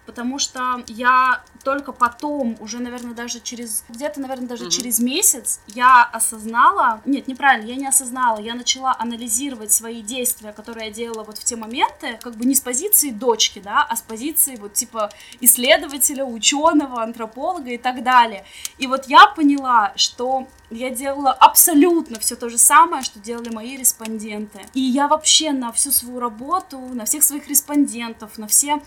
потому 0.06 0.38
что 0.38 0.84
я 0.86 1.42
только 1.64 1.90
потом, 1.92 2.56
уже, 2.60 2.78
наверное, 2.78 3.12
даже 3.12 3.40
через, 3.40 3.84
где-то, 3.88 4.20
наверное, 4.20 4.46
даже 4.46 4.66
mm-hmm. 4.66 4.70
через 4.70 5.00
месяц 5.00 5.60
я 5.66 6.04
осознала, 6.04 7.02
нет, 7.04 7.26
неправильно, 7.26 7.68
я 7.68 7.74
не 7.74 7.88
осознала, 7.88 8.38
я 8.38 8.54
начала 8.54 8.94
анализировать 8.98 9.72
свои 9.72 10.00
действия, 10.00 10.52
которые 10.52 10.86
я 10.86 10.92
делала 10.92 11.24
вот 11.24 11.38
в 11.38 11.44
те 11.44 11.56
моменты, 11.56 12.18
как 12.22 12.36
бы 12.36 12.44
не 12.44 12.54
с 12.54 12.60
позиции 12.60 13.10
дочки, 13.10 13.58
да, 13.58 13.84
а 13.88 13.96
с 13.96 14.02
позиции 14.02 14.56
вот 14.56 14.74
типа 14.74 15.10
исследователя, 15.40 16.24
ученого, 16.24 17.02
антрополога 17.02 17.70
и 17.70 17.78
так 17.78 18.04
далее. 18.04 18.44
И 18.78 18.86
вот 18.86 19.06
я 19.08 19.26
поняла, 19.26 19.92
что 19.96 20.46
я 20.70 20.90
делала 20.90 21.32
абсолютно 21.32 22.18
все 22.18 22.36
то 22.36 22.48
же 22.48 22.58
самое, 22.58 23.02
что 23.02 23.18
делали 23.18 23.50
мои 23.50 23.76
респонденты. 23.76 24.60
И 24.74 24.80
я 24.80 25.08
вообще 25.08 25.52
на 25.52 25.72
всю 25.72 25.90
свою 25.90 26.20
работу, 26.20 26.78
на 26.78 27.04
всех 27.04 27.22
своих 27.22 27.48
респондентов, 27.48 28.38
на 28.38 28.48
все 28.48 28.80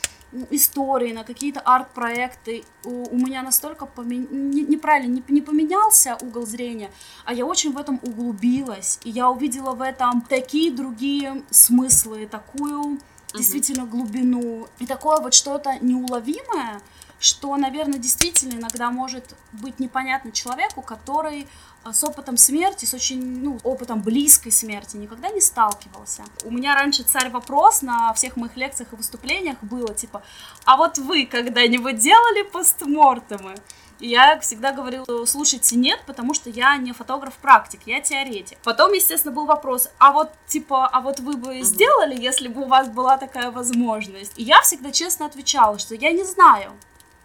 истории, 0.51 1.13
на 1.13 1.23
какие-то 1.23 1.59
арт-проекты. 1.59 2.63
У, 2.83 3.05
у 3.09 3.17
меня 3.17 3.41
настолько 3.41 3.85
помен... 3.85 4.27
не, 4.31 4.61
неправильно 4.61 5.13
не, 5.13 5.23
не 5.27 5.41
поменялся 5.41 6.17
угол 6.21 6.45
зрения, 6.45 6.91
а 7.25 7.33
я 7.33 7.45
очень 7.45 7.71
в 7.73 7.77
этом 7.77 7.99
углубилась. 8.03 8.99
И 9.03 9.09
я 9.09 9.29
увидела 9.29 9.73
в 9.73 9.81
этом 9.81 10.21
такие 10.21 10.71
другие 10.71 11.43
смыслы, 11.49 12.27
такую 12.27 12.99
действительно 13.33 13.85
глубину 13.85 14.67
и 14.79 14.85
такое 14.85 15.19
вот 15.19 15.33
что-то 15.33 15.77
неуловимое, 15.81 16.81
что, 17.19 17.55
наверное, 17.57 17.99
действительно 17.99 18.53
иногда 18.53 18.91
может 18.91 19.35
быть 19.51 19.79
непонятно 19.79 20.31
человеку, 20.31 20.81
который 20.81 21.47
а, 21.83 21.93
с 21.93 22.03
опытом 22.03 22.37
смерти, 22.37 22.85
с 22.85 22.93
очень, 22.93 23.41
ну, 23.41 23.59
опытом 23.63 24.01
близкой 24.01 24.51
смерти 24.51 24.97
никогда 24.97 25.29
не 25.29 25.41
сталкивался. 25.41 26.23
У 26.43 26.51
меня 26.51 26.73
раньше 26.75 27.03
царь 27.03 27.29
вопрос 27.29 27.81
на 27.81 28.13
всех 28.13 28.37
моих 28.37 28.55
лекциях 28.57 28.93
и 28.93 28.95
выступлениях 28.95 29.57
было, 29.61 29.93
типа, 29.93 30.23
а 30.65 30.77
вот 30.77 30.97
вы 30.97 31.25
когда-нибудь 31.25 31.97
делали 31.97 32.43
постмортемы? 32.43 33.55
И 33.99 34.07
я 34.07 34.39
всегда 34.39 34.71
говорила, 34.71 35.25
слушайте, 35.25 35.75
нет, 35.75 35.99
потому 36.05 36.33
что 36.33 36.49
я 36.49 36.77
не 36.77 36.93
фотограф-практик, 36.93 37.81
я 37.85 37.99
теоретик. 37.99 38.57
Потом, 38.63 38.93
естественно, 38.93 39.33
был 39.33 39.45
вопрос, 39.45 39.89
а 39.97 40.13
вот, 40.13 40.31
типа, 40.47 40.87
а 40.87 41.01
вот 41.01 41.19
вы 41.19 41.35
бы 41.35 41.61
сделали, 41.61 42.15
если 42.15 42.47
бы 42.47 42.61
у 42.61 42.67
вас 42.67 42.87
была 42.87 43.17
такая 43.17 43.51
возможность? 43.51 44.31
И 44.37 44.43
я 44.43 44.61
всегда 44.61 44.91
честно 44.91 45.25
отвечала, 45.25 45.79
что 45.79 45.95
я 45.95 46.11
не 46.11 46.23
знаю. 46.23 46.71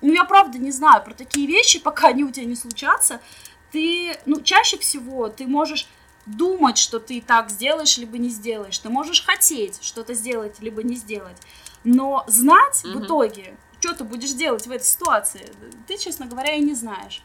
Ну, 0.04 0.12
я 0.12 0.24
правда 0.24 0.58
не 0.58 0.70
знаю 0.70 1.02
про 1.02 1.14
такие 1.14 1.46
вещи, 1.46 1.78
пока 1.78 2.08
они 2.08 2.24
у 2.24 2.30
тебя 2.30 2.44
не 2.44 2.56
случатся. 2.56 3.20
Ты, 3.72 4.14
ну, 4.26 4.42
чаще 4.42 4.76
всего 4.76 5.28
ты 5.30 5.46
можешь 5.46 5.88
думать, 6.26 6.76
что 6.76 7.00
ты 7.00 7.22
так 7.22 7.50
сделаешь, 7.50 7.96
либо 7.96 8.18
не 8.18 8.28
сделаешь. 8.28 8.78
Ты 8.78 8.90
можешь 8.90 9.24
хотеть 9.24 9.82
что-то 9.82 10.12
сделать, 10.12 10.60
либо 10.60 10.82
не 10.82 10.96
сделать. 10.96 11.36
Но 11.84 12.22
знать 12.26 12.82
mm-hmm. 12.84 12.92
в 12.92 13.04
итоге, 13.04 13.56
что 13.80 13.94
ты 13.94 14.04
будешь 14.04 14.32
делать 14.32 14.66
в 14.66 14.70
этой 14.70 14.84
ситуации, 14.84 15.50
ты, 15.86 15.96
честно 15.96 16.26
говоря, 16.26 16.52
и 16.54 16.60
не 16.60 16.74
знаешь. 16.74 17.22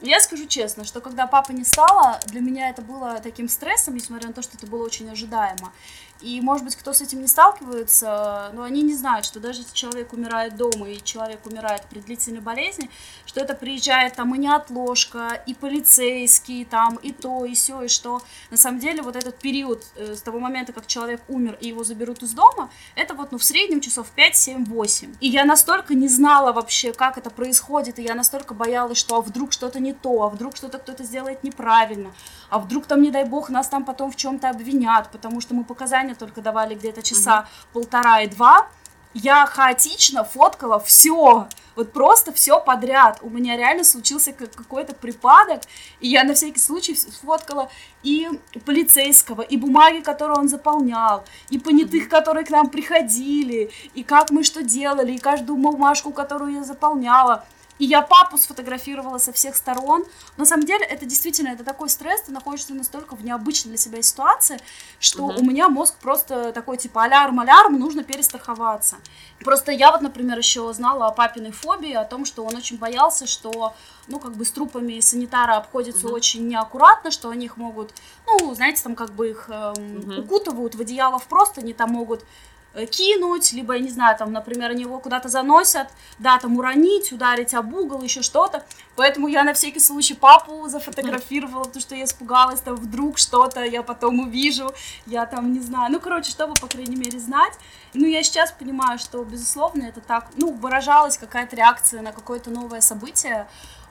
Я 0.00 0.20
скажу 0.20 0.46
честно, 0.46 0.84
что 0.84 1.00
когда 1.00 1.26
папа 1.26 1.52
не 1.52 1.64
стало, 1.64 2.20
для 2.26 2.40
меня 2.40 2.70
это 2.70 2.82
было 2.82 3.18
таким 3.22 3.48
стрессом, 3.48 3.94
несмотря 3.94 4.28
на 4.28 4.34
то, 4.34 4.42
что 4.42 4.56
это 4.56 4.66
было 4.66 4.84
очень 4.84 5.08
ожидаемо. 5.08 5.72
И, 6.20 6.40
может 6.40 6.64
быть, 6.64 6.76
кто 6.76 6.92
с 6.92 7.00
этим 7.00 7.20
не 7.20 7.28
сталкивается, 7.28 8.50
но 8.54 8.62
они 8.62 8.82
не 8.82 8.94
знают, 8.94 9.26
что 9.26 9.40
даже 9.40 9.60
если 9.60 9.74
человек 9.74 10.12
умирает 10.12 10.56
дома 10.56 10.88
и 10.88 11.02
человек 11.02 11.44
умирает 11.46 11.82
при 11.90 12.00
длительной 12.00 12.40
болезни, 12.40 12.90
что 13.26 13.40
это 13.40 13.54
приезжает 13.54 14.14
там 14.14 14.34
и 14.34 14.38
неотложка, 14.38 15.42
и 15.46 15.54
полицейский, 15.54 16.64
там, 16.64 16.96
и 16.96 17.12
то, 17.12 17.44
и 17.44 17.54
все, 17.54 17.82
и 17.82 17.88
что. 17.88 18.22
На 18.50 18.56
самом 18.56 18.80
деле, 18.80 19.02
вот 19.02 19.16
этот 19.16 19.38
период 19.38 19.84
э, 19.96 20.14
с 20.14 20.22
того 20.22 20.38
момента, 20.38 20.72
как 20.72 20.86
человек 20.86 21.22
умер 21.28 21.58
и 21.60 21.68
его 21.68 21.84
заберут 21.84 22.22
из 22.22 22.32
дома, 22.32 22.70
это 22.94 23.14
вот, 23.14 23.32
ну, 23.32 23.38
в 23.38 23.44
среднем 23.44 23.80
часов 23.80 24.08
5, 24.14 24.36
7, 24.36 24.64
8. 24.64 25.16
И 25.20 25.28
я 25.28 25.44
настолько 25.44 25.94
не 25.94 26.08
знала 26.08 26.52
вообще, 26.52 26.92
как 26.92 27.18
это 27.18 27.30
происходит, 27.30 27.98
и 27.98 28.02
я 28.02 28.14
настолько 28.14 28.54
боялась, 28.54 28.98
что 28.98 29.16
а 29.16 29.20
вдруг 29.20 29.52
что-то 29.52 29.80
не 29.80 29.92
то, 29.92 30.22
а 30.22 30.28
вдруг 30.28 30.56
что-то 30.56 30.78
кто-то 30.78 31.04
сделает 31.04 31.44
неправильно, 31.44 32.12
а 32.50 32.58
вдруг 32.58 32.86
там, 32.86 33.02
не 33.02 33.10
дай 33.10 33.24
бог, 33.24 33.50
нас 33.50 33.68
там 33.68 33.84
потом 33.84 34.10
в 34.10 34.16
чем-то 34.16 34.50
обвинят, 34.50 35.10
потому 35.10 35.40
что 35.40 35.54
мы 35.54 35.64
показания 35.64 36.05
только 36.14 36.40
давали 36.40 36.74
где-то 36.74 37.02
часа 37.02 37.40
mm-hmm. 37.40 37.72
полтора 37.72 38.20
и 38.22 38.28
два, 38.28 38.68
я 39.14 39.46
хаотично 39.46 40.24
фоткала 40.24 40.78
все, 40.78 41.48
вот 41.74 41.92
просто 41.92 42.32
все 42.32 42.60
подряд. 42.60 43.18
У 43.22 43.30
меня 43.30 43.56
реально 43.56 43.82
случился 43.82 44.32
какой-то 44.32 44.94
припадок, 44.94 45.62
и 46.00 46.08
я 46.08 46.24
на 46.24 46.34
всякий 46.34 46.60
случай 46.60 46.94
сфоткала 46.94 47.70
и 48.02 48.28
полицейского, 48.66 49.40
и 49.40 49.56
бумаги, 49.56 50.00
которые 50.00 50.38
он 50.38 50.48
заполнял, 50.48 51.24
и 51.48 51.58
понятых, 51.58 52.10
которые 52.10 52.44
к 52.44 52.50
нам 52.50 52.68
приходили, 52.68 53.70
и 53.94 54.04
как 54.04 54.30
мы 54.30 54.44
что 54.44 54.62
делали, 54.62 55.12
и 55.12 55.18
каждую 55.18 55.56
бумажку, 55.56 56.12
которую 56.12 56.52
я 56.52 56.64
заполняла. 56.64 57.46
И 57.78 57.84
я 57.84 58.02
папу 58.02 58.38
сфотографировала 58.38 59.18
со 59.18 59.32
всех 59.32 59.56
сторон. 59.56 60.04
На 60.36 60.46
самом 60.46 60.64
деле, 60.64 60.84
это 60.84 61.04
действительно, 61.04 61.48
это 61.48 61.64
такой 61.64 61.90
стресс, 61.90 62.22
ты 62.22 62.32
находишься 62.32 62.74
настолько 62.74 63.16
в 63.16 63.24
необычной 63.24 63.70
для 63.70 63.78
себя 63.78 64.02
ситуации, 64.02 64.58
что 64.98 65.24
угу. 65.24 65.40
у 65.40 65.44
меня 65.44 65.68
мозг 65.68 65.94
просто 66.00 66.52
такой, 66.52 66.78
типа, 66.78 67.04
алярм, 67.04 67.40
алярм, 67.40 67.78
нужно 67.78 68.02
перестраховаться. 68.02 68.96
Просто 69.40 69.72
я 69.72 69.92
вот, 69.92 70.00
например, 70.00 70.38
еще 70.38 70.72
знала 70.72 71.06
о 71.06 71.10
папиной 71.12 71.52
фобии, 71.52 71.92
о 71.92 72.04
том, 72.04 72.24
что 72.24 72.44
он 72.44 72.56
очень 72.56 72.78
боялся, 72.78 73.26
что, 73.26 73.74
ну, 74.08 74.18
как 74.18 74.34
бы 74.34 74.44
с 74.44 74.50
трупами 74.50 75.00
санитары 75.00 75.52
обходятся 75.52 76.06
угу. 76.06 76.14
очень 76.14 76.48
неаккуратно, 76.48 77.10
что 77.10 77.28
они 77.28 77.46
их 77.46 77.56
могут, 77.56 77.92
ну, 78.26 78.54
знаете, 78.54 78.82
там 78.82 78.94
как 78.94 79.12
бы 79.12 79.30
их 79.30 79.48
эм, 79.48 79.98
угу. 79.98 80.20
укутывают 80.22 80.74
в 80.74 80.80
одеяло 80.80 81.18
в 81.18 81.26
просто, 81.26 81.60
они 81.60 81.74
там 81.74 81.90
могут 81.90 82.24
кинуть, 82.84 83.52
либо, 83.52 83.74
я 83.74 83.80
не 83.80 83.88
знаю, 83.88 84.18
там, 84.18 84.32
например, 84.32 84.70
они 84.72 84.82
его 84.82 84.98
куда-то 84.98 85.28
заносят, 85.28 85.88
да, 86.18 86.38
там 86.38 86.58
уронить, 86.58 87.12
ударить 87.12 87.54
об 87.54 87.72
угол, 87.72 88.02
еще 88.02 88.20
что-то. 88.20 88.64
Поэтому 88.96 89.28
я 89.28 89.44
на 89.44 89.54
всякий 89.54 89.80
случай 89.80 90.14
папу 90.14 90.68
зафотографировала, 90.68 91.64
потому 91.64 91.80
что 91.80 91.94
я 91.94 92.04
испугалась, 92.04 92.60
там, 92.60 92.76
вдруг 92.76 93.18
что-то 93.18 93.64
я 93.64 93.82
потом 93.82 94.20
увижу, 94.20 94.72
я 95.06 95.24
там, 95.26 95.52
не 95.52 95.60
знаю, 95.60 95.92
ну, 95.92 96.00
короче, 96.00 96.30
чтобы, 96.30 96.54
по 96.54 96.66
крайней 96.66 96.96
мере, 96.96 97.18
знать. 97.18 97.54
Ну, 97.94 98.06
я 98.06 98.22
сейчас 98.22 98.52
понимаю, 98.52 98.98
что, 98.98 99.22
безусловно, 99.24 99.84
это 99.84 100.00
так, 100.00 100.26
ну, 100.36 100.52
выражалась 100.52 101.16
какая-то 101.16 101.56
реакция 101.56 102.02
на 102.02 102.12
какое-то 102.12 102.50
новое 102.50 102.80
событие, 102.80 103.46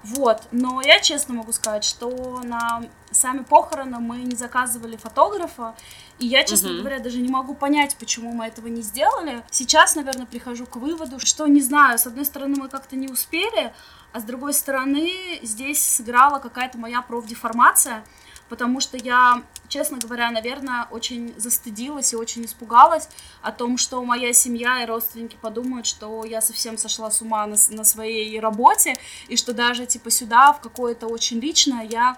вот, 0.06 0.44
но 0.52 0.82
я 0.82 1.00
честно 1.00 1.34
могу 1.34 1.52
сказать, 1.52 1.84
что 1.84 2.42
на 2.44 2.84
сами 3.10 3.40
похороны 3.40 3.98
мы 3.98 4.18
не 4.18 4.36
заказывали 4.36 4.98
фотографа, 4.98 5.76
и 6.20 6.28
я, 6.28 6.44
честно 6.44 6.70
угу. 6.70 6.80
говоря, 6.82 7.00
даже 7.00 7.18
не 7.18 7.30
могу 7.30 7.56
понять, 7.56 7.96
почему 7.98 8.32
мы 8.32 8.46
этого 8.46 8.68
не 8.68 8.84
сделали. 8.84 9.44
Сейчас, 9.50 9.96
наверное, 9.96 10.28
прихожу 10.28 10.68
к 10.68 10.76
выводу, 10.76 11.20
что, 11.20 11.48
не 11.48 11.62
знаю, 11.62 11.98
с 11.98 12.06
одной 12.06 12.26
стороны, 12.26 12.56
мы 12.56 12.70
как-то 12.70 12.96
не 12.96 13.08
успели, 13.08 13.74
а 14.14 14.20
с 14.20 14.24
другой 14.24 14.54
стороны, 14.54 15.12
здесь 15.42 15.82
сыграла 15.82 16.38
какая-то 16.38 16.78
моя 16.78 17.02
профдеформация, 17.02 18.04
потому 18.50 18.80
что 18.80 18.98
я, 18.98 19.44
честно 19.68 19.98
говоря, 19.98 20.32
наверное, 20.32 20.88
очень 20.92 21.34
застыдилась 21.38 22.14
и 22.14 22.16
очень 22.16 22.46
испугалась 22.46 23.10
о 23.42 23.52
том, 23.52 23.78
что 23.78 24.04
моя 24.04 24.34
семья 24.34 24.84
и 24.84 24.86
родственники 24.86 25.38
подумают, 25.42 25.86
что 25.86 26.26
я 26.26 26.42
совсем 26.42 26.78
сошла 26.78 27.12
с 27.12 27.22
ума 27.22 27.46
на, 27.48 27.56
на 27.70 27.84
своей 27.84 28.40
работе, 28.40 28.96
и 29.28 29.38
что 29.38 29.54
даже, 29.54 29.86
типа, 29.86 30.10
сюда, 30.10 30.54
в 30.54 30.62
какое-то 30.62 31.08
очень 31.08 31.40
личное, 31.40 31.84
я 31.84 32.18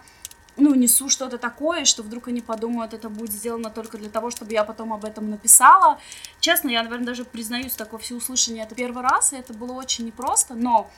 ну, 0.58 0.74
несу 0.74 1.08
что-то 1.10 1.38
такое, 1.38 1.86
что 1.86 2.04
вдруг 2.04 2.28
они 2.28 2.42
подумают, 2.42 2.94
это 2.94 3.10
будет 3.10 3.32
сделано 3.32 3.70
только 3.70 3.98
для 3.98 4.10
того, 4.10 4.32
чтобы 4.32 4.54
я 4.54 4.64
потом 4.64 4.92
об 4.92 5.06
этом 5.06 5.30
написала. 5.30 6.00
Честно, 6.40 6.70
я, 6.70 6.84
наверное, 6.84 7.06
даже 7.06 7.26
признаюсь, 7.26 7.74
такое 7.74 8.00
всеуслышание 8.00 8.64
это 8.64 8.76
первый 8.76 9.04
раз, 9.04 9.34
и 9.34 9.38
это 9.38 9.54
было 9.54 9.74
очень 9.74 10.06
непросто, 10.06 10.56
но 10.56 10.90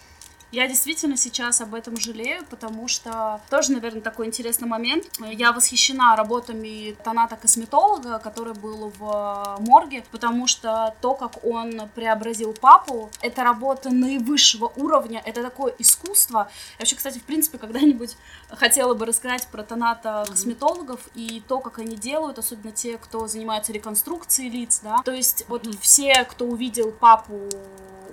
я 0.52 0.68
действительно 0.68 1.16
сейчас 1.16 1.62
об 1.62 1.76
этом 1.76 1.98
жалею, 1.98 2.44
потому 2.50 2.88
что 2.88 3.40
тоже, 3.50 3.72
наверное, 3.72 4.02
такой 4.02 4.26
интересный 4.26 4.68
момент. 4.68 5.06
Я 5.20 5.52
восхищена 5.52 6.16
работами 6.16 6.96
Таната-косметолога, 7.04 8.20
который 8.20 8.54
был 8.54 8.92
в 8.98 9.58
морге, 9.60 10.04
потому 10.12 10.48
что 10.48 10.96
то, 11.02 11.14
как 11.14 11.44
он 11.46 11.90
преобразил 11.94 12.54
папу, 12.54 13.12
это 13.22 13.44
работа 13.44 13.90
наивысшего 13.92 14.72
уровня, 14.76 15.22
это 15.24 15.44
такое 15.44 15.74
искусство. 15.78 16.50
Я 16.74 16.80
вообще, 16.80 16.96
кстати, 16.96 17.20
в 17.20 17.24
принципе, 17.24 17.58
когда-нибудь 17.60 18.18
хотела 18.50 18.96
бы 18.96 19.06
рассказать 19.06 19.48
про 19.48 19.62
Таната-косметологов 19.62 21.00
mm-hmm. 21.08 21.38
и 21.38 21.42
то, 21.42 21.60
как 21.60 21.78
они 21.80 21.96
делают, 21.96 22.40
особенно 22.40 22.72
те, 22.72 22.98
кто 22.98 23.28
занимается 23.28 23.72
реконструкцией 23.72 24.50
лиц, 24.50 24.80
да. 24.84 24.98
То 25.04 25.12
есть 25.12 25.46
вот 25.48 25.66
mm-hmm. 25.66 25.78
все, 25.82 26.26
кто 26.26 26.46
увидел 26.46 26.92
папу 26.92 27.50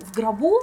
в 0.01 0.11
гробу, 0.13 0.61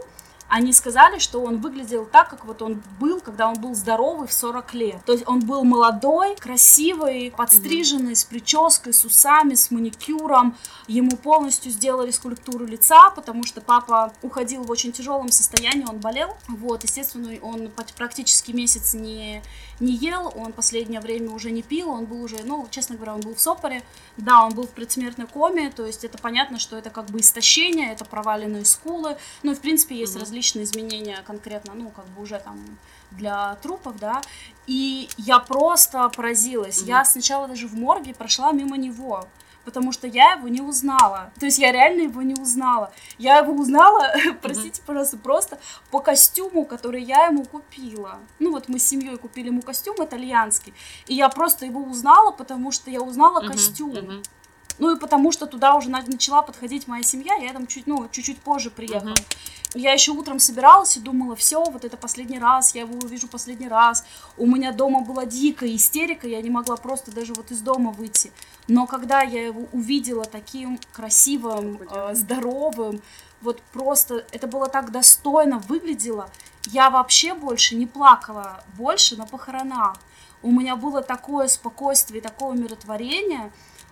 они 0.48 0.72
сказали, 0.72 1.18
что 1.18 1.42
он 1.42 1.60
выглядел 1.60 2.06
так, 2.06 2.30
как 2.30 2.44
вот 2.44 2.62
он 2.62 2.82
был, 3.00 3.20
когда 3.20 3.48
он 3.48 3.54
был 3.54 3.74
здоровый 3.74 4.28
в 4.28 4.32
40 4.32 4.74
лет. 4.74 5.04
То 5.04 5.12
есть 5.12 5.26
он 5.26 5.40
был 5.40 5.64
молодой, 5.64 6.36
красивый, 6.36 7.32
подстриженный, 7.36 8.12
mm-hmm. 8.12 8.16
с 8.16 8.24
прической, 8.24 8.92
с 8.92 9.04
усами, 9.04 9.54
с 9.54 9.70
маникюром. 9.70 10.56
Ему 10.86 11.16
полностью 11.16 11.72
сделали 11.72 12.10
скульптуру 12.10 12.66
лица, 12.66 13.10
потому 13.10 13.44
что 13.44 13.60
папа 13.60 14.12
уходил 14.22 14.62
в 14.64 14.70
очень 14.70 14.92
тяжелом 14.92 15.30
состоянии, 15.30 15.86
он 15.88 15.98
болел. 15.98 16.36
Вот, 16.48 16.84
естественно, 16.84 17.32
он 17.42 17.70
практически 17.96 18.52
месяц 18.52 18.94
не, 18.94 19.42
не 19.80 19.92
ел, 19.92 20.32
он 20.36 20.52
последнее 20.52 21.00
время 21.00 21.30
уже 21.30 21.50
не 21.50 21.62
пил, 21.62 21.90
он 21.90 22.04
был 22.04 22.22
уже, 22.22 22.36
ну, 22.44 22.66
честно 22.70 22.96
говоря, 22.96 23.14
он 23.14 23.20
был 23.20 23.34
в 23.34 23.40
сопоре. 23.40 23.82
Да, 24.16 24.44
он 24.44 24.54
был 24.54 24.66
в 24.66 24.70
предсмертной 24.70 25.26
коме, 25.26 25.70
то 25.70 25.84
есть 25.84 26.04
это 26.04 26.18
понятно, 26.18 26.58
что 26.58 26.76
это 26.76 26.90
как 26.90 27.06
бы 27.06 27.20
истощение, 27.20 27.92
это 27.92 28.04
проваленные 28.04 28.64
скулы. 28.64 29.16
Ну, 29.42 29.52
и, 29.52 29.54
в 29.54 29.60
принципе, 29.60 29.96
есть 29.96 30.16
mm-hmm. 30.16 30.20
различные 30.20 30.64
изменения 30.64 31.22
конкретно, 31.26 31.74
ну, 31.74 31.90
как 31.90 32.06
бы 32.06 32.22
уже 32.22 32.38
там 32.38 32.58
для 33.10 33.56
трупов, 33.56 33.98
да, 33.98 34.22
и 34.66 35.08
я 35.18 35.38
просто 35.38 36.08
поразилась. 36.08 36.82
Mm-hmm. 36.82 36.88
Я 36.88 37.04
сначала 37.04 37.48
даже 37.48 37.66
в 37.68 37.74
морге 37.74 38.14
прошла 38.14 38.52
мимо 38.52 38.76
него, 38.76 39.26
потому 39.64 39.92
что 39.92 40.06
я 40.06 40.32
его 40.32 40.48
не 40.48 40.60
узнала. 40.60 41.32
То 41.38 41.46
есть 41.46 41.58
я 41.58 41.72
реально 41.72 42.02
его 42.02 42.22
не 42.22 42.34
узнала. 42.34 42.92
Я 43.18 43.38
его 43.38 43.52
узнала, 43.52 44.12
простите, 44.42 44.82
пожалуйста, 44.86 45.16
просто 45.16 45.58
по 45.90 46.00
костюму, 46.00 46.64
который 46.64 47.02
я 47.02 47.26
ему 47.26 47.44
купила. 47.44 48.18
Ну 48.38 48.50
вот 48.52 48.68
мы 48.68 48.78
с 48.78 48.84
семьей 48.84 49.16
купили 49.16 49.48
ему 49.48 49.62
костюм 49.62 49.96
итальянский, 49.98 50.74
и 51.06 51.14
я 51.14 51.28
просто 51.28 51.66
его 51.66 51.82
узнала, 51.82 52.30
потому 52.30 52.70
что 52.72 52.90
я 52.90 53.00
узнала 53.00 53.40
костюм. 53.46 54.22
Ну 54.78 54.94
и 54.94 54.98
потому 54.98 55.30
что 55.32 55.46
туда 55.46 55.76
уже 55.76 55.88
начала 55.88 56.42
подходить 56.42 56.88
моя 56.88 57.02
семья, 57.02 57.34
я 57.36 57.52
там 57.52 57.66
чуть, 57.66 57.86
ну, 57.86 58.08
чуть-чуть 58.10 58.38
позже 58.38 58.70
приехала. 58.70 59.10
Uh-huh. 59.10 59.36
Я 59.74 59.92
еще 59.92 60.12
утром 60.12 60.38
собиралась 60.38 60.96
и 60.96 61.00
думала, 61.00 61.34
все, 61.34 61.62
вот 61.64 61.84
это 61.84 61.96
последний 61.96 62.38
раз, 62.38 62.74
я 62.76 62.82
его 62.82 62.96
увижу 62.96 63.26
последний 63.26 63.66
раз. 63.66 64.04
У 64.36 64.46
меня 64.46 64.72
дома 64.72 65.00
была 65.00 65.26
дикая 65.26 65.74
истерика, 65.74 66.28
я 66.28 66.40
не 66.42 66.50
могла 66.50 66.76
просто 66.76 67.10
даже 67.10 67.34
вот 67.34 67.50
из 67.50 67.60
дома 67.60 67.90
выйти. 67.90 68.32
Но 68.68 68.86
когда 68.86 69.22
я 69.22 69.46
его 69.46 69.66
увидела 69.72 70.24
таким 70.24 70.78
красивым, 70.92 71.80
э, 71.90 72.14
здоровым, 72.14 73.02
вот 73.40 73.60
просто 73.72 74.24
это 74.30 74.46
было 74.46 74.68
так 74.68 74.92
достойно 74.92 75.58
выглядело, 75.58 76.30
я 76.66 76.88
вообще 76.88 77.34
больше 77.34 77.74
не 77.74 77.86
плакала, 77.86 78.62
больше 78.76 79.16
на 79.16 79.26
похоронах. 79.26 79.96
У 80.42 80.52
меня 80.52 80.76
было 80.76 81.02
такое 81.02 81.48
спокойствие, 81.48 82.22
такое 82.22 82.50
умиротворение, 82.50 83.50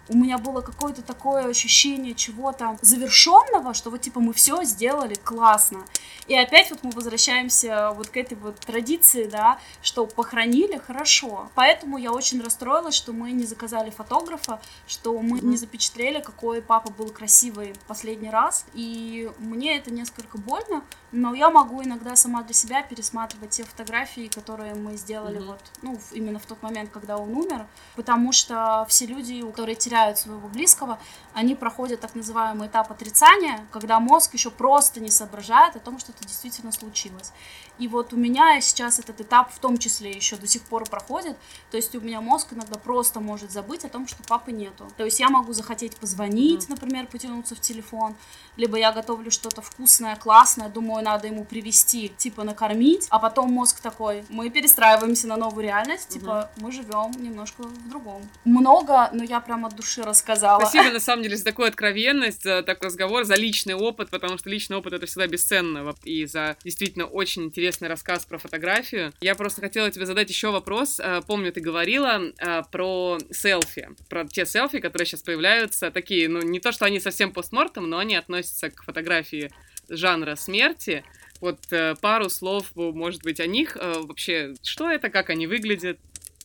у 0.09 0.17
меня 0.17 0.39
было 0.39 0.61
какое-то 0.61 1.03
такое 1.03 1.47
ощущение 1.47 2.15
чего-то 2.15 2.77
завершенного, 2.81 3.75
что 3.75 3.91
вот 3.91 4.01
типа 4.01 4.21
мы 4.21 4.33
все 4.33 4.63
сделали 4.65 5.15
классно. 5.15 5.85
И 6.29 6.37
опять 6.37 6.71
вот 6.71 6.81
мы 6.83 6.91
возвращаемся 6.91 7.91
вот 7.93 8.09
к 8.09 8.17
этой 8.17 8.35
вот 8.35 8.57
традиции, 8.61 9.25
да, 9.25 9.59
что 9.83 10.07
похоронили 10.07 10.79
хорошо. 10.79 11.51
Поэтому 11.55 11.99
я 11.99 12.13
очень 12.13 12.41
расстроилась, 12.43 12.95
что 12.95 13.13
мы 13.13 13.33
не 13.33 13.45
заказали 13.45 13.91
фотографа, 13.91 14.61
что 14.87 15.19
мы 15.21 15.41
не 15.41 15.57
запечатлели, 15.57 16.21
какой 16.21 16.63
папа 16.63 16.91
был 16.93 17.11
красивый 17.11 17.75
последний 17.87 18.31
раз. 18.31 18.65
И 18.75 19.31
мне 19.39 19.77
это 19.77 19.93
несколько 19.93 20.39
больно, 20.39 20.83
но 21.11 21.35
я 21.35 21.51
могу 21.51 21.83
иногда 21.83 22.17
сама 22.17 22.43
для 22.43 22.55
себя 22.55 22.83
пересматривать 22.83 23.51
те 23.51 23.65
фотографии, 23.65 24.29
которые 24.29 24.75
мы 24.75 24.97
сделали 24.97 25.41
mm-hmm. 25.41 25.47
вот, 25.47 25.61
ну, 25.83 25.99
именно 26.13 26.39
в 26.39 26.47
тот 26.47 26.63
момент, 26.63 26.91
когда 26.91 27.19
он 27.19 27.35
умер, 27.35 27.67
потому 27.97 28.33
что 28.33 28.87
все 28.89 29.07
люди, 29.07 29.43
которые 29.43 29.77
теряют 29.93 30.19
своего 30.19 30.49
близкого, 30.49 30.99
они 31.35 31.55
проходят 31.55 32.01
так 32.01 32.15
называемый 32.15 32.69
этап 32.69 32.91
отрицания, 32.91 33.67
когда 33.71 34.01
мозг 34.01 34.33
еще 34.35 34.51
просто 34.51 35.01
не 35.01 35.11
соображает 35.11 35.77
о 35.77 35.81
том, 35.81 35.99
что 35.99 36.13
это 36.13 36.27
действительно 36.27 36.73
случилось. 36.73 37.33
И 37.79 37.89
вот 37.89 38.13
у 38.13 38.17
меня 38.17 38.61
сейчас 38.61 38.99
этот 38.99 39.21
этап 39.21 39.53
в 39.53 39.59
том 39.59 39.79
числе 39.79 40.11
еще 40.11 40.37
до 40.37 40.47
сих 40.47 40.63
пор 40.63 40.85
проходит. 40.85 41.37
То 41.71 41.77
есть 41.77 41.95
у 41.95 42.01
меня 42.01 42.21
мозг 42.21 42.53
иногда 42.53 42.79
просто 42.79 43.21
может 43.21 43.51
забыть 43.51 43.85
о 43.85 43.89
том, 43.89 44.07
что 44.07 44.23
папы 44.25 44.53
нету. 44.53 44.89
То 44.97 45.05
есть 45.05 45.21
я 45.21 45.29
могу 45.29 45.53
захотеть 45.53 45.97
позвонить, 45.97 46.65
mm-hmm. 46.65 46.71
например, 46.71 47.07
потянуться 47.07 47.55
в 47.55 47.61
телефон, 47.61 48.15
либо 48.57 48.77
я 48.77 48.93
готовлю 48.93 49.31
что-то 49.31 49.63
вкусное, 49.63 50.17
классное, 50.17 50.69
думаю, 50.69 51.05
надо 51.05 51.27
ему 51.27 51.45
привезти, 51.45 52.09
типа 52.09 52.45
накормить, 52.45 53.07
а 53.11 53.19
потом 53.19 53.51
мозг 53.51 53.81
такой, 53.81 54.25
мы 54.29 54.51
перестраиваемся 54.51 55.27
на 55.27 55.37
новую 55.37 55.65
реальность, 55.65 56.11
mm-hmm. 56.11 56.21
типа 56.21 56.51
мы 56.59 56.73
живем 56.73 57.11
немножко 57.23 57.63
в 57.63 57.89
другом. 57.89 58.23
Много, 58.45 59.11
но 59.13 59.25
я 59.25 59.41
прям 59.41 59.65
от 59.65 59.75
души 59.83 60.03
рассказала. 60.03 60.61
Спасибо, 60.61 60.91
на 60.93 61.01
самом 61.01 61.23
деле, 61.23 61.37
за 61.37 61.45
такую 61.45 61.69
откровенность, 61.69 62.43
за 62.43 62.63
такой 62.63 62.87
разговор, 62.87 63.25
за 63.25 63.35
личный 63.35 63.75
опыт, 63.75 64.11
потому 64.11 64.39
что 64.39 64.49
личный 64.49 64.77
опыт 64.77 64.93
это 64.93 65.07
всегда 65.07 65.27
бесценно, 65.27 65.95
и 66.05 66.25
за 66.27 66.57
действительно 66.65 67.07
очень 67.07 67.45
интересный 67.45 67.89
рассказ 67.89 68.25
про 68.25 68.39
фотографию. 68.39 69.13
Я 69.21 69.35
просто 69.35 69.61
хотела 69.61 69.91
тебе 69.91 70.07
задать 70.07 70.29
еще 70.31 70.51
вопрос. 70.51 71.01
Э, 71.01 71.21
помню, 71.27 71.53
ты 71.53 71.61
говорила 71.61 72.21
э, 72.39 72.63
про 72.71 73.19
селфи, 73.31 73.89
про 74.09 74.27
те 74.27 74.47
селфи, 74.47 74.79
которые 74.79 75.07
сейчас 75.07 75.23
появляются, 75.23 75.91
такие, 75.91 76.29
ну, 76.29 76.41
не 76.41 76.61
то, 76.61 76.73
что 76.73 76.85
они 76.85 77.01
совсем 77.01 77.33
постмортом, 77.33 77.89
но 77.91 77.99
они 77.99 78.15
относятся 78.15 78.71
к 78.71 78.85
фотографии 78.85 79.51
жанра 79.89 80.37
смерти. 80.37 81.05
Вот 81.41 81.59
э, 81.73 81.97
пару 82.01 82.31
слов, 82.31 82.67
может 82.75 83.23
быть, 83.25 83.41
о 83.41 83.47
них. 83.47 83.77
Вообще, 83.77 84.55
что 84.63 84.89
это, 84.89 85.11
как 85.11 85.31
они 85.31 85.49
выглядят? 85.49 85.99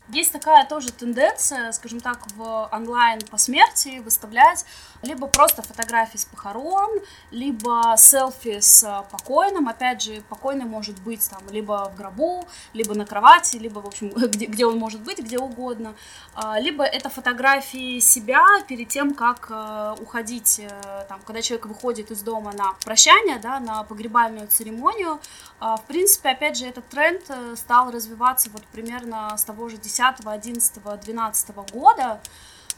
Есть 0.10 0.32
такая 0.32 0.66
тоже 0.66 0.94
тенденция, 0.94 1.72
скажем 1.74 2.00
так, 2.00 2.20
в 2.36 2.70
онлайн 2.72 3.20
по 3.30 3.38
смерти 3.38 4.00
выставлять 4.00 4.66
либо 5.02 5.28
просто 5.28 5.62
фотографии 5.62 6.18
с 6.18 6.24
похорон, 6.24 6.90
либо 7.30 7.94
селфи 7.98 8.62
с 8.62 9.06
покойным. 9.12 9.68
Опять 9.68 10.02
же, 10.02 10.22
покойный 10.30 10.66
может 10.66 10.98
быть 11.02 11.30
там 11.30 11.42
либо 11.50 11.92
в 11.94 11.98
гробу, 11.98 12.48
либо 12.74 12.96
на 12.96 13.06
кровати, 13.06 13.58
либо, 13.58 13.80
в 13.80 13.88
общем, 13.88 14.10
где, 14.16 14.46
где 14.46 14.66
он 14.66 14.78
может 14.78 15.02
быть, 15.02 15.20
где 15.20 15.40
угодно. 15.40 15.94
А, 16.34 16.58
либо 16.58 16.86
это 16.86 17.10
фотографии 17.10 18.00
себя 18.00 18.46
перед 18.68 18.88
тем, 18.88 19.14
как 19.14 19.48
э, 19.50 19.96
уходить, 20.00 20.60
э, 20.60 21.06
там, 21.10 21.20
когда 21.26 21.42
человек 21.42 21.66
выходит 21.66 22.12
из 22.12 22.22
дома 22.22 22.54
на 22.54 22.74
прощание, 22.86 23.40
да, 23.40 23.60
на 23.60 23.84
погребальную 23.84 24.48
церемонию. 24.48 25.20
А, 25.60 25.76
в 25.76 25.84
принципе, 25.84 26.30
опять 26.30 26.58
же, 26.58 26.66
этот 26.66 26.88
тренд 26.88 27.24
э, 27.30 27.56
стал 27.58 27.92
развиваться 27.92 28.50
вот 28.52 28.64
примерно 28.68 29.36
с 29.38 29.44
того 29.44 29.68
же 29.68 29.78
10, 29.78 29.97
11, 30.00 30.82
12 31.02 31.56
года. 31.72 32.20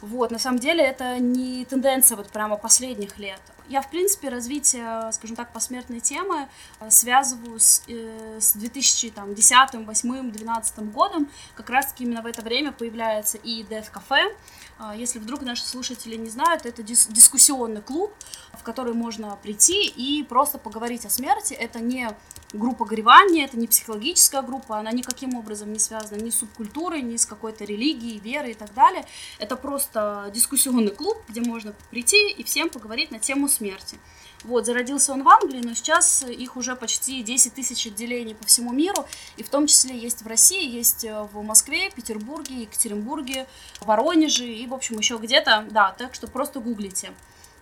Вот, 0.01 0.31
на 0.31 0.39
самом 0.39 0.59
деле 0.59 0.83
это 0.83 1.19
не 1.19 1.65
тенденция 1.65 2.15
вот 2.15 2.29
прямо 2.29 2.55
последних 2.55 3.17
лет. 3.17 3.41
Я, 3.67 3.81
в 3.81 3.89
принципе, 3.89 4.29
развитие, 4.29 5.11
скажем 5.11 5.35
так, 5.35 5.53
посмертной 5.53 5.99
темы 5.99 6.47
э, 6.79 6.89
связываю 6.89 7.59
с, 7.59 7.83
э, 7.87 8.39
с 8.39 8.53
2010, 8.53 9.13
2008, 9.13 10.31
2012 10.31 10.91
годом. 10.91 11.29
Как 11.53 11.69
раз-таки 11.69 12.05
именно 12.05 12.21
в 12.21 12.25
это 12.25 12.41
время 12.41 12.71
появляется 12.71 13.37
и 13.37 13.63
Death 13.63 13.91
Cafe. 13.93 14.35
Э, 14.79 14.93
если 14.95 15.19
вдруг 15.19 15.41
наши 15.41 15.65
слушатели 15.65 16.15
не 16.15 16.29
знают, 16.29 16.65
это 16.65 16.81
дис 16.81 17.07
дискуссионный 17.07 17.81
клуб, 17.81 18.13
в 18.53 18.63
который 18.63 18.93
можно 18.93 19.37
прийти 19.41 19.87
и 19.87 20.23
просто 20.23 20.57
поговорить 20.57 21.05
о 21.05 21.09
смерти. 21.09 21.53
Это 21.53 21.79
не 21.79 22.09
группа 22.53 22.85
горевания, 22.85 23.45
это 23.45 23.57
не 23.57 23.67
психологическая 23.67 24.41
группа, 24.41 24.77
она 24.77 24.91
никаким 24.91 25.35
образом 25.35 25.71
не 25.71 25.79
связана 25.79 26.21
ни 26.21 26.29
с 26.29 26.39
субкультурой, 26.39 27.01
ни 27.01 27.17
с 27.17 27.25
какой-то 27.25 27.65
религией, 27.65 28.19
верой 28.19 28.51
и 28.51 28.55
так 28.55 28.73
далее. 28.73 29.05
Это 29.37 29.55
просто 29.55 30.31
дискуссионный 30.33 30.91
клуб, 30.91 31.17
где 31.27 31.41
можно 31.41 31.73
прийти 31.91 32.31
и 32.31 32.43
всем 32.43 32.69
поговорить 32.69 33.11
на 33.11 33.19
тему 33.19 33.47
смерти. 33.47 33.97
Вот, 34.43 34.65
зародился 34.65 35.11
он 35.11 35.23
в 35.23 35.29
Англии, 35.29 35.61
но 35.61 35.73
сейчас 35.73 36.23
их 36.23 36.55
уже 36.55 36.75
почти 36.75 37.21
10 37.23 37.53
тысяч 37.53 37.87
отделений 37.87 38.35
по 38.35 38.45
всему 38.45 38.71
миру, 38.71 39.05
и 39.35 39.43
в 39.43 39.49
том 39.49 39.67
числе 39.67 39.97
есть 39.97 40.21
в 40.21 40.27
России, 40.27 40.65
есть 40.65 41.03
э, 41.03 41.23
в 41.33 41.43
Москве, 41.43 41.89
Петербурге, 41.89 42.61
Екатеринбурге, 42.61 43.47
Воронеже 43.81 44.45
и, 44.45 44.65
в 44.65 44.73
общем, 44.73 44.97
еще 44.97 45.17
где-то, 45.17 45.67
да, 45.69 45.93
так 45.97 46.13
что 46.13 46.27
просто 46.27 46.61
гуглите. 46.61 47.11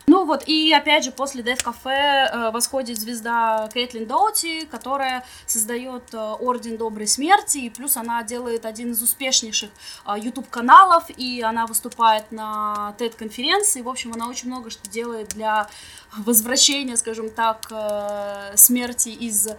Ну 0.09 0.23
вот, 0.23 0.47
и 0.47 0.71
опять 0.71 1.03
же, 1.03 1.11
после 1.11 1.43
Death 1.43 1.65
Cafe 1.65 1.89
э, 1.91 2.51
восходит 2.51 2.97
звезда 2.97 3.69
Кейтлин 3.73 4.05
Доути, 4.05 4.65
которая 4.65 5.25
создает 5.45 6.13
э, 6.13 6.17
Орден 6.17 6.77
Доброй 6.77 7.07
Смерти, 7.07 7.57
и 7.57 7.69
плюс 7.69 7.97
она 7.97 8.23
делает 8.23 8.65
один 8.65 8.93
из 8.93 9.01
успешнейших 9.01 9.69
э, 10.05 10.15
YouTube-каналов, 10.17 11.09
и 11.09 11.41
она 11.41 11.65
выступает 11.67 12.31
на 12.31 12.95
TED-конференции, 12.97 13.81
в 13.81 13.89
общем, 13.89 14.13
она 14.13 14.29
очень 14.29 14.47
много 14.47 14.69
что 14.69 14.89
делает 14.89 15.27
для 15.29 15.67
возвращения, 16.15 16.95
скажем 16.95 17.29
так, 17.29 17.67
э, 17.69 18.55
смерти 18.55 19.09
из 19.09 19.47
э, 19.47 19.53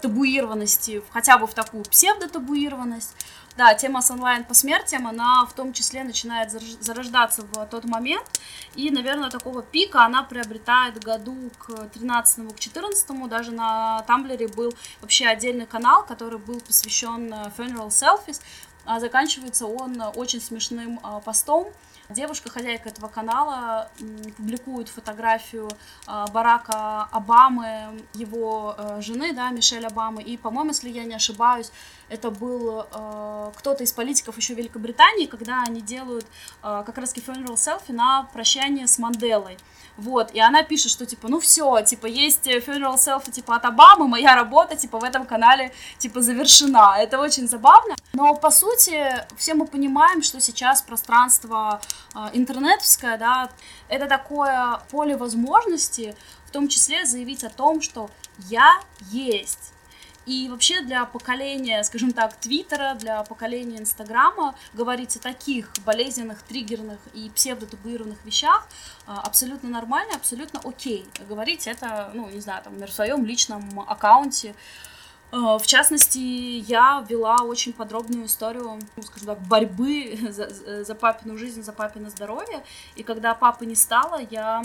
табуированности 0.00 1.02
хотя 1.10 1.38
бы 1.38 1.48
в 1.48 1.54
такую 1.54 1.82
псевдотабуированность. 1.82 3.16
Да, 3.56 3.72
тема 3.72 4.02
с 4.02 4.10
онлайн 4.10 4.44
по 4.44 4.52
смертям, 4.52 5.06
она 5.06 5.46
в 5.46 5.54
том 5.54 5.72
числе 5.72 6.04
начинает 6.04 6.50
зарождаться 6.50 7.40
в 7.40 7.66
тот 7.66 7.86
момент, 7.86 8.26
и, 8.74 8.90
наверное, 8.90 9.30
такого 9.30 9.62
пика 9.62 10.04
она 10.04 10.22
приобретает 10.22 11.02
году 11.02 11.34
к 11.58 11.88
13 11.88 12.54
к 12.54 12.60
14 12.60 13.28
даже 13.30 13.52
на 13.52 14.02
Тамблере 14.02 14.48
был 14.48 14.74
вообще 15.00 15.26
отдельный 15.26 15.64
канал, 15.64 16.04
который 16.04 16.38
был 16.38 16.60
посвящен 16.60 17.32
э, 17.32 17.50
funeral 17.56 17.88
selfies, 17.88 18.42
а 18.84 19.00
заканчивается 19.00 19.66
он 19.66 20.02
очень 20.14 20.40
смешным 20.40 21.00
а, 21.02 21.20
постом, 21.20 21.72
Девушка, 22.08 22.48
хозяйка 22.50 22.88
этого 22.88 23.08
канала, 23.08 23.90
публикует 24.36 24.88
фотографию 24.88 25.68
а, 26.06 26.28
Барака 26.28 27.08
Обамы, 27.10 28.00
его 28.14 28.76
э, 28.78 29.00
жены, 29.00 29.32
да, 29.32 29.50
Мишель 29.50 29.84
Обамы, 29.84 30.22
и, 30.22 30.36
по-моему, 30.36 30.70
если 30.70 30.88
я 30.88 31.02
не 31.02 31.14
ошибаюсь, 31.14 31.72
это 32.08 32.30
был 32.30 32.86
э, 32.90 33.52
кто-то 33.56 33.82
из 33.82 33.92
политиков 33.92 34.36
еще 34.36 34.54
Великобритании, 34.54 35.26
когда 35.26 35.62
они 35.66 35.80
делают 35.80 36.26
э, 36.62 36.82
как 36.86 36.98
раз 36.98 37.14
funeral 37.14 37.56
селфи 37.56 37.92
на 37.92 38.24
прощание 38.32 38.86
с 38.86 38.98
Манделой. 38.98 39.58
Вот, 39.96 40.30
и 40.32 40.40
она 40.40 40.62
пишет, 40.62 40.92
что, 40.92 41.06
типа, 41.06 41.28
ну 41.28 41.40
все, 41.40 41.80
типа, 41.82 42.06
есть 42.06 42.46
funeral 42.46 42.96
selfie, 42.96 43.32
типа, 43.32 43.56
от 43.56 43.64
Обамы, 43.64 44.06
моя 44.06 44.34
работа, 44.34 44.76
типа, 44.76 44.98
в 44.98 45.04
этом 45.04 45.26
канале, 45.26 45.72
типа, 45.98 46.20
завершена. 46.20 46.96
Это 46.98 47.18
очень 47.18 47.48
забавно. 47.48 47.96
Но, 48.12 48.34
по 48.34 48.50
сути, 48.50 49.26
все 49.36 49.54
мы 49.54 49.66
понимаем, 49.66 50.22
что 50.22 50.40
сейчас 50.40 50.82
пространство 50.82 51.80
э, 52.14 52.18
интернетовское, 52.34 53.16
да, 53.16 53.50
это 53.88 54.06
такое 54.06 54.80
поле 54.90 55.16
возможностей, 55.16 56.14
в 56.44 56.50
том 56.50 56.68
числе 56.68 57.04
заявить 57.06 57.42
о 57.42 57.50
том, 57.50 57.80
что 57.80 58.10
я 58.48 58.80
есть 59.10 59.72
и 60.26 60.48
вообще 60.48 60.82
для 60.82 61.04
поколения, 61.04 61.82
скажем 61.84 62.12
так, 62.12 62.36
Твиттера, 62.36 62.94
для 62.94 63.22
поколения 63.22 63.78
Инстаграма 63.78 64.56
говорить 64.74 65.16
о 65.16 65.20
таких 65.20 65.70
болезненных, 65.84 66.42
триггерных 66.42 66.98
и 67.14 67.30
псевдотабуированных 67.30 68.24
вещах 68.24 68.66
а, 69.06 69.20
абсолютно 69.20 69.68
нормально, 69.68 70.14
абсолютно 70.16 70.60
окей. 70.64 71.06
Говорить 71.28 71.68
это, 71.68 72.10
ну, 72.12 72.28
не 72.28 72.40
знаю, 72.40 72.62
там, 72.64 72.74
в 72.76 72.88
своем 72.90 73.24
личном 73.24 73.80
аккаунте, 73.80 74.54
в 75.32 75.66
частности, 75.66 76.18
я 76.18 77.04
вела 77.08 77.36
очень 77.42 77.72
подробную 77.72 78.26
историю, 78.26 78.78
ну, 78.96 79.02
скажем 79.02 79.26
так, 79.26 79.40
борьбы 79.40 80.16
за, 80.30 80.84
за 80.84 80.94
папину 80.94 81.36
жизнь, 81.36 81.62
за 81.62 81.72
папино 81.72 82.10
здоровье. 82.10 82.64
И 82.94 83.02
когда 83.02 83.34
папы 83.34 83.66
не 83.66 83.74
стало, 83.74 84.20
я 84.30 84.62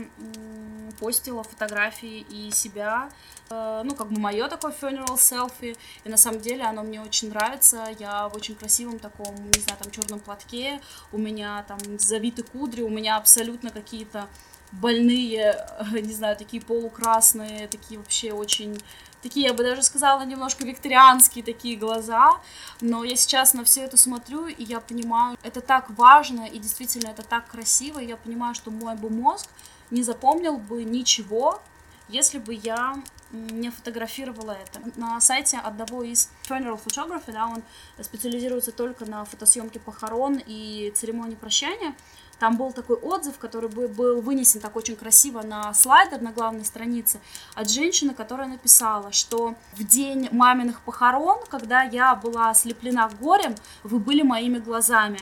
постила 0.99 1.43
фотографии 1.43 2.26
и 2.30 2.51
себя, 2.51 3.09
э, 3.49 3.82
ну, 3.84 3.95
как 3.95 4.09
бы 4.09 4.20
мое 4.20 4.47
такое 4.49 4.72
funeral 4.72 5.20
селфи. 5.20 5.76
И 6.03 6.09
на 6.09 6.18
самом 6.18 6.41
деле 6.41 6.64
оно 6.64 6.84
мне 6.84 7.01
очень 7.01 7.30
нравится. 7.30 7.88
Я 7.97 8.30
в 8.30 8.36
очень 8.36 8.55
красивом 8.55 8.99
таком, 8.99 9.36
не 9.36 9.59
знаю, 9.59 9.80
там 9.82 9.91
черном 9.91 10.20
платке. 10.20 10.80
У 11.12 11.18
меня 11.18 11.66
там 11.68 11.80
завиты 11.97 12.43
кудри, 12.43 12.84
у 12.84 12.89
меня 12.89 13.18
абсолютно 13.18 13.72
какие-то 13.72 14.28
больные, 14.72 15.55
не 15.91 16.14
знаю, 16.14 16.38
такие 16.38 16.62
полукрасные, 16.62 17.68
такие 17.68 17.99
вообще 17.99 18.32
очень 18.32 18.80
такие, 19.22 19.48
я 19.48 19.54
бы 19.54 19.64
даже 19.64 19.84
сказала, 19.84 20.24
немножко 20.24 20.66
викторианские 20.66 21.44
такие 21.44 21.78
глаза, 21.78 22.40
но 22.82 23.04
я 23.04 23.16
сейчас 23.16 23.54
на 23.54 23.64
все 23.64 23.82
это 23.82 23.98
смотрю, 23.98 24.48
и 24.48 24.64
я 24.64 24.80
понимаю, 24.80 25.38
это 25.44 25.62
так 25.62 25.90
важно, 25.92 26.46
и 26.46 26.60
действительно 26.60 27.10
это 27.10 27.24
так 27.24 27.48
красиво, 27.48 28.00
и 28.00 28.08
я 28.08 28.18
понимаю, 28.18 28.56
что 28.56 28.72
мой 28.72 28.96
бы 28.96 29.10
мозг 29.10 29.50
не 29.90 30.04
запомнил 30.04 30.58
бы 30.58 30.84
ничего, 30.84 31.62
если 32.10 32.40
бы 32.40 32.54
я 32.54 33.02
не 33.32 33.70
фотографировала 33.70 34.52
это. 34.52 34.82
На 34.98 35.22
сайте 35.22 35.58
одного 35.58 36.04
из 36.04 36.30
funeral 36.48 36.80
photography, 36.84 37.32
да, 37.32 37.48
он 37.48 37.64
специализируется 38.02 38.72
только 38.72 39.06
на 39.06 39.24
фотосъемке 39.24 39.80
похорон 39.80 40.42
и 40.46 40.92
церемонии 40.96 41.36
прощания, 41.36 41.96
там 42.42 42.58
был 42.58 42.72
такой 42.72 42.96
отзыв, 42.96 43.38
который 43.38 43.70
был 43.70 44.20
вынесен 44.20 44.62
так 44.62 44.76
очень 44.76 44.96
красиво 44.96 45.44
на 45.44 45.76
слайдер 45.76 46.22
на 46.22 46.32
главной 46.32 46.66
странице 46.66 47.20
от 47.54 47.70
женщины, 47.70 48.16
которая 48.16 48.48
написала, 48.48 49.12
что 49.12 49.54
в 49.74 49.84
день 49.84 50.28
маминых 50.32 50.82
похорон, 50.82 51.38
когда 51.50 51.84
я 51.84 52.16
была 52.16 52.50
ослеплена 52.50 53.12
горем, 53.20 53.54
вы 53.84 54.00
были 54.00 54.24
моими 54.24 54.58
глазами. 54.58 55.20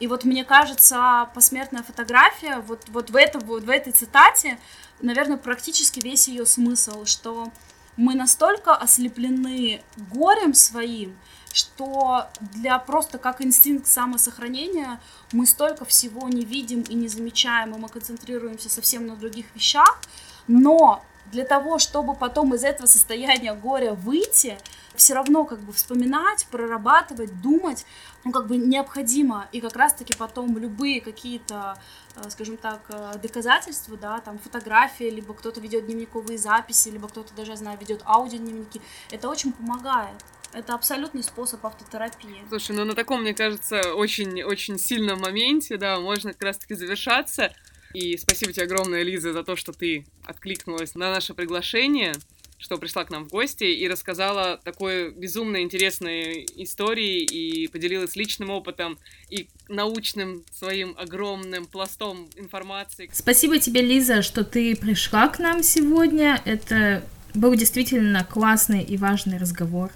И 0.00 0.08
вот 0.08 0.24
мне 0.24 0.44
кажется, 0.44 1.30
посмертная 1.34 1.84
фотография, 1.84 2.58
вот, 2.66 2.82
вот, 2.88 3.10
в, 3.10 3.14
это, 3.14 3.38
вот 3.38 3.62
в 3.62 3.70
этой 3.70 3.92
цитате, 3.92 4.58
наверное, 5.00 5.36
практически 5.36 6.00
весь 6.00 6.26
ее 6.26 6.46
смысл, 6.46 7.04
что 7.04 7.52
мы 7.96 8.16
настолько 8.16 8.74
ослеплены 8.74 9.82
горем 10.10 10.52
своим, 10.52 11.16
что 11.54 12.28
для 12.40 12.78
просто 12.80 13.18
как 13.18 13.40
инстинкт 13.40 13.86
самосохранения 13.86 15.00
мы 15.32 15.46
столько 15.46 15.84
всего 15.84 16.28
не 16.28 16.44
видим 16.44 16.82
и 16.82 16.94
не 16.94 17.06
замечаем, 17.06 17.74
и 17.74 17.78
мы 17.78 17.88
концентрируемся 17.88 18.68
совсем 18.68 19.06
на 19.06 19.14
других 19.14 19.46
вещах, 19.54 20.00
но 20.48 21.04
для 21.30 21.44
того, 21.44 21.78
чтобы 21.78 22.14
потом 22.14 22.54
из 22.54 22.64
этого 22.64 22.86
состояния 22.86 23.54
горя 23.54 23.94
выйти, 23.94 24.58
все 24.96 25.14
равно 25.14 25.44
как 25.44 25.60
бы 25.60 25.72
вспоминать, 25.72 26.46
прорабатывать, 26.50 27.40
думать, 27.40 27.86
ну 28.24 28.32
как 28.32 28.46
бы 28.46 28.56
необходимо. 28.56 29.48
И 29.52 29.60
как 29.60 29.76
раз-таки 29.76 30.14
потом 30.16 30.56
любые 30.58 31.00
какие-то, 31.00 31.78
э, 32.16 32.30
скажем 32.30 32.56
так, 32.56 32.80
э, 32.88 33.18
доказательства, 33.22 33.96
да, 33.96 34.20
там 34.20 34.38
фотографии, 34.38 35.04
либо 35.10 35.34
кто-то 35.34 35.60
ведет 35.60 35.86
дневниковые 35.86 36.38
записи, 36.38 36.88
либо 36.90 37.08
кто-то 37.08 37.32
даже, 37.34 37.52
я 37.52 37.56
знаю, 37.56 37.78
ведет 37.78 38.02
аудиодневники, 38.04 38.80
это 39.10 39.28
очень 39.28 39.52
помогает. 39.52 40.16
Это 40.54 40.74
абсолютный 40.74 41.24
способ 41.24 41.64
автотерапии. 41.66 42.44
Слушай, 42.48 42.76
ну 42.76 42.84
на 42.84 42.94
таком, 42.94 43.22
мне 43.22 43.34
кажется, 43.34 43.94
очень-очень 43.94 44.78
сильном 44.78 45.20
моменте, 45.20 45.76
да, 45.76 45.98
можно 45.98 46.32
как 46.32 46.42
раз-таки 46.42 46.74
завершаться. 46.74 47.52
И 47.92 48.16
спасибо 48.16 48.52
тебе 48.52 48.64
огромное, 48.64 49.02
Лиза, 49.02 49.32
за 49.32 49.42
то, 49.42 49.56
что 49.56 49.72
ты 49.72 50.06
откликнулась 50.24 50.94
на 50.94 51.10
наше 51.10 51.34
приглашение, 51.34 52.14
что 52.58 52.78
пришла 52.78 53.04
к 53.04 53.10
нам 53.10 53.24
в 53.24 53.28
гости 53.28 53.64
и 53.64 53.88
рассказала 53.88 54.60
такой 54.62 55.10
безумно 55.10 55.60
интересной 55.60 56.46
истории 56.56 57.22
и 57.22 57.66
поделилась 57.68 58.14
личным 58.14 58.50
опытом 58.50 58.98
и 59.30 59.48
научным 59.68 60.44
своим 60.52 60.94
огромным 60.96 61.66
пластом 61.66 62.28
информации. 62.36 63.10
Спасибо 63.12 63.58
тебе, 63.58 63.82
Лиза, 63.82 64.22
что 64.22 64.44
ты 64.44 64.76
пришла 64.76 65.28
к 65.28 65.40
нам 65.40 65.62
сегодня. 65.62 66.40
Это 66.44 67.04
был 67.34 67.54
действительно 67.54 68.24
классный 68.24 68.82
и 68.82 68.96
важный 68.96 69.38
разговор. 69.38 69.90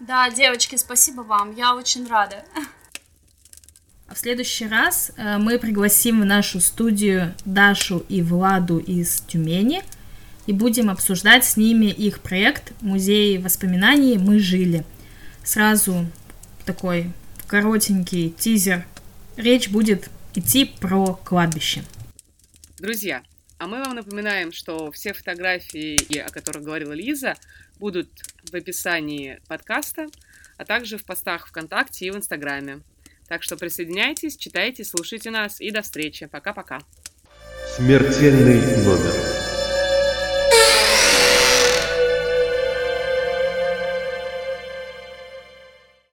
Да, 0.00 0.30
девочки, 0.30 0.76
спасибо 0.76 1.22
вам, 1.22 1.54
я 1.54 1.74
очень 1.74 2.06
рада. 2.06 2.44
А 4.06 4.14
в 4.14 4.18
следующий 4.18 4.66
раз 4.66 5.10
э, 5.16 5.38
мы 5.38 5.58
пригласим 5.58 6.20
в 6.20 6.24
нашу 6.24 6.60
студию 6.60 7.34
Дашу 7.44 8.04
и 8.08 8.22
Владу 8.22 8.78
из 8.78 9.20
Тюмени 9.22 9.82
и 10.46 10.52
будем 10.52 10.88
обсуждать 10.88 11.44
с 11.44 11.56
ними 11.56 11.86
их 11.86 12.20
проект 12.20 12.72
«Музей 12.80 13.38
воспоминаний. 13.38 14.16
Мы 14.18 14.38
жили». 14.38 14.84
Сразу 15.42 16.06
такой 16.64 17.12
коротенький 17.48 18.30
тизер. 18.30 18.86
Речь 19.36 19.68
будет 19.68 20.08
идти 20.34 20.64
про 20.64 21.14
кладбище. 21.14 21.82
Друзья, 22.78 23.22
а 23.58 23.66
мы 23.66 23.82
вам 23.82 23.96
напоминаем, 23.96 24.52
что 24.52 24.92
все 24.92 25.12
фотографии, 25.12 26.18
о 26.18 26.30
которых 26.30 26.62
говорила 26.62 26.92
Лиза, 26.92 27.34
будут 27.78 28.08
в 28.50 28.54
описании 28.54 29.40
подкаста, 29.48 30.06
а 30.56 30.64
также 30.64 30.98
в 30.98 31.04
постах 31.04 31.48
ВКонтакте 31.48 32.06
и 32.06 32.10
в 32.10 32.16
Инстаграме. 32.16 32.80
Так 33.28 33.42
что 33.42 33.56
присоединяйтесь, 33.56 34.36
читайте, 34.36 34.84
слушайте 34.84 35.30
нас 35.30 35.60
и 35.60 35.70
до 35.70 35.82
встречи. 35.82 36.26
Пока-пока. 36.26 36.80
Смертельный 37.76 38.60
номер. 38.82 39.47